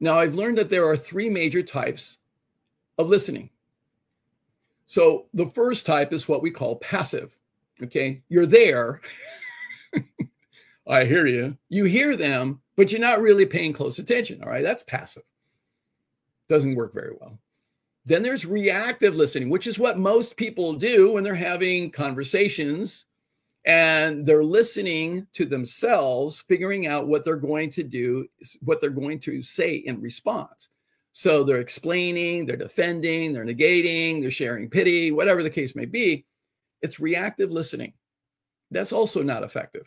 Now, 0.00 0.18
I've 0.18 0.34
learned 0.34 0.58
that 0.58 0.68
there 0.68 0.86
are 0.86 0.96
three 0.96 1.30
major 1.30 1.62
types 1.62 2.18
of 2.98 3.08
listening. 3.08 3.50
So, 4.86 5.26
the 5.32 5.46
first 5.46 5.86
type 5.86 6.12
is 6.12 6.28
what 6.28 6.42
we 6.42 6.50
call 6.50 6.76
passive. 6.76 7.36
Okay, 7.82 8.22
you're 8.28 8.46
there. 8.46 9.00
I 10.86 11.04
hear 11.04 11.26
you. 11.26 11.56
You 11.70 11.84
hear 11.84 12.16
them, 12.16 12.60
but 12.76 12.92
you're 12.92 13.00
not 13.00 13.20
really 13.20 13.46
paying 13.46 13.72
close 13.72 13.98
attention. 13.98 14.42
All 14.42 14.50
right, 14.50 14.62
that's 14.62 14.82
passive. 14.82 15.22
Doesn't 16.48 16.74
work 16.74 16.92
very 16.92 17.12
well. 17.18 17.38
Then 18.06 18.22
there's 18.22 18.44
reactive 18.44 19.14
listening, 19.14 19.48
which 19.48 19.66
is 19.66 19.78
what 19.78 19.98
most 19.98 20.36
people 20.36 20.74
do 20.74 21.12
when 21.12 21.24
they're 21.24 21.34
having 21.34 21.90
conversations 21.90 23.06
and 23.64 24.26
they're 24.26 24.44
listening 24.44 25.26
to 25.32 25.46
themselves, 25.46 26.44
figuring 26.46 26.86
out 26.86 27.08
what 27.08 27.24
they're 27.24 27.36
going 27.36 27.70
to 27.70 27.82
do, 27.82 28.26
what 28.60 28.80
they're 28.80 28.90
going 28.90 29.20
to 29.20 29.40
say 29.40 29.76
in 29.76 30.02
response. 30.02 30.68
So 31.12 31.44
they're 31.44 31.60
explaining, 31.60 32.44
they're 32.44 32.56
defending, 32.56 33.32
they're 33.32 33.46
negating, 33.46 34.20
they're 34.20 34.30
sharing 34.30 34.68
pity, 34.68 35.12
whatever 35.12 35.42
the 35.42 35.48
case 35.48 35.74
may 35.74 35.86
be. 35.86 36.26
It's 36.82 37.00
reactive 37.00 37.52
listening. 37.52 37.94
That's 38.70 38.92
also 38.92 39.22
not 39.22 39.44
effective. 39.44 39.86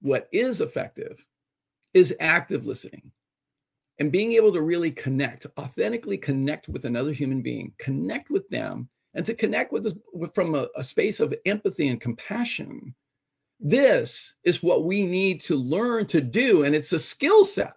What 0.00 0.28
is 0.30 0.60
effective 0.60 1.24
is 1.94 2.14
active 2.20 2.64
listening 2.64 3.10
and 3.98 4.10
being 4.10 4.32
able 4.32 4.52
to 4.52 4.62
really 4.62 4.90
connect, 4.90 5.46
authentically 5.58 6.18
connect 6.18 6.68
with 6.68 6.84
another 6.84 7.12
human 7.12 7.42
being, 7.42 7.72
connect 7.78 8.30
with 8.30 8.48
them, 8.48 8.88
and 9.14 9.24
to 9.24 9.34
connect 9.34 9.72
with, 9.72 9.96
with 10.12 10.34
from 10.34 10.54
a, 10.54 10.66
a 10.76 10.82
space 10.82 11.20
of 11.20 11.34
empathy 11.46 11.88
and 11.88 12.00
compassion. 12.00 12.94
This 13.60 14.34
is 14.42 14.62
what 14.62 14.84
we 14.84 15.06
need 15.06 15.40
to 15.42 15.56
learn 15.56 16.06
to 16.06 16.20
do, 16.20 16.64
and 16.64 16.74
it's 16.74 16.92
a 16.92 16.98
skill 16.98 17.44
set. 17.44 17.74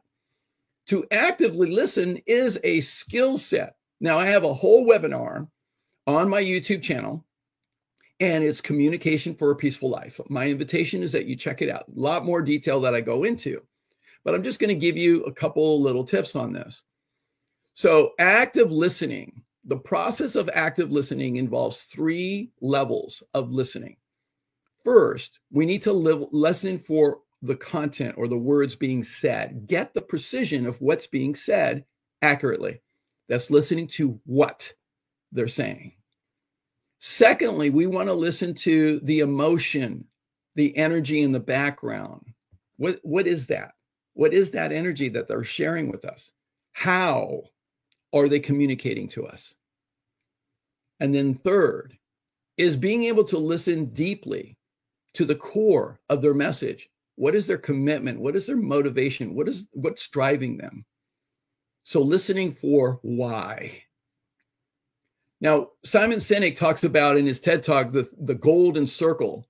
To 0.88 1.05
actively 1.11 1.70
listen 1.70 2.18
is 2.26 2.59
a 2.63 2.80
skill 2.80 3.38
set. 3.38 3.76
Now, 3.99 4.18
I 4.18 4.26
have 4.28 4.43
a 4.43 4.53
whole 4.53 4.88
webinar 4.88 5.47
on 6.07 6.30
my 6.30 6.41
YouTube 6.41 6.82
channel, 6.82 7.26
and 8.20 8.43
it's 8.43 8.61
communication 8.61 9.36
for 9.36 9.51
a 9.51 9.55
peaceful 9.55 9.89
life. 9.89 10.20
My 10.30 10.47
invitation 10.47 11.03
is 11.03 11.11
that 11.11 11.26
you 11.26 11.36
check 11.36 11.61
it 11.61 11.70
out. 11.70 11.86
A 11.89 11.99
lot 11.99 12.26
more 12.26 12.41
detail 12.41 12.80
that 12.82 12.95
I 12.95 13.01
go 13.01 13.24
into 13.24 13.61
but 14.28 14.36
I'm 14.36 14.43
just 14.43 14.59
going 14.59 14.67
to 14.67 14.75
give 14.75 14.97
you 14.97 15.23
a 15.23 15.32
couple 15.32 15.82
little 15.82 16.03
tips 16.03 16.36
on 16.36 16.51
this. 16.51 16.84
So, 17.75 18.11
active 18.19 18.69
listening, 18.69 19.43
the 19.63 19.78
process 19.78 20.36
of 20.36 20.49
active 20.53 20.91
listening 20.91 21.38
involves 21.38 21.84
three 21.84 22.51
levels 22.59 23.23
of 23.34 23.53
listening. 23.53 23.95
First, 24.84 25.39
we 25.49 25.65
need 25.65 25.82
to 25.84 25.93
live, 25.93 26.25
listen 26.34 26.78
for 26.78 27.21
the 27.41 27.55
content 27.55 28.15
or 28.17 28.28
the 28.28 28.38
words 28.38 28.75
being 28.75 29.01
said, 29.01 29.65
get 29.65 29.93
the 29.93 30.01
precision 30.01 30.67
of 30.67 30.82
what's 30.82 31.07
being 31.07 31.34
said 31.34 31.86
accurately. 32.21 32.82
That's 33.30 33.49
listening 33.49 33.88
to 33.95 34.19
what 34.25 34.73
they're 35.32 35.47
saying. 35.47 35.93
Secondly, 36.99 37.69
we 37.69 37.88
want 37.88 38.09
to 38.09 38.13
listen 38.13 38.53
to 38.55 38.99
the 39.03 39.21
emotion, 39.21 40.03
the 40.55 40.75
energy 40.75 41.21
in 41.21 41.32
the 41.32 41.39
background. 41.39 42.25
What, 42.75 42.99
what 43.03 43.25
is 43.25 43.47
that? 43.47 43.71
What 44.18 44.34
is 44.34 44.49
that 44.51 44.72
energy 44.72 45.09
that 45.09 45.28
they're 45.28 45.43
sharing 45.43 45.91
with 45.91 46.03
us? 46.03 46.32
How 46.72 47.43
are 48.11 48.28
they 48.28 48.39
communicating 48.39 49.07
to 49.09 49.28
us? 49.28 49.53
And 50.99 51.13
then, 51.13 51.36
third, 51.36 51.95
is 52.57 52.78
being 52.78 53.03
able 53.03 53.26
to 53.26 53.38
listen 53.38 53.86
deeply 53.93 54.57
to 55.13 55.24
the 55.24 55.36
core 55.36 55.99
of 56.09 56.24
their 56.24 56.34
message. 56.34 56.89
What 57.13 57.36
is 57.36 57.45
their 57.45 57.59
commitment? 57.59 58.20
What 58.20 58.36
is 58.36 58.47
their 58.47 58.57
motivation? 58.57 59.36
What 59.36 59.47
is 59.47 59.68
what's 59.74 60.07
driving 60.07 60.57
them? 60.57 60.86
So 61.84 62.01
listening 62.01 62.53
for 62.53 62.97
why. 63.03 63.84
Now, 65.39 65.68
Simon 65.86 66.18
Sinek 66.18 66.55
talks 66.55 66.84
about 66.84 67.18
in 67.18 67.28
his 67.28 67.39
TED 67.39 67.61
talk 67.61 67.91
the, 67.91 68.09
the 68.20 68.34
golden 68.34 68.88
circle 68.88 69.45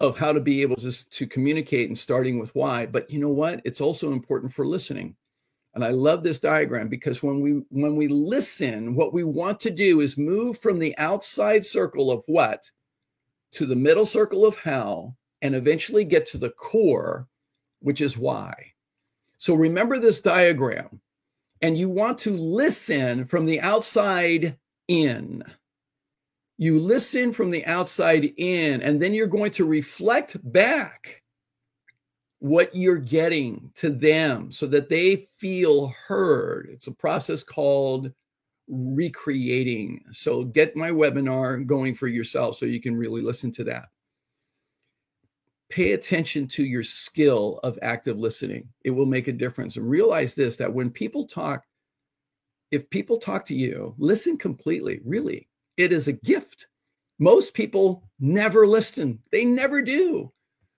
of 0.00 0.18
how 0.18 0.32
to 0.32 0.40
be 0.40 0.62
able 0.62 0.76
to, 0.76 1.10
to 1.10 1.26
communicate 1.26 1.88
and 1.88 1.98
starting 1.98 2.38
with 2.38 2.54
why. 2.54 2.86
But 2.86 3.10
you 3.10 3.18
know 3.18 3.30
what? 3.30 3.60
It's 3.64 3.80
also 3.80 4.12
important 4.12 4.52
for 4.52 4.66
listening. 4.66 5.16
And 5.74 5.84
I 5.84 5.90
love 5.90 6.22
this 6.22 6.38
diagram 6.38 6.88
because 6.88 7.22
when 7.22 7.40
we 7.40 7.62
when 7.70 7.96
we 7.96 8.06
listen, 8.06 8.94
what 8.94 9.12
we 9.12 9.24
want 9.24 9.58
to 9.60 9.70
do 9.70 10.00
is 10.00 10.16
move 10.16 10.58
from 10.58 10.78
the 10.78 10.96
outside 10.98 11.66
circle 11.66 12.12
of 12.12 12.22
what 12.26 12.70
to 13.52 13.66
the 13.66 13.76
middle 13.76 14.06
circle 14.06 14.46
of 14.46 14.56
how 14.56 15.16
and 15.42 15.54
eventually 15.54 16.04
get 16.04 16.26
to 16.26 16.38
the 16.38 16.50
core, 16.50 17.26
which 17.80 18.00
is 18.00 18.16
why. 18.16 18.72
So 19.36 19.54
remember 19.54 19.98
this 19.98 20.20
diagram. 20.20 21.00
And 21.60 21.78
you 21.78 21.88
want 21.88 22.18
to 22.20 22.36
listen 22.36 23.24
from 23.24 23.46
the 23.46 23.60
outside 23.60 24.58
in 24.86 25.42
you 26.56 26.78
listen 26.78 27.32
from 27.32 27.50
the 27.50 27.64
outside 27.66 28.32
in, 28.36 28.82
and 28.82 29.00
then 29.00 29.12
you're 29.12 29.26
going 29.26 29.50
to 29.52 29.64
reflect 29.64 30.36
back 30.52 31.22
what 32.38 32.74
you're 32.76 32.98
getting 32.98 33.70
to 33.74 33.90
them 33.90 34.52
so 34.52 34.66
that 34.66 34.88
they 34.88 35.16
feel 35.16 35.88
heard. 36.06 36.68
It's 36.70 36.86
a 36.86 36.92
process 36.92 37.42
called 37.42 38.12
recreating. 38.68 40.04
So 40.12 40.44
get 40.44 40.76
my 40.76 40.90
webinar 40.90 41.66
going 41.66 41.94
for 41.94 42.06
yourself 42.06 42.56
so 42.56 42.66
you 42.66 42.80
can 42.80 42.96
really 42.96 43.22
listen 43.22 43.50
to 43.52 43.64
that. 43.64 43.86
Pay 45.70 45.92
attention 45.92 46.46
to 46.48 46.64
your 46.64 46.82
skill 46.82 47.60
of 47.64 47.78
active 47.82 48.18
listening. 48.18 48.68
It 48.84 48.90
will 48.90 49.06
make 49.06 49.26
a 49.26 49.32
difference. 49.32 49.76
And 49.76 49.88
realize 49.88 50.34
this 50.34 50.56
that 50.58 50.72
when 50.72 50.90
people 50.90 51.26
talk, 51.26 51.64
if 52.70 52.88
people 52.90 53.18
talk 53.18 53.44
to 53.46 53.56
you, 53.56 53.94
listen 53.98 54.36
completely, 54.36 55.00
really 55.04 55.48
it 55.76 55.92
is 55.92 56.08
a 56.08 56.12
gift. 56.12 56.66
Most 57.18 57.54
people 57.54 58.08
never 58.18 58.66
listen, 58.66 59.20
they 59.30 59.44
never 59.44 59.82
do. 59.82 60.32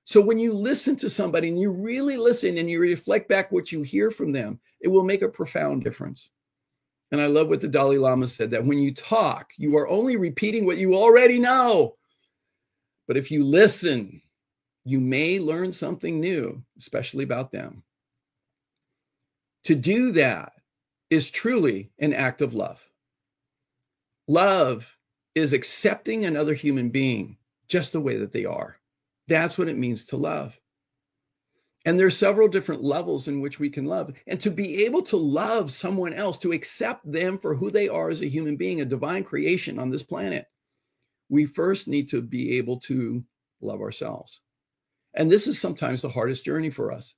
So 0.04 0.20
when 0.20 0.38
you 0.38 0.52
listen 0.52 0.94
to 0.96 1.10
somebody 1.10 1.48
and 1.48 1.60
you 1.60 1.70
really 1.70 2.16
listen 2.16 2.58
and 2.58 2.70
you 2.70 2.78
reflect 2.78 3.28
back 3.28 3.50
what 3.50 3.72
you 3.72 3.82
hear 3.82 4.12
from 4.12 4.30
them, 4.30 4.60
it 4.80 4.88
will 4.88 5.02
make 5.02 5.22
a 5.22 5.28
profound 5.28 5.82
difference. 5.82 6.30
And 7.10 7.20
I 7.20 7.26
love 7.26 7.48
what 7.48 7.60
the 7.60 7.68
Dalai 7.68 7.98
Lama 7.98 8.28
said 8.28 8.50
that 8.50 8.64
when 8.64 8.78
you 8.78 8.94
talk, 8.94 9.50
you 9.56 9.76
are 9.76 9.88
only 9.88 10.16
repeating 10.16 10.64
what 10.64 10.78
you 10.78 10.94
already 10.94 11.38
know. 11.38 11.96
But 13.08 13.16
if 13.16 13.30
you 13.30 13.44
listen, 13.44 14.22
you 14.84 15.00
may 15.00 15.40
learn 15.40 15.72
something 15.72 16.20
new, 16.20 16.62
especially 16.78 17.24
about 17.24 17.50
them. 17.50 17.82
To 19.64 19.74
do 19.74 20.12
that 20.12 20.52
is 21.10 21.30
truly 21.30 21.90
an 21.98 22.12
act 22.12 22.40
of 22.40 22.54
love. 22.54 22.80
Love 24.28 24.96
is 25.34 25.52
accepting 25.52 26.24
another 26.24 26.54
human 26.54 26.90
being 26.90 27.36
just 27.68 27.92
the 27.92 28.00
way 28.00 28.16
that 28.16 28.32
they 28.32 28.44
are. 28.44 28.78
That's 29.28 29.58
what 29.58 29.68
it 29.68 29.76
means 29.76 30.04
to 30.06 30.16
love. 30.16 30.58
And 31.84 31.98
there's 31.98 32.16
several 32.16 32.48
different 32.48 32.82
levels 32.82 33.28
in 33.28 33.40
which 33.40 33.60
we 33.60 33.70
can 33.70 33.84
love. 33.84 34.12
And 34.26 34.40
to 34.40 34.50
be 34.50 34.84
able 34.84 35.02
to 35.02 35.16
love 35.16 35.70
someone 35.70 36.12
else, 36.12 36.38
to 36.40 36.50
accept 36.50 37.10
them 37.10 37.38
for 37.38 37.54
who 37.54 37.70
they 37.70 37.88
are 37.88 38.10
as 38.10 38.22
a 38.22 38.28
human 38.28 38.56
being, 38.56 38.80
a 38.80 38.84
divine 38.84 39.22
creation 39.22 39.78
on 39.78 39.90
this 39.90 40.02
planet, 40.02 40.46
we 41.28 41.46
first 41.46 41.86
need 41.86 42.08
to 42.08 42.20
be 42.20 42.58
able 42.58 42.80
to 42.80 43.22
love 43.60 43.80
ourselves. 43.80 44.40
And 45.14 45.30
this 45.30 45.46
is 45.46 45.60
sometimes 45.60 46.02
the 46.02 46.08
hardest 46.08 46.44
journey 46.44 46.70
for 46.70 46.90
us. 46.90 47.14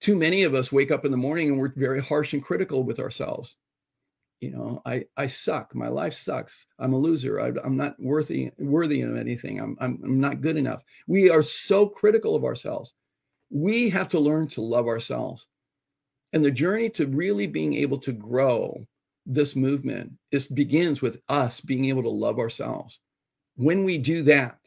Too 0.00 0.16
many 0.16 0.44
of 0.44 0.54
us 0.54 0.72
wake 0.72 0.90
up 0.90 1.04
in 1.04 1.10
the 1.10 1.16
morning 1.18 1.48
and 1.48 1.58
we're 1.58 1.72
very 1.76 2.00
harsh 2.00 2.32
and 2.32 2.42
critical 2.42 2.84
with 2.84 2.98
ourselves 2.98 3.56
you 4.40 4.50
know 4.50 4.80
i 4.86 5.04
i 5.16 5.26
suck 5.26 5.74
my 5.74 5.88
life 5.88 6.14
sucks 6.14 6.66
i'm 6.78 6.92
a 6.92 6.96
loser 6.96 7.40
I, 7.40 7.48
am 7.64 7.76
not 7.76 7.96
worthy 7.98 8.50
worthy 8.58 9.02
of 9.02 9.16
anything 9.16 9.60
I'm, 9.60 9.76
I'm 9.80 10.00
i'm 10.04 10.20
not 10.20 10.40
good 10.40 10.56
enough 10.56 10.84
we 11.06 11.30
are 11.30 11.42
so 11.42 11.86
critical 11.86 12.36
of 12.36 12.44
ourselves 12.44 12.94
We 13.50 13.90
have 13.90 14.08
to 14.10 14.20
learn 14.20 14.48
to 14.48 14.60
love 14.60 14.86
ourselves. 14.86 15.46
And 16.32 16.44
the 16.44 16.50
journey 16.50 16.90
to 16.90 17.06
really 17.06 17.46
being 17.46 17.74
able 17.74 17.98
to 17.98 18.12
grow 18.12 18.86
this 19.24 19.56
movement 19.56 20.12
is 20.30 20.46
begins 20.46 21.00
with 21.00 21.20
us 21.28 21.60
being 21.60 21.86
able 21.86 22.02
to 22.02 22.10
love 22.10 22.38
ourselves. 22.38 23.00
When 23.56 23.84
we 23.84 23.98
do 23.98 24.22
that, 24.24 24.58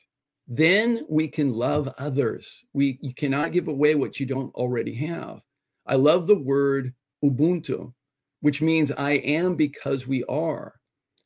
then 0.47 1.05
we 1.09 1.27
can 1.27 1.53
love 1.53 1.93
others. 1.97 2.63
We 2.73 2.97
you 3.01 3.13
cannot 3.13 3.51
give 3.51 3.67
away 3.67 3.95
what 3.95 4.19
you 4.19 4.25
don't 4.25 4.53
already 4.55 4.95
have. 4.95 5.41
I 5.85 5.95
love 5.95 6.27
the 6.27 6.37
word 6.37 6.93
ubuntu, 7.23 7.93
which 8.41 8.61
means 8.61 8.91
I 8.91 9.13
am 9.13 9.55
because 9.55 10.05
we 10.07 10.23
are. 10.25 10.75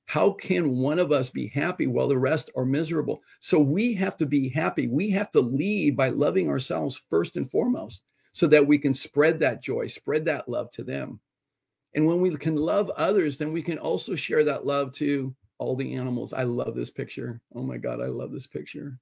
How 0.05 0.31
can 0.31 0.77
one 0.77 0.99
of 0.99 1.11
us 1.11 1.29
be 1.29 1.47
happy 1.47 1.87
while 1.87 2.07
the 2.07 2.17
rest 2.17 2.51
are 2.55 2.65
miserable? 2.65 3.21
So 3.39 3.59
we 3.59 3.95
have 3.95 4.17
to 4.17 4.25
be 4.25 4.49
happy. 4.49 4.87
We 4.87 5.09
have 5.11 5.31
to 5.31 5.41
lead 5.41 5.97
by 5.97 6.09
loving 6.09 6.47
ourselves 6.47 7.01
first 7.09 7.35
and 7.37 7.49
foremost 7.49 8.03
so 8.31 8.47
that 8.47 8.67
we 8.67 8.77
can 8.77 8.93
spread 8.93 9.39
that 9.39 9.63
joy, 9.63 9.87
spread 9.87 10.25
that 10.25 10.47
love 10.47 10.69
to 10.71 10.83
them. 10.83 11.19
And 11.95 12.05
when 12.05 12.21
we 12.21 12.35
can 12.35 12.55
love 12.55 12.91
others, 12.91 13.37
then 13.37 13.51
we 13.51 13.63
can 13.63 13.79
also 13.79 14.13
share 14.15 14.43
that 14.43 14.65
love 14.65 14.93
to 14.95 15.33
all 15.57 15.75
the 15.75 15.95
animals. 15.95 16.33
I 16.33 16.43
love 16.43 16.75
this 16.75 16.91
picture. 16.91 17.41
Oh 17.55 17.63
my 17.63 17.77
God, 17.77 18.01
I 18.01 18.07
love 18.07 18.31
this 18.31 18.47
picture. 18.47 18.99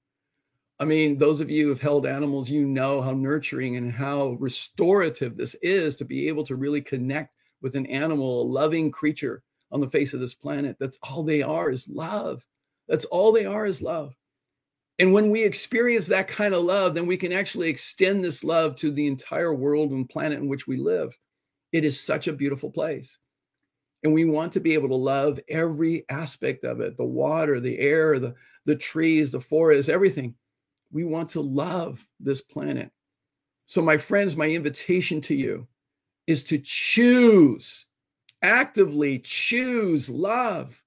I 0.80 0.86
mean, 0.86 1.18
those 1.18 1.42
of 1.42 1.50
you 1.50 1.64
who 1.64 1.70
have 1.70 1.82
held 1.82 2.06
animals, 2.06 2.50
you 2.50 2.66
know 2.66 3.02
how 3.02 3.14
nurturing 3.14 3.76
and 3.76 3.92
how 3.92 4.38
restorative 4.40 5.36
this 5.36 5.56
is 5.62 5.98
to 5.98 6.06
be 6.06 6.28
able 6.28 6.46
to 6.46 6.56
really 6.56 6.82
connect 6.82 7.34
with 7.64 7.76
an 7.76 7.88
animal, 7.88 8.42
a 8.42 8.44
loving 8.44 8.92
creature 8.92 9.42
on 9.72 9.82
the 9.82 9.90
face 9.90 10.14
of 10.14 10.20
this 10.20 10.36
planet. 10.36 10.76
That's 10.80 11.00
all 11.02 11.24
they 11.24 11.42
are 11.42 11.72
is 11.72 11.88
love. 11.88 12.46
That's 12.88 13.06
all 13.06 13.32
they 13.32 13.46
are 13.46 13.66
is 13.66 13.82
love. 13.82 14.16
And 15.00 15.14
when 15.14 15.32
we 15.32 15.44
experience 15.44 16.06
that 16.08 16.28
kind 16.28 16.54
of 16.54 16.64
love, 16.64 16.94
then 16.94 17.08
we 17.08 17.18
can 17.18 17.32
actually 17.32 17.70
extend 17.70 18.24
this 18.24 18.44
love 18.44 18.76
to 18.76 18.92
the 18.92 19.08
entire 19.08 19.54
world 19.54 19.92
and 19.92 20.08
planet 20.08 20.38
in 20.38 20.48
which 20.48 20.68
we 20.68 20.78
live. 20.78 21.18
It 21.72 21.84
is 21.84 22.00
such 22.00 22.28
a 22.28 22.34
beautiful 22.34 22.70
place. 22.70 23.18
And 24.04 24.14
we 24.14 24.26
want 24.26 24.52
to 24.54 24.60
be 24.60 24.74
able 24.74 24.90
to 24.90 24.96
love 24.96 25.40
every 25.50 26.06
aspect 26.10 26.66
of 26.66 26.82
it 26.82 26.98
the 26.98 27.06
water, 27.06 27.60
the 27.60 27.80
air, 27.80 28.20
the, 28.20 28.36
the 28.66 28.76
trees, 28.76 29.32
the 29.32 29.40
forest, 29.40 29.90
everything. 29.90 30.36
We 30.92 31.06
want 31.06 31.30
to 31.30 31.42
love 31.42 32.06
this 32.20 32.42
planet. 32.42 32.92
So, 33.66 33.82
my 33.82 33.98
friends, 33.98 34.36
my 34.36 34.50
invitation 34.50 35.22
to 35.22 35.36
you 35.36 35.68
is 36.28 36.44
to 36.46 36.58
choose, 36.60 37.86
actively 38.42 39.20
choose 39.20 40.10
love 40.10 40.82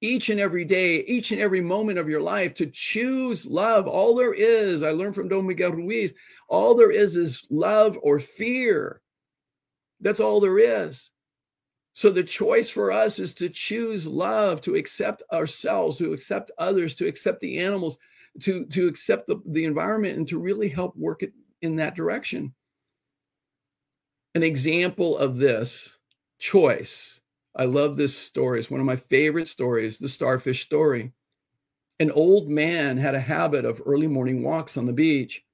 each 0.00 0.30
and 0.30 0.40
every 0.40 0.64
day, 0.64 1.00
each 1.00 1.30
and 1.30 1.40
every 1.40 1.60
moment 1.60 1.98
of 1.98 2.08
your 2.08 2.22
life 2.22 2.54
to 2.54 2.66
choose 2.66 3.44
love. 3.44 3.86
All 3.86 4.16
there 4.16 4.32
is, 4.32 4.82
I 4.82 4.90
learned 4.92 5.14
from 5.14 5.28
Don 5.28 5.46
Miguel 5.46 5.72
Ruiz, 5.72 6.14
all 6.48 6.74
there 6.74 6.90
is 6.90 7.16
is 7.16 7.46
love 7.50 7.98
or 8.02 8.18
fear. 8.18 9.02
That's 10.00 10.20
all 10.20 10.40
there 10.40 10.58
is. 10.58 11.10
So 11.92 12.10
the 12.10 12.22
choice 12.22 12.70
for 12.70 12.92
us 12.92 13.18
is 13.18 13.34
to 13.34 13.48
choose 13.50 14.06
love, 14.06 14.60
to 14.62 14.76
accept 14.76 15.22
ourselves, 15.32 15.98
to 15.98 16.12
accept 16.12 16.50
others, 16.56 16.94
to 16.94 17.06
accept 17.06 17.40
the 17.40 17.58
animals, 17.58 17.98
to, 18.40 18.64
to 18.66 18.88
accept 18.88 19.26
the, 19.26 19.42
the 19.44 19.64
environment, 19.64 20.16
and 20.16 20.26
to 20.28 20.38
really 20.38 20.68
help 20.68 20.96
work 20.96 21.22
it 21.22 21.32
in 21.60 21.76
that 21.76 21.96
direction. 21.96 22.54
An 24.34 24.42
example 24.42 25.18
of 25.18 25.38
this 25.38 25.98
choice 26.38 27.20
I 27.54 27.64
love 27.64 27.96
this 27.96 28.16
story. 28.16 28.60
It's 28.60 28.70
one 28.70 28.80
of 28.80 28.86
my 28.86 28.96
favorite 28.96 29.48
stories, 29.48 29.98
the 29.98 30.08
starfish 30.08 30.64
story. 30.64 31.12
An 31.98 32.10
old 32.12 32.48
man 32.48 32.96
had 32.96 33.14
a 33.14 33.20
habit 33.20 33.64
of 33.64 33.82
early 33.84 34.06
morning 34.06 34.42
walks 34.42 34.76
on 34.76 34.86
the 34.86 34.92
beach. 34.92 35.44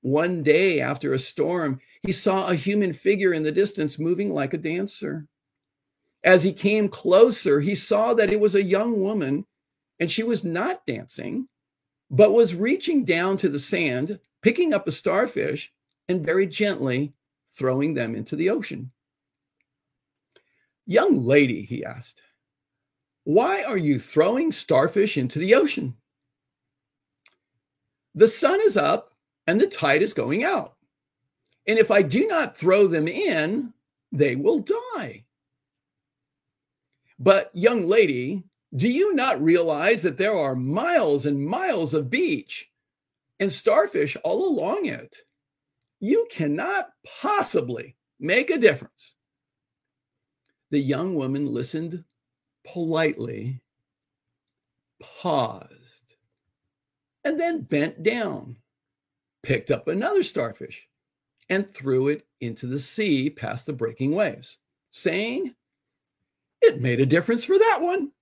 One 0.00 0.42
day 0.42 0.80
after 0.80 1.14
a 1.14 1.18
storm, 1.18 1.80
he 2.02 2.12
saw 2.12 2.48
a 2.48 2.56
human 2.56 2.92
figure 2.92 3.32
in 3.32 3.44
the 3.44 3.52
distance 3.52 3.98
moving 3.98 4.34
like 4.34 4.52
a 4.52 4.58
dancer. 4.58 5.26
As 6.24 6.42
he 6.42 6.52
came 6.52 6.88
closer, 6.88 7.60
he 7.60 7.74
saw 7.74 8.14
that 8.14 8.32
it 8.32 8.40
was 8.40 8.54
a 8.54 8.62
young 8.62 9.00
woman 9.00 9.46
and 10.00 10.10
she 10.10 10.22
was 10.22 10.44
not 10.44 10.86
dancing, 10.86 11.48
but 12.10 12.32
was 12.32 12.54
reaching 12.54 13.04
down 13.04 13.36
to 13.38 13.48
the 13.48 13.58
sand, 13.58 14.18
picking 14.42 14.74
up 14.74 14.86
a 14.86 14.92
starfish, 14.92 15.72
and 16.08 16.26
very 16.26 16.46
gently 16.46 17.12
throwing 17.58 17.94
them 17.94 18.14
into 18.14 18.36
the 18.36 18.50
ocean. 18.50 18.92
Young 20.86 21.24
lady, 21.24 21.64
he 21.64 21.84
asked, 21.84 22.22
why 23.24 23.62
are 23.62 23.76
you 23.76 23.98
throwing 23.98 24.50
starfish 24.52 25.18
into 25.18 25.38
the 25.38 25.54
ocean? 25.54 25.94
The 28.14 28.28
sun 28.28 28.60
is 28.62 28.76
up 28.78 29.12
and 29.46 29.60
the 29.60 29.66
tide 29.66 30.00
is 30.00 30.14
going 30.14 30.44
out. 30.44 30.76
And 31.66 31.78
if 31.78 31.90
I 31.90 32.00
do 32.00 32.26
not 32.26 32.56
throw 32.56 32.86
them 32.86 33.06
in, 33.06 33.74
they 34.12 34.34
will 34.34 34.60
die. 34.94 35.24
But, 37.18 37.50
young 37.52 37.86
lady, 37.86 38.44
do 38.74 38.88
you 38.88 39.14
not 39.14 39.42
realize 39.42 40.00
that 40.02 40.16
there 40.16 40.38
are 40.38 40.54
miles 40.54 41.26
and 41.26 41.44
miles 41.44 41.92
of 41.92 42.08
beach 42.08 42.70
and 43.38 43.52
starfish 43.52 44.16
all 44.24 44.48
along 44.48 44.86
it? 44.86 45.18
You 46.00 46.26
cannot 46.30 46.90
possibly 47.20 47.96
make 48.20 48.50
a 48.50 48.58
difference 48.58 49.14
the 50.70 50.78
young 50.78 51.14
woman 51.14 51.46
listened 51.46 52.04
politely, 52.64 53.62
paused, 55.00 56.16
and 57.24 57.38
then 57.38 57.62
bent 57.62 58.02
down, 58.02 58.56
picked 59.42 59.70
up 59.70 59.88
another 59.88 60.22
starfish, 60.22 60.86
and 61.48 61.72
threw 61.72 62.08
it 62.08 62.26
into 62.40 62.66
the 62.66 62.78
sea 62.78 63.30
past 63.30 63.66
the 63.66 63.72
breaking 63.72 64.12
waves, 64.12 64.58
saying, 64.90 65.54
It 66.60 66.80
made 66.80 67.00
a 67.00 67.06
difference 67.06 67.44
for 67.44 67.58
that 67.58 67.78
one. 67.80 68.12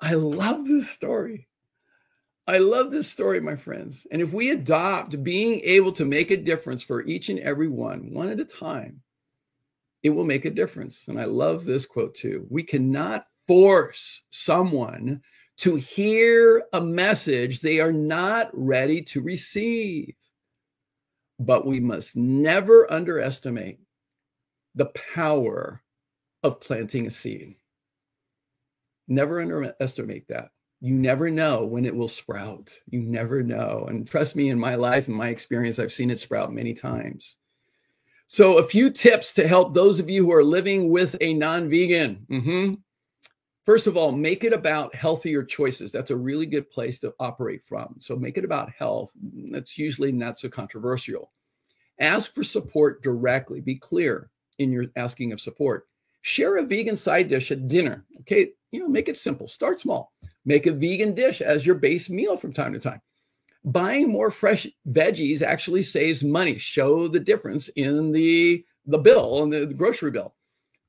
I 0.00 0.14
love 0.14 0.66
this 0.66 0.88
story. 0.88 1.47
I 2.48 2.56
love 2.56 2.90
this 2.90 3.06
story, 3.06 3.40
my 3.40 3.56
friends. 3.56 4.06
And 4.10 4.22
if 4.22 4.32
we 4.32 4.48
adopt 4.48 5.22
being 5.22 5.60
able 5.64 5.92
to 5.92 6.06
make 6.06 6.30
a 6.30 6.36
difference 6.36 6.82
for 6.82 7.04
each 7.04 7.28
and 7.28 7.38
every 7.40 7.68
one, 7.68 8.10
one 8.10 8.30
at 8.30 8.40
a 8.40 8.44
time, 8.46 9.02
it 10.02 10.08
will 10.08 10.24
make 10.24 10.46
a 10.46 10.50
difference. 10.50 11.08
And 11.08 11.20
I 11.20 11.24
love 11.24 11.66
this 11.66 11.84
quote 11.84 12.14
too. 12.14 12.46
We 12.48 12.62
cannot 12.62 13.26
force 13.46 14.22
someone 14.30 15.20
to 15.58 15.76
hear 15.76 16.64
a 16.72 16.80
message 16.80 17.60
they 17.60 17.80
are 17.80 17.92
not 17.92 18.48
ready 18.54 19.02
to 19.02 19.20
receive. 19.20 20.14
But 21.38 21.66
we 21.66 21.80
must 21.80 22.16
never 22.16 22.90
underestimate 22.90 23.78
the 24.74 24.90
power 25.14 25.82
of 26.42 26.62
planting 26.62 27.06
a 27.06 27.10
seed. 27.10 27.56
Never 29.06 29.42
underestimate 29.42 30.28
that. 30.28 30.48
You 30.80 30.94
never 30.94 31.30
know 31.30 31.64
when 31.64 31.84
it 31.84 31.94
will 31.94 32.08
sprout. 32.08 32.72
You 32.88 33.00
never 33.00 33.42
know. 33.42 33.86
And 33.88 34.08
trust 34.08 34.36
me, 34.36 34.50
in 34.50 34.58
my 34.58 34.76
life 34.76 35.08
and 35.08 35.16
my 35.16 35.28
experience, 35.28 35.78
I've 35.78 35.92
seen 35.92 36.10
it 36.10 36.20
sprout 36.20 36.52
many 36.52 36.72
times. 36.72 37.36
So, 38.28 38.58
a 38.58 38.62
few 38.62 38.90
tips 38.90 39.34
to 39.34 39.48
help 39.48 39.74
those 39.74 39.98
of 39.98 40.08
you 40.08 40.24
who 40.24 40.32
are 40.32 40.44
living 40.44 40.90
with 40.90 41.16
a 41.20 41.34
non 41.34 41.68
vegan. 41.68 42.26
Mm-hmm. 42.30 42.74
First 43.64 43.86
of 43.86 43.96
all, 43.96 44.12
make 44.12 44.44
it 44.44 44.52
about 44.52 44.94
healthier 44.94 45.42
choices. 45.42 45.90
That's 45.90 46.10
a 46.10 46.16
really 46.16 46.46
good 46.46 46.70
place 46.70 47.00
to 47.00 47.14
operate 47.18 47.64
from. 47.64 47.96
So, 47.98 48.14
make 48.16 48.38
it 48.38 48.44
about 48.44 48.70
health. 48.70 49.12
That's 49.50 49.78
usually 49.78 50.12
not 50.12 50.38
so 50.38 50.48
controversial. 50.48 51.32
Ask 51.98 52.32
for 52.34 52.44
support 52.44 53.02
directly. 53.02 53.60
Be 53.60 53.76
clear 53.76 54.30
in 54.58 54.70
your 54.70 54.84
asking 54.94 55.32
of 55.32 55.40
support. 55.40 55.88
Share 56.22 56.58
a 56.58 56.62
vegan 56.62 56.96
side 56.96 57.28
dish 57.28 57.50
at 57.50 57.66
dinner. 57.66 58.04
Okay, 58.20 58.50
you 58.70 58.80
know, 58.80 58.88
make 58.88 59.08
it 59.08 59.16
simple. 59.16 59.48
Start 59.48 59.80
small. 59.80 60.12
Make 60.48 60.66
a 60.66 60.72
vegan 60.72 61.14
dish 61.14 61.40
as 61.40 61.64
your 61.64 61.76
base 61.76 62.10
meal 62.10 62.36
from 62.36 62.52
time 62.52 62.72
to 62.72 62.80
time 62.80 63.00
buying 63.64 64.08
more 64.08 64.30
fresh 64.30 64.66
veggies 64.88 65.42
actually 65.42 65.82
saves 65.82 66.24
money. 66.24 66.58
Show 66.58 67.08
the 67.08 67.20
difference 67.20 67.68
in 67.68 68.12
the 68.12 68.64
the 68.86 68.98
bill 68.98 69.42
and 69.42 69.52
the, 69.52 69.66
grocery 69.66 70.10
bill. 70.10 70.34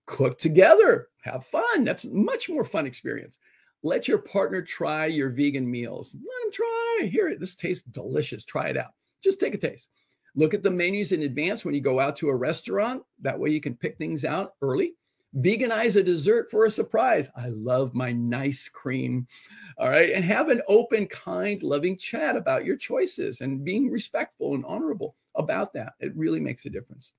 Cook 0.05 0.39
together, 0.39 1.09
have 1.23 1.45
fun. 1.45 1.83
That's 1.83 2.05
much 2.05 2.49
more 2.49 2.63
fun 2.63 2.85
experience. 2.85 3.37
Let 3.83 4.07
your 4.07 4.19
partner 4.19 4.61
try 4.61 5.05
your 5.07 5.29
vegan 5.29 5.69
meals. 5.69 6.15
Let 6.15 6.21
them 6.21 6.51
try. 6.53 7.09
Here, 7.11 7.29
it 7.29 7.39
this 7.39 7.55
tastes 7.55 7.83
delicious. 7.83 8.45
Try 8.45 8.69
it 8.69 8.77
out. 8.77 8.91
Just 9.21 9.39
take 9.39 9.53
a 9.53 9.57
taste. 9.57 9.89
Look 10.35 10.53
at 10.53 10.63
the 10.63 10.71
menus 10.71 11.11
in 11.11 11.23
advance 11.23 11.65
when 11.65 11.73
you 11.73 11.81
go 11.81 11.99
out 11.99 12.15
to 12.17 12.29
a 12.29 12.35
restaurant. 12.35 13.03
That 13.21 13.37
way 13.37 13.49
you 13.49 13.61
can 13.61 13.75
pick 13.75 13.97
things 13.97 14.23
out 14.23 14.53
early. 14.61 14.93
Veganize 15.35 15.95
a 15.95 16.03
dessert 16.03 16.49
for 16.49 16.65
a 16.65 16.71
surprise. 16.71 17.29
I 17.35 17.49
love 17.49 17.93
my 17.93 18.11
nice 18.11 18.67
cream. 18.67 19.27
All 19.77 19.89
right. 19.89 20.11
And 20.11 20.25
have 20.25 20.49
an 20.49 20.61
open, 20.67 21.07
kind, 21.07 21.61
loving 21.61 21.97
chat 21.97 22.35
about 22.35 22.65
your 22.65 22.77
choices 22.77 23.41
and 23.41 23.63
being 23.63 23.91
respectful 23.91 24.55
and 24.55 24.65
honorable 24.65 25.15
about 25.35 25.73
that. 25.73 25.93
It 25.99 26.15
really 26.15 26.39
makes 26.39 26.65
a 26.65 26.69
difference. 26.69 27.13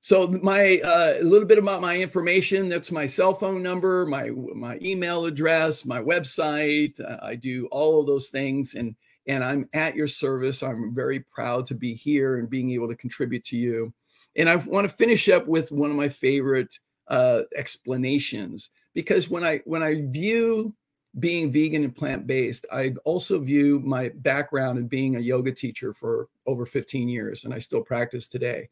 So 0.00 0.26
my 0.42 0.78
uh, 0.78 1.18
a 1.20 1.22
little 1.22 1.46
bit 1.46 1.58
about 1.58 1.80
my 1.80 1.96
information. 1.96 2.68
That's 2.68 2.90
my 2.90 3.06
cell 3.06 3.34
phone 3.34 3.62
number, 3.62 4.04
my 4.04 4.30
my 4.30 4.76
email 4.82 5.26
address, 5.26 5.84
my 5.84 6.00
website. 6.00 7.00
Uh, 7.00 7.18
I 7.22 7.36
do 7.36 7.68
all 7.70 8.00
of 8.00 8.08
those 8.08 8.28
things. 8.28 8.74
And 8.74 8.96
and 9.28 9.44
I'm 9.44 9.68
at 9.72 9.94
your 9.94 10.08
service. 10.08 10.62
I'm 10.62 10.92
very 10.94 11.20
proud 11.20 11.66
to 11.66 11.74
be 11.74 11.94
here 11.94 12.38
and 12.38 12.50
being 12.50 12.72
able 12.72 12.88
to 12.88 12.96
contribute 12.96 13.44
to 13.44 13.56
you. 13.56 13.92
And 14.36 14.48
I 14.48 14.56
want 14.56 14.88
to 14.88 14.94
finish 14.94 15.28
up 15.28 15.46
with 15.46 15.72
one 15.72 15.90
of 15.90 15.96
my 15.96 16.08
favorite 16.08 16.78
uh, 17.08 17.42
explanations 17.56 18.70
because 18.94 19.28
when 19.28 19.44
I 19.44 19.60
when 19.64 19.82
I 19.82 20.06
view 20.08 20.74
being 21.18 21.52
vegan 21.52 21.84
and 21.84 21.94
plant 21.94 22.26
based, 22.26 22.64
I 22.72 22.94
also 23.04 23.38
view 23.38 23.80
my 23.80 24.10
background 24.16 24.78
in 24.78 24.88
being 24.88 25.16
a 25.16 25.20
yoga 25.20 25.52
teacher 25.52 25.92
for 25.92 26.28
over 26.46 26.64
15 26.64 27.08
years, 27.08 27.44
and 27.44 27.52
I 27.52 27.58
still 27.58 27.82
practice 27.82 28.28
today. 28.28 28.68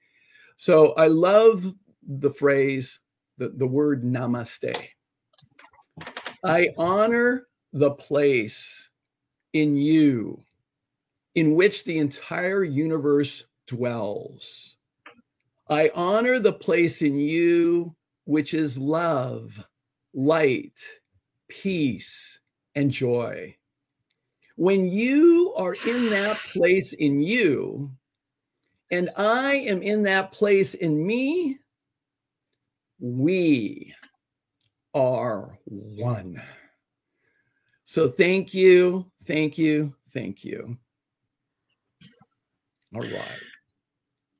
So 0.57 0.93
I 0.93 1.09
love 1.09 1.75
the 2.07 2.31
phrase, 2.31 3.01
the, 3.37 3.51
the 3.51 3.67
word 3.67 4.03
namaste. 4.03 4.75
I 6.45 6.69
honor 6.79 7.47
the 7.73 7.91
place 7.91 8.91
in 9.53 9.77
you 9.77 10.43
in 11.35 11.55
which 11.55 11.85
the 11.85 11.99
entire 11.99 12.65
universe 12.65 13.45
dwells. 13.67 14.77
I 15.71 15.93
honor 15.95 16.41
the 16.41 16.53
place 16.53 17.01
in 17.01 17.17
you 17.17 17.95
which 18.25 18.55
is 18.55 18.77
love, 18.77 19.65
light, 20.13 20.81
peace, 21.49 22.41
and 22.75 22.91
joy. 22.91 23.57
When 24.57 24.87
you 24.91 25.55
are 25.57 25.75
in 25.87 26.11
that 26.11 26.37
place 26.53 26.93
in 26.93 27.21
you, 27.23 27.93
and 28.91 29.11
I 29.17 29.55
am 29.55 29.83
in 29.83 30.03
that 30.03 30.33
place 30.33 30.75
in 30.75 31.07
me, 31.07 31.59
we 32.99 33.95
are 34.93 35.59
one. 35.65 36.43
So 37.85 38.09
thank 38.09 38.53
you, 38.53 39.11
thank 39.25 39.57
you, 39.57 39.95
thank 40.11 40.45
you. 40.45 40.77
All 42.95 43.01
right. 43.01 43.41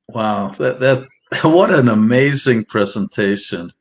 Wow, 0.09 0.49
that 0.57 0.79
that 0.81 1.05
what 1.43 1.73
an 1.73 1.89
amazing 1.89 2.65
presentation. 2.65 3.71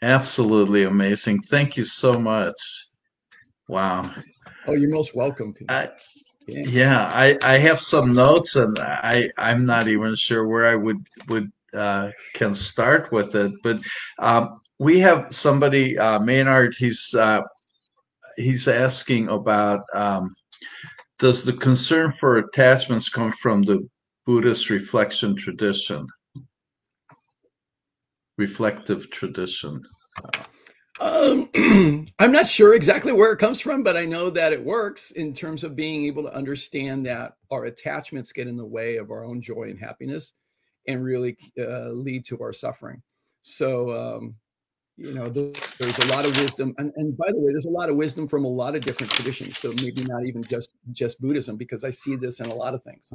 Absolutely 0.00 0.84
amazing. 0.84 1.42
Thank 1.42 1.76
you 1.76 1.84
so 1.84 2.18
much. 2.18 2.54
Wow. 3.68 4.10
Oh, 4.66 4.74
you're 4.74 4.90
most 4.90 5.14
welcome. 5.14 5.54
I, 5.68 5.90
yeah, 6.46 7.10
I, 7.12 7.36
I 7.42 7.58
have 7.58 7.80
some 7.80 8.12
notes 8.12 8.56
and 8.56 8.78
I, 8.78 9.28
I'm 9.36 9.66
not 9.66 9.88
even 9.88 10.14
sure 10.14 10.46
where 10.46 10.66
I 10.66 10.76
would 10.76 11.04
would 11.28 11.50
uh, 11.74 12.10
can 12.34 12.54
start 12.54 13.12
with 13.12 13.34
it. 13.34 13.52
But 13.62 13.80
um, 14.18 14.60
we 14.78 15.00
have 15.00 15.26
somebody, 15.30 15.98
uh, 15.98 16.20
Maynard. 16.20 16.74
He's 16.78 17.14
uh, 17.14 17.42
he's 18.36 18.68
asking 18.68 19.28
about 19.28 19.80
um, 19.94 20.34
does 21.18 21.44
the 21.44 21.52
concern 21.52 22.12
for 22.12 22.38
attachments 22.38 23.08
come 23.08 23.32
from 23.32 23.62
the 23.62 23.86
Buddhist 24.28 24.68
reflection 24.68 25.34
tradition? 25.34 26.06
Reflective 28.36 29.10
tradition. 29.10 29.82
Um, 31.00 31.48
I'm 32.18 32.30
not 32.30 32.46
sure 32.46 32.74
exactly 32.74 33.12
where 33.12 33.32
it 33.32 33.38
comes 33.38 33.58
from, 33.58 33.82
but 33.82 33.96
I 33.96 34.04
know 34.04 34.28
that 34.28 34.52
it 34.52 34.62
works 34.62 35.12
in 35.12 35.32
terms 35.32 35.64
of 35.64 35.74
being 35.74 36.04
able 36.04 36.24
to 36.24 36.34
understand 36.34 37.06
that 37.06 37.36
our 37.50 37.64
attachments 37.64 38.30
get 38.32 38.46
in 38.46 38.58
the 38.58 38.66
way 38.66 38.98
of 38.98 39.10
our 39.10 39.24
own 39.24 39.40
joy 39.40 39.62
and 39.62 39.78
happiness 39.78 40.34
and 40.86 41.02
really 41.02 41.38
uh, 41.58 41.88
lead 41.88 42.26
to 42.26 42.38
our 42.42 42.52
suffering. 42.52 43.02
So, 43.40 43.92
um, 43.92 44.34
you 44.98 45.14
know, 45.14 45.24
there's 45.24 45.98
a 46.00 46.08
lot 46.08 46.26
of 46.26 46.38
wisdom, 46.38 46.74
and, 46.76 46.92
and 46.96 47.16
by 47.16 47.28
the 47.30 47.38
way, 47.38 47.52
there's 47.52 47.64
a 47.64 47.70
lot 47.70 47.88
of 47.88 47.96
wisdom 47.96 48.28
from 48.28 48.44
a 48.44 48.48
lot 48.48 48.76
of 48.76 48.84
different 48.84 49.10
traditions. 49.10 49.56
So 49.56 49.72
maybe 49.80 50.04
not 50.04 50.26
even 50.26 50.42
just 50.42 50.68
just 50.92 51.18
Buddhism, 51.18 51.56
because 51.56 51.82
I 51.82 51.88
see 51.88 52.14
this 52.14 52.40
in 52.40 52.46
a 52.50 52.54
lot 52.54 52.74
of 52.74 52.82
things. 52.82 53.14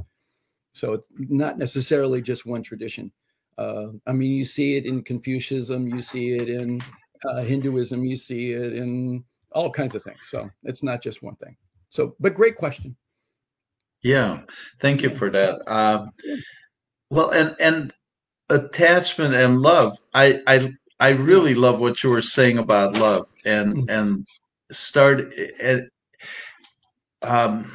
So 0.74 0.94
it's 0.94 1.06
not 1.18 1.58
necessarily 1.58 2.22
just 2.22 2.46
one 2.46 2.64
tradition. 2.64 3.12
Uh, 3.58 3.90
I 4.08 4.14
mean, 4.14 4.32
you 4.32 4.46
see 4.46 4.76
it 4.76 4.86
in 4.86 5.04
Confucianism, 5.04 5.88
you 5.88 6.02
see 6.02 6.34
it 6.34 6.50
in 6.50 6.82
uh, 7.26 7.44
Hinduism, 7.44 8.04
you 8.04 8.18
see 8.18 8.52
it 8.52 8.74
in 8.74 9.24
all 9.52 9.70
kinds 9.70 9.96
of 9.96 10.04
things. 10.04 10.28
So 10.30 10.50
it's 10.64 10.84
not 10.84 11.02
just 11.02 11.22
one 11.22 11.36
thing. 11.36 11.56
So, 11.90 12.16
but 12.20 12.34
great 12.34 12.58
question. 12.58 12.96
Yeah, 14.02 14.42
thank 14.80 15.02
you 15.02 15.10
for 15.12 15.30
that. 15.30 15.62
Uh, 15.68 16.08
well, 17.10 17.30
and 17.30 17.56
and 17.60 17.94
attachment 18.50 19.34
and 19.34 19.62
love. 19.62 19.98
I 20.14 20.42
I 20.48 20.74
I 21.00 21.10
really 21.10 21.56
love 21.56 21.80
what 21.80 22.04
you 22.04 22.10
were 22.10 22.22
saying 22.22 22.58
about 22.58 22.98
love 22.98 23.28
and 23.46 23.76
mm-hmm. 23.76 23.90
and 23.90 24.28
start 24.72 25.34
and 25.60 25.88
um 27.22 27.72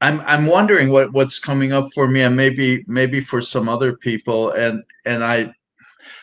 I'm 0.00 0.20
I'm 0.20 0.46
wondering 0.46 0.90
what 0.90 1.12
what's 1.12 1.38
coming 1.38 1.72
up 1.72 1.88
for 1.94 2.08
me 2.08 2.22
and 2.22 2.36
maybe 2.36 2.84
maybe 2.86 3.20
for 3.20 3.40
some 3.40 3.68
other 3.68 3.96
people 3.96 4.50
and 4.52 4.82
and 5.04 5.24
I 5.24 5.52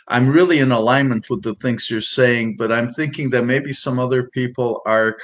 I'm 0.07 0.29
really 0.29 0.59
in 0.59 0.71
alignment 0.71 1.29
with 1.29 1.41
the 1.41 1.55
things 1.55 1.89
you're 1.89 2.01
saying 2.01 2.57
but 2.57 2.71
I'm 2.71 2.87
thinking 2.87 3.29
that 3.31 3.45
maybe 3.45 3.73
some 3.73 3.99
other 3.99 4.23
people 4.29 4.81
are 4.85 5.17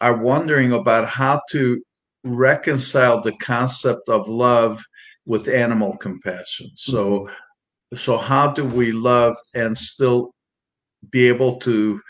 are 0.00 0.16
wondering 0.16 0.72
about 0.72 1.08
how 1.08 1.42
to 1.50 1.82
reconcile 2.24 3.20
the 3.20 3.32
concept 3.32 4.08
of 4.08 4.28
love 4.28 4.82
with 5.26 5.48
animal 5.48 5.96
compassion. 5.98 6.70
So 6.74 7.20
mm-hmm 7.20 7.34
so 7.96 8.16
how 8.16 8.52
do 8.52 8.64
we 8.64 8.92
love 8.92 9.36
and 9.54 9.76
still 9.76 10.34
be 11.10 11.28
able 11.28 11.56
to 11.56 12.00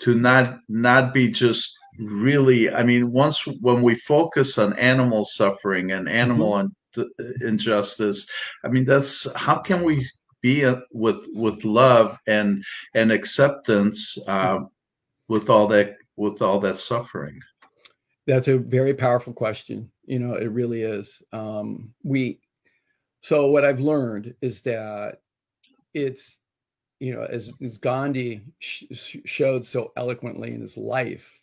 to 0.00 0.14
not 0.14 0.58
not 0.68 1.14
be 1.14 1.28
just 1.28 1.78
really 1.98 2.70
i 2.72 2.82
mean 2.82 3.12
once 3.12 3.46
when 3.60 3.82
we 3.82 3.94
focus 3.94 4.58
on 4.58 4.72
animal 4.78 5.24
suffering 5.24 5.92
and 5.92 6.08
animal 6.08 6.70
mm-hmm. 6.96 7.46
injustice 7.46 8.26
i 8.64 8.68
mean 8.68 8.84
that's 8.84 9.30
how 9.34 9.58
can 9.58 9.82
we 9.82 10.04
be 10.42 10.64
a, 10.64 10.82
with 10.92 11.24
with 11.32 11.64
love 11.64 12.18
and 12.26 12.62
and 12.94 13.10
acceptance 13.10 14.18
uh, 14.26 14.58
with 15.28 15.48
all 15.48 15.66
that 15.68 15.96
with 16.16 16.42
all 16.42 16.60
that 16.60 16.76
suffering? 16.76 17.40
That's 18.26 18.48
a 18.48 18.58
very 18.58 18.92
powerful 18.92 19.32
question. 19.32 19.90
You 20.04 20.18
know 20.18 20.34
it 20.34 20.46
really 20.46 20.82
is. 20.82 21.22
Um 21.32 21.94
we 22.02 22.40
so 23.22 23.46
what 23.46 23.64
I've 23.64 23.80
learned 23.80 24.34
is 24.42 24.60
that 24.62 25.20
it's 25.94 26.40
you 26.98 27.14
know 27.14 27.22
as, 27.22 27.50
as 27.62 27.78
Gandhi 27.78 28.42
sh- 28.58 29.16
showed 29.24 29.64
so 29.64 29.92
eloquently 29.96 30.52
in 30.52 30.60
his 30.60 30.76
life, 30.76 31.40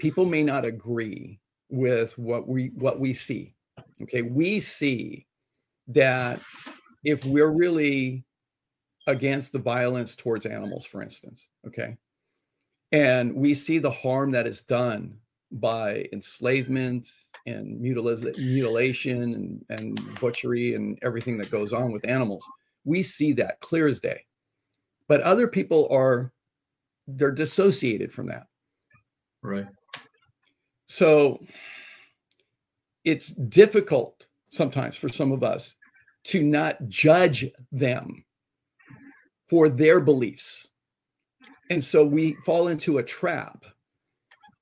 people 0.00 0.24
may 0.24 0.42
not 0.42 0.64
agree 0.64 1.38
with 1.68 2.18
what 2.18 2.48
we 2.48 2.72
what 2.74 2.98
we 2.98 3.12
see. 3.12 3.54
Okay, 4.02 4.22
we 4.22 4.58
see 4.58 5.26
that 5.88 6.40
if 7.04 7.24
we're 7.24 7.50
really 7.50 8.24
against 9.06 9.52
the 9.52 9.58
violence 9.58 10.16
towards 10.16 10.46
animals, 10.46 10.84
for 10.84 11.02
instance, 11.02 11.48
okay, 11.66 11.96
and 12.90 13.34
we 13.34 13.54
see 13.54 13.78
the 13.78 13.90
harm 13.90 14.32
that 14.32 14.46
is 14.46 14.62
done 14.62 15.16
by 15.52 16.08
enslavement 16.12 17.08
and 17.46 17.80
mutilation 17.80 19.34
and, 19.34 19.64
and 19.70 20.20
butchery 20.20 20.74
and 20.74 20.98
everything 21.02 21.36
that 21.38 21.50
goes 21.50 21.72
on 21.72 21.92
with 21.92 22.06
animals. 22.08 22.44
We 22.84 23.02
see 23.02 23.32
that 23.34 23.60
clear 23.60 23.88
as 23.88 24.00
day. 24.00 24.24
But 25.08 25.22
other 25.22 25.48
people 25.48 25.88
are 25.90 26.32
they're 27.08 27.32
dissociated 27.32 28.12
from 28.12 28.28
that. 28.28 28.46
Right. 29.42 29.66
So 30.90 31.38
it's 33.04 33.28
difficult 33.28 34.26
sometimes 34.48 34.96
for 34.96 35.08
some 35.08 35.30
of 35.30 35.44
us 35.44 35.76
to 36.24 36.42
not 36.42 36.88
judge 36.88 37.46
them 37.70 38.24
for 39.48 39.68
their 39.68 40.00
beliefs. 40.00 40.68
And 41.70 41.82
so 41.82 42.04
we 42.04 42.34
fall 42.44 42.66
into 42.66 42.98
a 42.98 43.04
trap. 43.04 43.64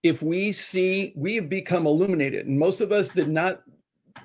If 0.03 0.21
we 0.21 0.53
see 0.53 1.15
we 1.17 1.35
have 1.37 1.49
become 1.49 1.87
illuminated. 1.87 2.47
And 2.47 2.59
most 2.59 2.83
of 2.83 2.93
us 2.93 3.09
did 3.09 3.29
not 3.29 3.63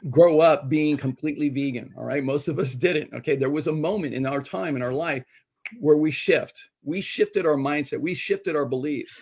grow 0.10 0.42
up 0.42 0.68
being 0.68 0.98
completely 0.98 1.48
vegan 1.48 1.94
all 1.98 2.04
right? 2.04 2.24
Most 2.24 2.50
of 2.50 2.60
us 2.60 2.74
didn't 2.76 3.14
okay? 3.14 3.38
There 3.38 3.50
was 3.50 3.68
a 3.68 3.72
moment 3.72 4.14
in 4.14 4.26
our 4.26 4.44
time 4.44 4.76
in 4.76 4.82
our 4.82 4.92
life 4.92 5.24
where 5.80 5.98
we 5.98 6.12
shift. 6.12 6.70
We 6.84 7.00
shifted 7.00 7.46
our 7.46 7.56
mindset. 7.56 8.02
We 8.02 8.14
shifted 8.14 8.58
our 8.58 8.66
beliefs 8.66 9.22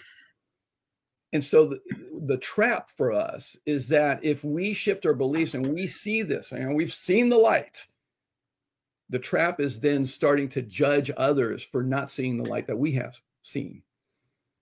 and 1.33 1.43
so 1.43 1.65
the, 1.65 1.79
the 2.25 2.37
trap 2.37 2.89
for 2.89 3.11
us 3.11 3.57
is 3.65 3.87
that 3.89 4.23
if 4.23 4.43
we 4.43 4.73
shift 4.73 5.05
our 5.05 5.13
beliefs 5.13 5.53
and 5.53 5.73
we 5.73 5.87
see 5.87 6.21
this 6.21 6.51
and 6.51 6.75
we've 6.75 6.93
seen 6.93 7.29
the 7.29 7.37
light 7.37 7.87
the 9.09 9.19
trap 9.19 9.59
is 9.59 9.79
then 9.79 10.05
starting 10.05 10.47
to 10.49 10.61
judge 10.61 11.11
others 11.17 11.61
for 11.61 11.83
not 11.83 12.09
seeing 12.09 12.41
the 12.41 12.49
light 12.49 12.67
that 12.67 12.77
we 12.77 12.93
have 12.93 13.19
seen 13.43 13.83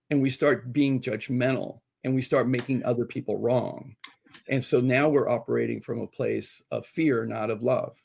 and 0.09 0.21
we 0.21 0.29
start 0.29 0.73
being 0.73 0.99
judgmental 0.99 1.81
and 2.03 2.15
we 2.15 2.21
start 2.21 2.47
making 2.47 2.83
other 2.83 3.05
people 3.05 3.37
wrong. 3.37 3.95
And 4.47 4.63
so 4.63 4.79
now 4.79 5.09
we're 5.09 5.29
operating 5.29 5.81
from 5.81 6.01
a 6.01 6.07
place 6.07 6.63
of 6.71 6.85
fear, 6.85 7.25
not 7.25 7.51
of 7.51 7.61
love. 7.61 8.01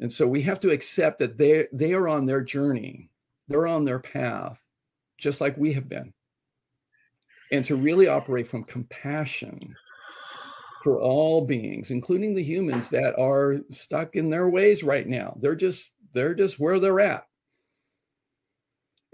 And 0.00 0.12
so 0.12 0.26
we 0.26 0.42
have 0.42 0.60
to 0.60 0.70
accept 0.70 1.18
that 1.18 1.36
they 1.36 1.66
they 1.72 1.92
are 1.92 2.08
on 2.08 2.26
their 2.26 2.40
journey. 2.40 3.10
They're 3.48 3.66
on 3.66 3.84
their 3.84 3.98
path, 3.98 4.62
just 5.18 5.40
like 5.40 5.56
we 5.56 5.72
have 5.72 5.88
been. 5.88 6.12
And 7.52 7.64
to 7.64 7.76
really 7.76 8.08
operate 8.08 8.46
from 8.46 8.64
compassion 8.64 9.74
for 10.82 11.00
all 11.00 11.44
beings, 11.44 11.90
including 11.90 12.34
the 12.34 12.42
humans 12.42 12.88
that 12.90 13.18
are 13.18 13.56
stuck 13.70 14.14
in 14.14 14.30
their 14.30 14.48
ways 14.48 14.82
right 14.82 15.06
now. 15.06 15.36
They're 15.40 15.56
just 15.56 15.92
they're 16.12 16.34
just 16.34 16.58
where 16.58 16.78
they're 16.78 17.00
at. 17.00 17.26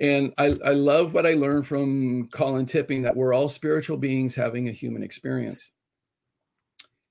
And 0.00 0.32
I, 0.38 0.56
I 0.64 0.72
love 0.72 1.14
what 1.14 1.26
I 1.26 1.34
learned 1.34 1.66
from 1.66 2.28
Colin 2.32 2.66
Tipping 2.66 3.02
that 3.02 3.16
we're 3.16 3.32
all 3.32 3.48
spiritual 3.48 3.96
beings 3.96 4.34
having 4.34 4.68
a 4.68 4.72
human 4.72 5.02
experience. 5.02 5.70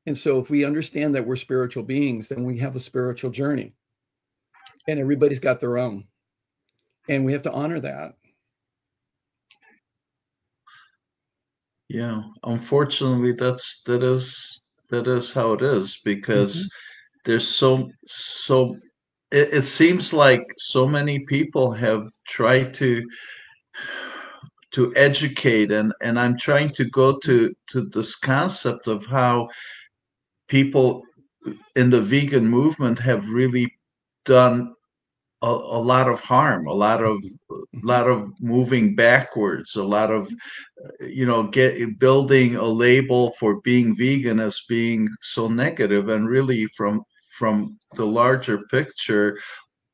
And 0.05 0.17
so 0.17 0.39
if 0.39 0.49
we 0.49 0.65
understand 0.65 1.15
that 1.15 1.25
we're 1.25 1.37
spiritual 1.37 1.83
beings, 1.83 2.27
then 2.27 2.43
we 2.43 2.57
have 2.57 2.75
a 2.75 2.81
spiritual 2.81 3.31
journey. 3.31 3.73
And 4.87 4.99
everybody's 4.99 5.39
got 5.39 5.61
their 5.61 5.77
own. 5.77 6.05
And 7.07 7.23
we 7.23 7.31
have 7.31 7.43
to 7.43 7.51
honor 7.51 7.79
that. 7.79 8.15
Yeah, 11.93 12.23
unfortunately, 12.43 13.33
that's 13.33 13.83
that 13.83 14.01
is 14.01 14.61
that 14.89 15.07
is 15.07 15.31
how 15.31 15.53
it 15.53 15.61
is 15.61 15.99
because 16.03 16.55
mm-hmm. 16.55 17.21
there's 17.23 17.47
so 17.47 17.91
so. 18.07 18.75
It, 19.31 19.53
it 19.53 19.61
seems 19.61 20.11
like 20.11 20.41
so 20.57 20.87
many 20.87 21.19
people 21.19 21.71
have 21.71 22.07
tried 22.27 22.73
to 22.75 23.03
to 24.71 24.91
educate 24.95 25.71
and 25.71 25.93
and 26.01 26.19
I'm 26.19 26.35
trying 26.35 26.69
to 26.69 26.85
go 26.85 27.19
to 27.19 27.53
to 27.67 27.81
this 27.93 28.15
concept 28.15 28.87
of 28.87 29.05
how 29.05 29.49
people 30.47 31.03
in 31.75 31.91
the 31.91 32.01
vegan 32.01 32.47
movement 32.47 32.97
have 32.97 33.29
really 33.29 33.71
done 34.25 34.73
a, 35.43 35.45
a, 35.45 35.81
lot 35.81 36.07
of 36.07 36.21
harm, 36.21 36.67
a 36.67 36.73
lot 36.73 37.03
of 37.03 37.17
a 37.17 37.53
mm-hmm. 37.53 37.87
lot 37.87 38.07
of 38.07 38.31
moving 38.39 38.95
backwards, 38.95 39.75
a 39.75 39.83
lot 39.83 40.09
of 40.09 40.31
you 41.01 41.25
know 41.25 41.43
get 41.43 41.99
building 41.99 42.55
a 42.55 42.65
label 42.65 43.33
for 43.39 43.61
being 43.61 43.95
vegan 43.95 44.39
as 44.39 44.61
being 44.69 45.07
so 45.21 45.47
negative, 45.47 46.09
and 46.09 46.27
really 46.29 46.65
from 46.67 47.03
from 47.37 47.77
the 47.95 48.05
larger 48.05 48.59
picture, 48.69 49.37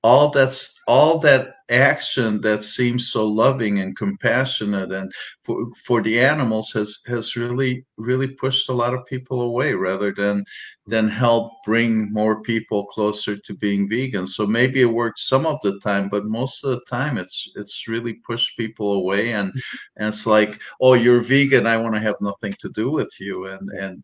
all 0.03 0.29
that's 0.29 0.73
all 0.87 1.19
that 1.19 1.55
action 1.69 2.41
that 2.41 2.63
seems 2.63 3.11
so 3.11 3.27
loving 3.27 3.79
and 3.79 3.95
compassionate 3.95 4.91
and 4.91 5.11
for 5.43 5.67
for 5.85 6.01
the 6.01 6.19
animals 6.19 6.71
has 6.71 6.99
has 7.05 7.35
really 7.35 7.85
really 7.97 8.27
pushed 8.27 8.69
a 8.69 8.73
lot 8.73 8.93
of 8.93 9.05
people 9.05 9.41
away 9.41 9.73
rather 9.73 10.13
than 10.13 10.43
than 10.87 11.07
help 11.07 11.51
bring 11.65 12.11
more 12.11 12.41
people 12.41 12.85
closer 12.87 13.37
to 13.37 13.53
being 13.53 13.87
vegan. 13.87 14.25
So 14.25 14.47
maybe 14.47 14.81
it 14.81 14.85
worked 14.85 15.19
some 15.19 15.45
of 15.45 15.59
the 15.63 15.79
time 15.79 16.09
but 16.09 16.25
most 16.25 16.63
of 16.63 16.71
the 16.71 16.85
time 16.89 17.17
it's 17.17 17.51
it's 17.55 17.87
really 17.87 18.13
pushed 18.13 18.57
people 18.57 18.93
away 18.93 19.33
and 19.33 19.49
mm-hmm. 19.49 19.77
and 19.97 20.07
it's 20.13 20.25
like 20.25 20.59
oh 20.81 20.93
you're 20.93 21.21
vegan 21.21 21.67
i 21.67 21.77
want 21.77 21.93
to 21.93 22.01
have 22.01 22.15
nothing 22.21 22.55
to 22.59 22.69
do 22.69 22.89
with 22.89 23.13
you 23.19 23.45
and 23.47 23.69
and 23.71 24.03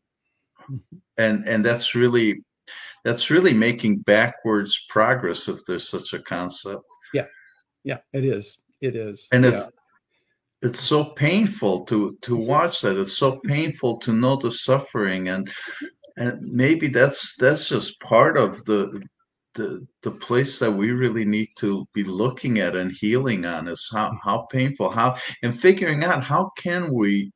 mm-hmm. 0.70 0.98
and 1.18 1.48
and 1.48 1.66
that's 1.66 1.96
really 1.96 2.44
that's 3.04 3.30
really 3.30 3.54
making 3.54 4.00
backwards 4.00 4.86
progress 4.90 5.48
if 5.48 5.60
there's 5.66 5.90
such 5.90 6.14
a 6.14 6.20
concept. 6.20 6.84
Yeah, 7.14 7.26
yeah, 7.84 7.98
it 8.14 8.26
is. 8.26 8.58
It 8.82 8.96
is, 8.96 9.28
and 9.32 9.46
yeah. 9.46 9.52
it's 9.52 9.70
it's 10.62 10.82
so 10.82 11.06
painful 11.06 11.86
to 11.86 12.18
to 12.22 12.36
watch 12.36 12.82
that. 12.82 13.00
It's 13.00 13.18
so 13.18 13.40
painful 13.46 14.00
to 14.00 14.14
know 14.14 14.36
the 14.36 14.52
suffering, 14.52 15.30
and 15.30 15.50
and 16.18 16.42
maybe 16.42 16.88
that's 16.88 17.36
that's 17.38 17.70
just 17.70 18.00
part 18.00 18.38
of 18.38 18.64
the 18.66 19.02
the 19.54 19.86
the 20.04 20.12
place 20.12 20.60
that 20.60 20.72
we 20.72 20.92
really 20.92 21.26
need 21.26 21.50
to 21.58 21.86
be 21.94 22.04
looking 22.04 22.60
at 22.60 22.76
and 22.76 22.92
healing 22.92 23.46
on 23.46 23.68
is 23.68 23.90
how 23.92 24.18
how 24.22 24.48
painful 24.52 24.90
how 24.90 25.16
and 25.44 25.60
figuring 25.60 26.04
out 26.04 26.24
how 26.24 26.50
can 26.58 26.94
we 26.94 27.32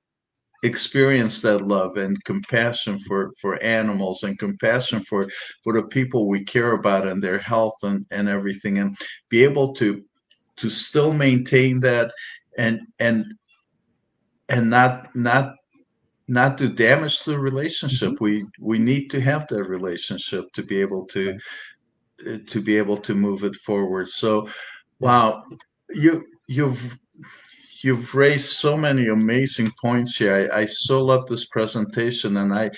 experience 0.64 1.42
that 1.42 1.62
love 1.62 1.98
and 1.98 2.22
compassion 2.26 3.00
for 3.00 3.32
for 3.40 3.62
animals 3.64 4.24
and 4.24 4.38
compassion 4.38 5.02
for 5.04 5.30
for 5.64 5.74
the 5.74 5.84
people 5.84 6.28
we 6.28 6.44
care 6.44 6.74
about 6.74 7.08
and 7.08 7.24
their 7.24 7.40
health 7.40 7.76
and 7.84 8.06
and 8.12 8.28
everything 8.28 8.78
and 8.78 8.98
be 9.30 9.44
able 9.44 9.74
to 9.74 10.04
to 10.58 10.70
still 10.70 11.14
maintain 11.14 11.80
that 11.80 12.12
and 12.58 12.82
and 13.00 13.26
and 14.50 14.70
not 14.70 15.16
not 15.16 15.56
not 16.28 16.58
do 16.58 16.70
damage 16.70 17.22
to 17.22 17.32
the 17.32 17.40
relationship 17.40 18.12
mm-hmm. 18.12 18.24
we 18.24 18.46
we 18.60 18.78
need 18.78 19.10
to 19.10 19.22
have 19.22 19.48
that 19.48 19.64
relationship 19.64 20.46
to 20.54 20.62
be 20.62 20.80
able 20.80 21.06
to 21.06 21.38
right. 22.26 22.46
to 22.48 22.62
be 22.62 22.78
able 22.78 22.98
to 22.98 23.16
move 23.16 23.44
it 23.44 23.56
forward 23.56 24.08
so 24.10 24.48
wow 25.00 25.44
you 25.90 26.26
you've 26.48 26.98
you've 27.82 28.14
raised 28.14 28.50
so 28.50 28.78
many 28.78 29.08
amazing 29.08 29.72
points 29.82 30.18
here. 30.18 30.50
I, 30.52 30.62
I 30.62 30.66
so 30.66 31.04
love 31.04 31.26
this 31.28 31.46
presentation, 31.46 32.38
and 32.38 32.54
I, 32.54 32.72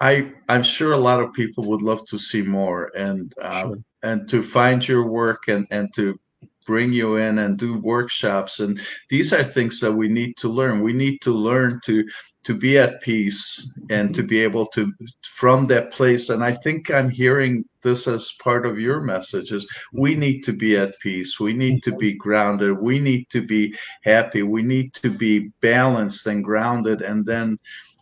I, 0.00 0.32
I'm 0.48 0.62
sure 0.62 0.92
a 0.92 0.98
lot 0.98 1.20
of 1.20 1.32
people 1.32 1.64
would 1.64 1.82
love 1.82 2.04
to 2.06 2.18
see 2.18 2.42
more 2.42 2.90
and 2.96 3.32
uh, 3.40 3.62
sure. 3.62 3.76
and 4.02 4.28
to 4.28 4.42
find 4.42 4.86
your 4.86 5.06
work 5.06 5.48
and 5.48 5.66
and 5.70 5.92
to 5.94 6.18
bring 6.66 6.92
you 6.92 7.16
in 7.16 7.38
and 7.38 7.58
do 7.58 7.78
workshops. 7.78 8.60
And 8.60 8.80
these 9.10 9.32
are 9.32 9.44
things 9.44 9.80
that 9.80 9.92
we 9.92 10.08
need 10.08 10.36
to 10.38 10.48
learn. 10.48 10.82
We 10.82 10.92
need 10.92 11.20
to 11.22 11.32
learn 11.32 11.80
to 11.84 12.04
to 12.44 12.54
be 12.54 12.78
at 12.78 13.00
peace 13.00 13.74
and 13.88 14.14
to 14.14 14.22
be 14.22 14.40
able 14.42 14.66
to 14.66 14.92
from 15.22 15.66
that 15.68 15.92
place. 15.92 16.28
And 16.28 16.44
i 16.44 16.52
think 16.52 16.90
i'm 16.90 17.08
hearing 17.08 17.64
this 17.82 18.06
as 18.06 18.32
part 18.32 18.66
of 18.66 18.78
your 18.78 19.00
message 19.00 19.50
is 19.52 19.66
we 19.92 20.14
need 20.14 20.42
to 20.42 20.52
be 20.52 20.76
at 20.76 20.98
peace. 21.00 21.38
We 21.38 21.52
need 21.52 21.82
to 21.84 21.94
be 21.96 22.12
grounded. 22.14 22.78
We 22.78 22.98
need 22.98 23.28
to 23.30 23.46
be 23.46 23.74
happy. 24.02 24.42
We 24.42 24.62
need 24.62 24.92
to 24.94 25.10
be 25.10 25.50
balanced 25.60 26.26
and 26.26 26.42
grounded. 26.42 27.02
And 27.02 27.24
then 27.24 27.58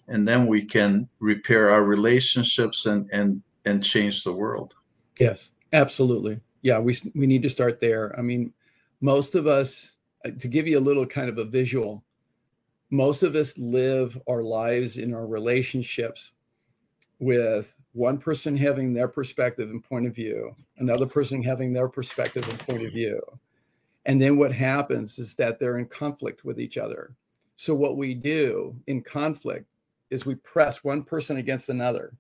and 0.09 0.27
then 0.27 0.47
we 0.47 0.65
can 0.65 1.09
repair 1.21 1.71
our 1.71 1.85
relationships 1.85 2.87
and 2.87 3.09
and 3.13 3.43
and 3.65 3.83
change 3.83 4.25
the 4.25 4.33
world. 4.33 4.75
Yes 5.19 5.53
absolutely 5.73 6.41
yeah, 6.63 6.79
we 6.79 6.97
we 7.15 7.27
need 7.27 7.43
to 7.43 7.51
start 7.51 7.81
there. 7.81 8.19
I 8.19 8.23
mean, 8.23 8.53
most 9.01 9.35
of 9.35 9.47
us, 9.47 9.97
uh, 10.25 10.31
to 10.39 10.49
give 10.49 10.67
you 10.67 10.79
a 10.79 10.81
little 10.81 11.05
kind 11.05 11.29
of 11.29 11.39
a 11.39 11.45
visual, 11.45 12.05
most 12.91 13.23
of 13.23 13.35
us 13.35 13.59
live 13.59 14.19
our 14.29 14.43
lives 14.43 14.99
in 14.99 15.13
our 15.13 15.27
relationships 15.27 16.33
with 17.19 17.75
one 17.93 18.19
person 18.19 18.57
having 18.57 18.95
their 18.95 19.09
perspective 19.09 19.71
and 19.71 19.85
point 19.85 20.07
of 20.07 20.15
view, 20.15 20.55
another 20.79 21.07
person 21.07 21.43
having 21.43 21.73
their 21.73 21.89
perspective 21.89 22.49
and 22.49 22.59
point 22.61 22.85
of 22.85 22.93
view. 22.93 23.21
And 24.07 24.21
then 24.21 24.37
what 24.37 24.53
happens 24.53 25.19
is 25.19 25.35
that 25.37 25.59
they're 25.59 25.79
in 25.79 25.87
conflict 25.87 26.45
with 26.45 26.61
each 26.61 26.79
other. 26.79 27.15
So, 27.55 27.75
what 27.75 27.97
we 27.97 28.15
do 28.15 28.75
in 28.87 29.03
conflict 29.03 29.67
is 30.11 30.27
we 30.27 30.35
press 30.37 30.83
one 30.83 31.03
person 31.03 31.37
against 31.37 31.69
another 31.69 32.13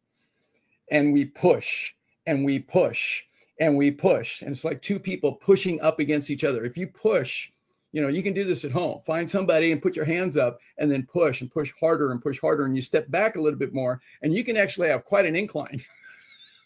and 0.90 1.12
we 1.12 1.24
push 1.24 1.92
and 2.26 2.44
we 2.44 2.58
push 2.58 3.24
and 3.62 3.76
we 3.76 3.92
push. 3.92 4.42
And 4.42 4.50
it's 4.50 4.64
like 4.64 4.82
two 4.82 4.98
people 4.98 5.34
pushing 5.34 5.80
up 5.82 6.00
against 6.00 6.30
each 6.30 6.42
other. 6.42 6.64
If 6.64 6.76
you 6.76 6.88
push, 6.88 7.48
you 7.92 8.02
know, 8.02 8.08
you 8.08 8.20
can 8.20 8.32
do 8.34 8.42
this 8.42 8.64
at 8.64 8.72
home. 8.72 9.00
Find 9.06 9.30
somebody 9.30 9.70
and 9.70 9.80
put 9.80 9.94
your 9.94 10.04
hands 10.04 10.36
up 10.36 10.58
and 10.78 10.90
then 10.90 11.06
push 11.06 11.42
and 11.42 11.50
push 11.50 11.72
harder 11.78 12.10
and 12.10 12.20
push 12.20 12.40
harder. 12.40 12.64
And 12.64 12.74
you 12.74 12.82
step 12.82 13.08
back 13.12 13.36
a 13.36 13.40
little 13.40 13.58
bit 13.58 13.72
more 13.72 14.00
and 14.22 14.34
you 14.34 14.42
can 14.42 14.56
actually 14.56 14.88
have 14.88 15.04
quite 15.04 15.26
an 15.26 15.36
incline. 15.36 15.80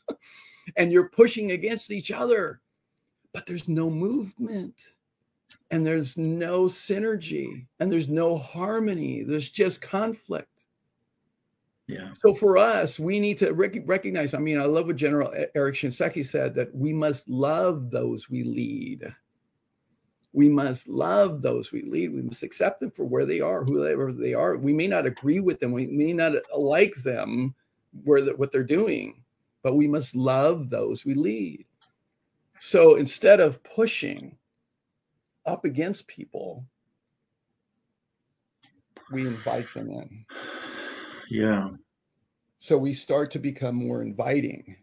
and 0.78 0.90
you're 0.90 1.10
pushing 1.10 1.50
against 1.50 1.90
each 1.90 2.10
other, 2.10 2.62
but 3.34 3.44
there's 3.44 3.68
no 3.68 3.90
movement 3.90 4.94
and 5.70 5.84
there's 5.84 6.16
no 6.16 6.62
synergy 6.62 7.66
and 7.78 7.92
there's 7.92 8.08
no 8.08 8.38
harmony. 8.38 9.22
There's 9.22 9.50
just 9.50 9.82
conflict. 9.82 10.48
Yeah. 11.88 12.08
So 12.14 12.34
for 12.34 12.58
us, 12.58 12.98
we 12.98 13.20
need 13.20 13.38
to 13.38 13.52
rec- 13.52 13.86
recognize. 13.86 14.34
I 14.34 14.38
mean, 14.38 14.58
I 14.58 14.64
love 14.64 14.86
what 14.86 14.96
General 14.96 15.32
Eric 15.54 15.76
Shinseki 15.76 16.26
said 16.26 16.54
that 16.56 16.74
we 16.74 16.92
must 16.92 17.28
love 17.28 17.90
those 17.90 18.28
we 18.28 18.42
lead. 18.42 19.14
We 20.32 20.48
must 20.48 20.88
love 20.88 21.42
those 21.42 21.72
we 21.72 21.82
lead. 21.82 22.12
We 22.12 22.22
must 22.22 22.42
accept 22.42 22.80
them 22.80 22.90
for 22.90 23.04
where 23.04 23.24
they 23.24 23.40
are, 23.40 23.64
whoever 23.64 24.12
they 24.12 24.34
are. 24.34 24.56
We 24.56 24.72
may 24.72 24.88
not 24.88 25.06
agree 25.06 25.40
with 25.40 25.60
them. 25.60 25.72
We 25.72 25.86
may 25.86 26.12
not 26.12 26.34
uh, 26.34 26.58
like 26.58 26.94
them 26.96 27.54
where 28.04 28.20
the, 28.20 28.36
what 28.36 28.50
they're 28.50 28.64
doing, 28.64 29.22
but 29.62 29.76
we 29.76 29.86
must 29.86 30.16
love 30.16 30.68
those 30.68 31.04
we 31.04 31.14
lead. 31.14 31.64
So 32.58 32.96
instead 32.96 33.38
of 33.38 33.62
pushing 33.62 34.36
up 35.46 35.64
against 35.64 36.08
people, 36.08 36.64
we 39.12 39.26
invite 39.26 39.72
them 39.72 39.90
in. 39.90 40.26
Yeah. 41.30 41.70
So 42.58 42.78
we 42.78 42.94
start 42.94 43.30
to 43.32 43.38
become 43.38 43.74
more 43.74 44.02
inviting. 44.02 44.76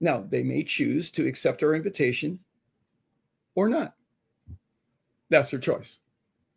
Now, 0.00 0.24
they 0.28 0.42
may 0.42 0.64
choose 0.64 1.10
to 1.12 1.26
accept 1.26 1.62
our 1.62 1.74
invitation 1.74 2.38
or 3.54 3.68
not. 3.68 3.94
That's 5.30 5.50
their 5.50 5.60
choice. 5.60 5.98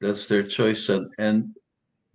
That's 0.01 0.27
their 0.27 0.43
choice. 0.43 0.89
And, 0.89 1.13
and 1.17 1.55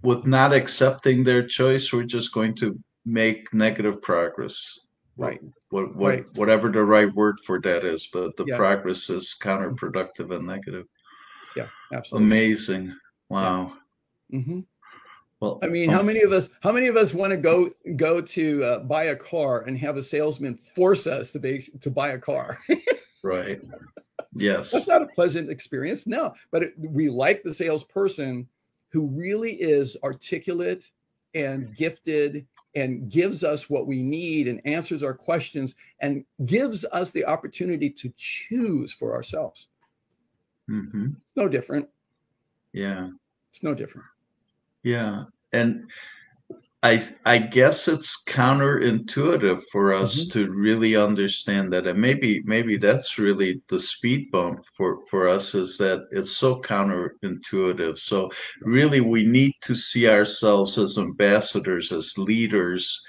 with 0.03 0.27
not 0.27 0.53
accepting 0.53 1.25
their 1.25 1.47
choice, 1.47 1.93
we're 1.93 2.03
just 2.03 2.33
going 2.33 2.57
to 2.57 2.79
make 3.07 3.53
negative 3.55 4.03
progress. 4.03 4.81
Right. 5.17 5.41
What, 5.71 5.95
what, 5.95 6.09
right. 6.09 6.37
Whatever 6.37 6.71
the 6.71 6.85
right 6.85 7.13
word 7.15 7.39
for 7.47 7.61
that 7.61 7.85
is, 7.85 8.09
but 8.13 8.37
the 8.37 8.47
progress 8.57 9.11
is 9.11 9.37
counterproductive 9.41 10.35
and 10.35 10.47
negative. 10.47 10.87
Yeah, 11.57 11.69
absolutely. 11.93 12.27
Amazing. 12.27 12.97
Wow. 13.29 13.77
Yeah. 14.29 14.39
Mm-hmm. 14.39 14.61
Well, 15.43 15.59
I 15.61 15.67
mean, 15.67 15.89
how 15.91 16.05
many 16.05 16.21
of 16.21 16.31
us 16.31 16.51
how 16.61 16.71
many 16.71 16.87
of 16.87 16.97
us 16.97 17.13
want 17.13 17.33
to 17.33 17.37
go 17.37 17.71
go 17.97 18.21
to 18.21 18.63
uh, 18.63 18.79
buy 18.85 19.07
a 19.07 19.17
car 19.17 19.63
and 19.63 19.77
have 19.77 19.97
a 19.97 20.03
salesman 20.03 20.55
force 20.55 21.09
us 21.09 21.33
to 21.33 21.41
be 21.41 21.69
to 21.81 21.91
buy 21.91 22.11
a 22.11 22.19
car? 22.19 22.61
right. 23.25 23.61
Yes. 24.37 24.71
That's 24.71 24.87
not 24.87 25.03
a 25.03 25.07
pleasant 25.07 25.51
experience. 25.51 26.07
No, 26.07 26.33
but 26.53 26.63
it, 26.63 26.75
we 26.79 27.09
like 27.09 27.43
the 27.43 27.53
salesperson 27.53 28.47
who 28.91 29.09
really 29.09 29.55
is 29.55 29.97
articulate 30.05 30.93
and 31.35 31.75
gifted 31.75 32.47
and 32.77 33.11
gives 33.11 33.43
us 33.43 33.69
what 33.69 33.89
we 33.89 34.01
need 34.01 34.47
and 34.47 34.61
answers 34.65 35.03
our 35.03 35.13
questions 35.13 35.75
and 35.99 36.25
gives 36.47 36.85
us 36.93 37.11
the 37.11 37.25
opportunity 37.25 37.91
to 37.91 38.13
choose 38.17 38.93
for 38.93 39.13
ourselves. 39.13 39.71
Mm-hmm. 40.71 41.07
It's 41.07 41.33
no 41.35 41.49
different. 41.49 41.89
Yeah. 42.73 43.09
It's 43.51 43.65
no 43.65 43.75
different. 43.75 44.07
Yeah. 44.83 45.25
And 45.53 45.91
I 46.85 47.09
I 47.25 47.39
guess 47.39 47.87
it's 47.87 48.23
counterintuitive 48.27 49.63
for 49.71 49.95
us 49.95 50.25
mm-hmm. 50.25 50.31
to 50.33 50.51
really 50.51 50.97
understand 50.97 51.73
that, 51.73 51.87
and 51.87 52.01
maybe 52.01 52.43
maybe 52.45 52.77
that's 52.77 53.19
really 53.19 53.63
the 53.69 53.79
speed 53.79 54.33
bump 54.33 54.61
for 54.77 54.99
for 55.09 55.29
us 55.29 55.55
is 55.55 55.79
that 55.79 56.09
it's 56.11 56.37
so 56.37 56.61
counterintuitive. 56.61 57.99
So 57.99 58.31
really, 58.63 59.01
we 59.01 59.25
need 59.25 59.55
to 59.63 59.77
see 59.77 60.09
ourselves 60.09 60.77
as 60.77 60.99
ambassadors, 60.99 61.93
as 61.93 62.19
leaders, 62.19 63.01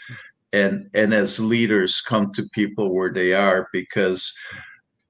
and 0.52 0.88
and 0.94 1.12
as 1.12 1.40
leaders 1.40 2.00
come 2.02 2.32
to 2.34 2.48
people 2.54 2.94
where 2.94 3.12
they 3.12 3.34
are 3.34 3.70
because 3.74 4.32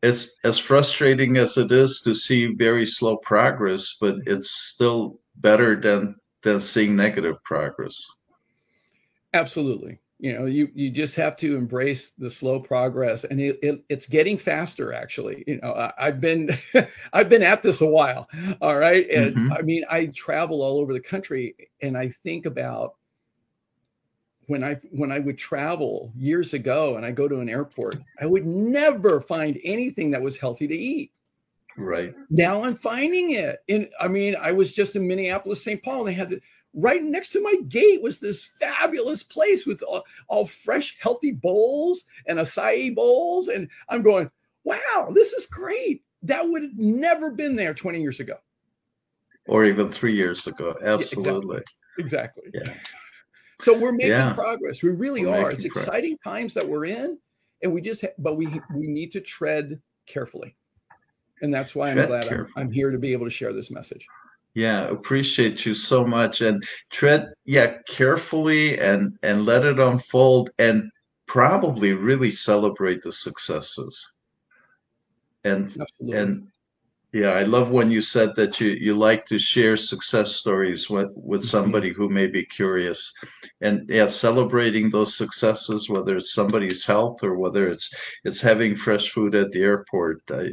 it's 0.02 0.38
as 0.46 0.58
frustrating 0.58 1.36
as 1.36 1.58
it 1.58 1.72
is 1.74 2.00
to 2.02 2.14
see 2.14 2.54
very 2.56 2.86
slow 2.86 3.18
progress, 3.18 3.98
but 4.00 4.16
it's 4.26 4.52
still 4.52 5.20
better 5.36 5.80
than 5.80 6.16
than 6.44 6.62
seeing 6.62 6.96
negative 6.96 7.42
progress. 7.44 8.06
Absolutely. 9.34 10.00
You 10.20 10.34
know, 10.38 10.46
you 10.46 10.70
you 10.74 10.90
just 10.90 11.16
have 11.16 11.36
to 11.38 11.58
embrace 11.58 12.12
the 12.12 12.30
slow 12.30 12.58
progress, 12.58 13.26
and 13.26 13.42
it, 13.42 13.60
it 13.62 13.84
it's 13.90 14.08
getting 14.08 14.38
faster. 14.38 14.94
Actually, 14.94 15.44
you 15.46 15.60
know, 15.62 15.74
I, 15.74 16.06
have 16.06 16.22
been 16.22 16.58
I've 17.14 17.28
been 17.28 17.44
at 17.44 17.62
this 17.62 17.82
a 17.82 17.86
while. 17.86 18.30
All 18.62 18.78
right, 18.78 19.10
and 19.10 19.36
mm-hmm. 19.36 19.52
I 19.52 19.62
mean, 19.64 19.84
I 19.92 20.06
travel 20.08 20.62
all 20.62 20.80
over 20.80 20.94
the 20.94 21.02
country, 21.02 21.56
and 21.82 21.98
I 21.98 22.08
think 22.08 22.46
about 22.46 22.94
when 24.46 24.64
I 24.64 24.76
when 24.92 25.12
I 25.12 25.20
would 25.20 25.38
travel 25.38 26.14
years 26.16 26.54
ago, 26.54 26.96
and 26.96 27.06
I 27.06 27.12
go 27.12 27.28
to 27.28 27.40
an 27.40 27.50
airport, 27.50 27.98
I 28.22 28.26
would 28.26 28.46
never 28.46 29.20
find 29.20 29.60
anything 29.64 30.12
that 30.12 30.22
was 30.22 30.38
healthy 30.38 30.68
to 30.68 30.76
eat. 30.76 31.12
Right 31.78 32.14
now, 32.30 32.64
I'm 32.64 32.76
finding 32.76 33.32
it. 33.32 33.58
And 33.68 33.90
I 34.00 34.08
mean, 34.08 34.36
I 34.40 34.52
was 34.52 34.74
just 34.74 34.96
in 34.96 35.08
Minneapolis, 35.08 35.64
St. 35.64 35.82
Paul. 35.82 36.04
They 36.04 36.14
had 36.14 36.30
the 36.30 36.42
right 36.74 37.04
next 37.04 37.30
to 37.30 37.42
my 37.42 37.56
gate 37.68 38.02
was 38.02 38.20
this 38.20 38.46
fabulous 38.60 39.24
place 39.24 39.66
with 39.66 39.82
all, 39.84 40.04
all, 40.28 40.46
fresh, 40.46 40.98
healthy 41.00 41.32
bowls 41.32 42.06
and 42.28 42.40
acai 42.40 42.94
bowls. 42.94 43.48
And 43.48 43.70
I'm 43.90 44.02
going, 44.02 44.30
wow, 44.64 45.12
this 45.14 45.34
is 45.34 45.46
great. 45.48 46.04
That 46.24 46.48
would 46.48 46.64
have 46.64 46.78
never 46.78 47.32
been 47.32 47.56
there 47.56 47.74
20 47.74 48.02
years 48.02 48.20
ago. 48.20 48.36
Or 49.48 49.66
even 49.66 49.90
three 49.90 50.16
years 50.16 50.48
ago. 50.48 50.76
Absolutely. 50.82 51.62
exactly. 51.98 52.44
exactly. 52.48 52.52
Yeah. 52.54 52.74
So 53.60 53.78
we're 53.78 53.92
making 53.92 54.10
yeah. 54.10 54.34
progress. 54.34 54.82
We 54.82 54.90
really 54.90 55.26
we're 55.26 55.36
are. 55.36 55.52
It's 55.52 55.64
progress. 55.64 55.88
exciting 55.88 56.18
times 56.24 56.54
that 56.54 56.68
we're 56.68 56.86
in. 56.86 57.18
And 57.62 57.74
we 57.74 57.82
just, 57.82 58.02
ha- 58.02 58.10
but 58.18 58.36
we 58.36 58.48
we 58.76 58.88
need 58.88 59.12
to 59.14 59.22
tread 59.22 59.82
carefully. 60.06 60.56
And 61.44 61.54
that's 61.54 61.76
why 61.76 61.94
tread 61.94 62.06
I'm 62.06 62.08
glad 62.08 62.28
I'm, 62.34 62.48
I'm 62.56 62.72
here 62.72 62.90
to 62.90 62.98
be 62.98 63.14
able 63.14 63.26
to 63.26 63.30
share 63.30 63.54
this 63.54 63.70
message. 63.70 64.08
Yeah, 64.56 64.88
appreciate 64.88 65.66
you 65.66 65.74
so 65.74 66.06
much 66.06 66.42
and 66.42 66.64
tread 66.90 67.34
yeah 67.46 67.78
carefully 67.88 68.80
and 68.80 69.18
and 69.24 69.46
let 69.46 69.66
it 69.66 69.80
unfold 69.80 70.52
and 70.58 70.92
probably 71.26 71.94
really 71.94 72.32
celebrate 72.32 73.02
the 73.02 73.12
successes. 73.12 74.14
And 75.44 75.66
Absolutely. 75.66 76.18
and 76.18 76.48
yeah, 77.14 77.30
I 77.30 77.44
love 77.44 77.70
when 77.70 77.92
you 77.92 78.02
said 78.02 78.36
that 78.38 78.60
you 78.62 78.70
you 78.70 78.96
like 78.96 79.26
to 79.28 79.38
share 79.38 79.76
success 79.76 80.36
stories 80.36 80.90
with 80.90 81.12
with 81.16 81.42
mm-hmm. 81.42 81.48
somebody 81.48 81.92
who 81.92 82.10
may 82.10 82.28
be 82.28 82.46
curious. 82.46 83.14
And 83.62 83.90
yeah, 83.90 84.08
celebrating 84.08 84.90
those 84.90 85.16
successes 85.16 85.90
whether 85.90 86.18
it's 86.18 86.34
somebody's 86.34 86.86
health 86.86 87.24
or 87.24 87.38
whether 87.38 87.68
it's 87.68 87.92
it's 88.24 88.42
having 88.42 88.76
fresh 88.76 89.10
food 89.12 89.36
at 89.36 89.52
the 89.52 89.62
airport. 89.62 90.22
I, 90.30 90.52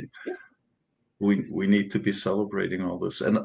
we 1.21 1.47
we 1.51 1.67
need 1.67 1.93
to 1.93 1.99
be 1.99 2.13
celebrating 2.13 2.83
all 2.83 2.99
this. 2.99 3.21
And 3.21 3.39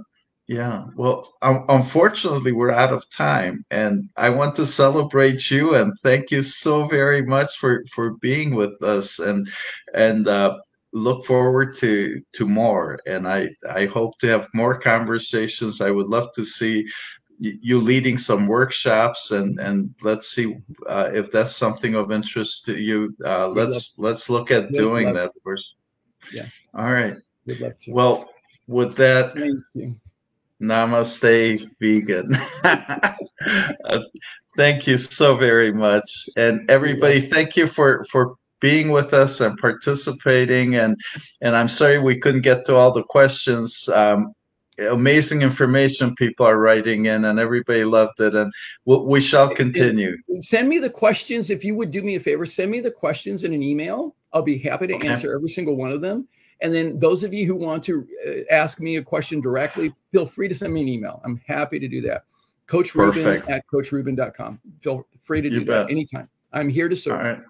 yeah, 0.47 0.85
well, 0.95 1.33
um, 1.41 1.65
unfortunately, 1.69 2.51
we're 2.51 2.71
out 2.71 2.93
of 2.93 3.09
time, 3.09 3.65
and 3.71 4.09
I 4.15 4.29
want 4.29 4.55
to 4.55 4.65
celebrate 4.67 5.49
you 5.49 5.75
and 5.75 5.93
thank 6.03 6.29
you 6.29 6.41
so 6.43 6.85
very 6.85 7.25
much 7.25 7.57
for 7.57 7.83
for 7.93 8.17
being 8.17 8.55
with 8.55 8.81
us, 8.83 9.19
and 9.19 9.49
and 9.93 10.27
uh, 10.27 10.57
look 10.93 11.25
forward 11.25 11.75
to 11.77 12.21
to 12.33 12.47
more. 12.47 12.99
And 13.07 13.27
I 13.27 13.49
I 13.69 13.85
hope 13.87 14.19
to 14.19 14.27
have 14.27 14.47
more 14.53 14.77
conversations. 14.79 15.81
I 15.81 15.91
would 15.91 16.07
love 16.07 16.31
to 16.35 16.45
see 16.45 16.85
you 17.39 17.81
leading 17.81 18.17
some 18.17 18.47
workshops, 18.47 19.31
and 19.31 19.59
and 19.59 19.95
let's 20.03 20.29
see 20.29 20.57
uh, 20.87 21.09
if 21.13 21.31
that's 21.31 21.55
something 21.55 21.95
of 21.95 22.11
interest 22.11 22.65
to 22.65 22.77
you. 22.77 23.15
Uh, 23.25 23.47
let's 23.49 23.95
let's 23.97 24.29
look 24.29 24.51
at 24.51 24.71
doing 24.71 25.13
that 25.13 25.31
first. 25.43 25.73
Yeah. 26.31 26.45
All 26.73 26.91
right. 26.91 27.17
Well, 27.87 28.29
with 28.67 28.95
that. 28.97 29.35
Namaste, 30.61 31.69
vegan. 31.79 32.35
uh, 32.63 33.99
thank 34.55 34.87
you 34.87 34.97
so 34.97 35.35
very 35.35 35.73
much, 35.73 36.29
and 36.37 36.69
everybody, 36.71 37.19
thank 37.19 37.57
you 37.57 37.67
for 37.67 38.05
for 38.05 38.35
being 38.61 38.89
with 38.89 39.13
us 39.13 39.41
and 39.41 39.57
participating. 39.57 40.75
and 40.75 40.97
And 41.41 41.55
I'm 41.55 41.67
sorry 41.67 41.99
we 41.99 42.17
couldn't 42.17 42.41
get 42.41 42.65
to 42.65 42.75
all 42.75 42.91
the 42.91 43.03
questions. 43.03 43.89
Um, 43.89 44.33
amazing 44.79 45.41
information 45.41 46.15
people 46.15 46.45
are 46.45 46.57
writing 46.57 47.05
in, 47.05 47.25
and 47.25 47.39
everybody 47.39 47.83
loved 47.83 48.19
it. 48.19 48.33
And 48.33 48.51
we, 48.85 48.97
we 48.97 49.21
shall 49.21 49.49
continue. 49.53 50.17
Send 50.41 50.69
me 50.69 50.79
the 50.79 50.89
questions 50.89 51.49
if 51.49 51.63
you 51.63 51.75
would 51.75 51.91
do 51.91 52.01
me 52.01 52.15
a 52.15 52.19
favor. 52.19 52.45
Send 52.45 52.71
me 52.71 52.79
the 52.79 52.91
questions 52.91 53.43
in 53.43 53.53
an 53.53 53.61
email. 53.61 54.15
I'll 54.33 54.41
be 54.41 54.57
happy 54.57 54.87
to 54.87 54.95
okay. 54.95 55.07
answer 55.07 55.35
every 55.35 55.49
single 55.49 55.75
one 55.75 55.91
of 55.91 56.01
them. 56.01 56.27
And 56.61 56.73
then 56.73 56.99
those 56.99 57.23
of 57.23 57.33
you 57.33 57.45
who 57.45 57.55
want 57.55 57.83
to 57.85 58.07
uh, 58.27 58.53
ask 58.53 58.79
me 58.79 58.97
a 58.97 59.03
question 59.03 59.41
directly, 59.41 59.93
feel 60.11 60.25
free 60.25 60.47
to 60.47 60.55
send 60.55 60.73
me 60.73 60.81
an 60.81 60.87
email. 60.87 61.21
I'm 61.25 61.41
happy 61.45 61.79
to 61.79 61.87
do 61.87 62.01
that. 62.01 62.23
Coach 62.67 62.93
Perfect. 62.93 63.25
Ruben 63.25 63.51
at 63.51 63.63
coachruben.com. 63.67 64.59
Feel 64.81 65.05
free 65.21 65.41
to 65.41 65.49
do 65.49 65.59
you 65.59 65.65
that 65.65 65.87
bet. 65.87 65.91
anytime. 65.91 66.29
I'm 66.53 66.69
here 66.69 66.89
to 66.89 66.95
serve. 66.95 67.19
All 67.19 67.23
right. 67.23 67.41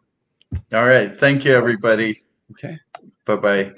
All 0.74 0.88
right. 0.88 1.18
Thank 1.20 1.45
you, 1.45 1.53
everybody. 1.53 2.18
Okay. 2.51 2.78
Bye 3.26 3.36
bye. 3.36 3.74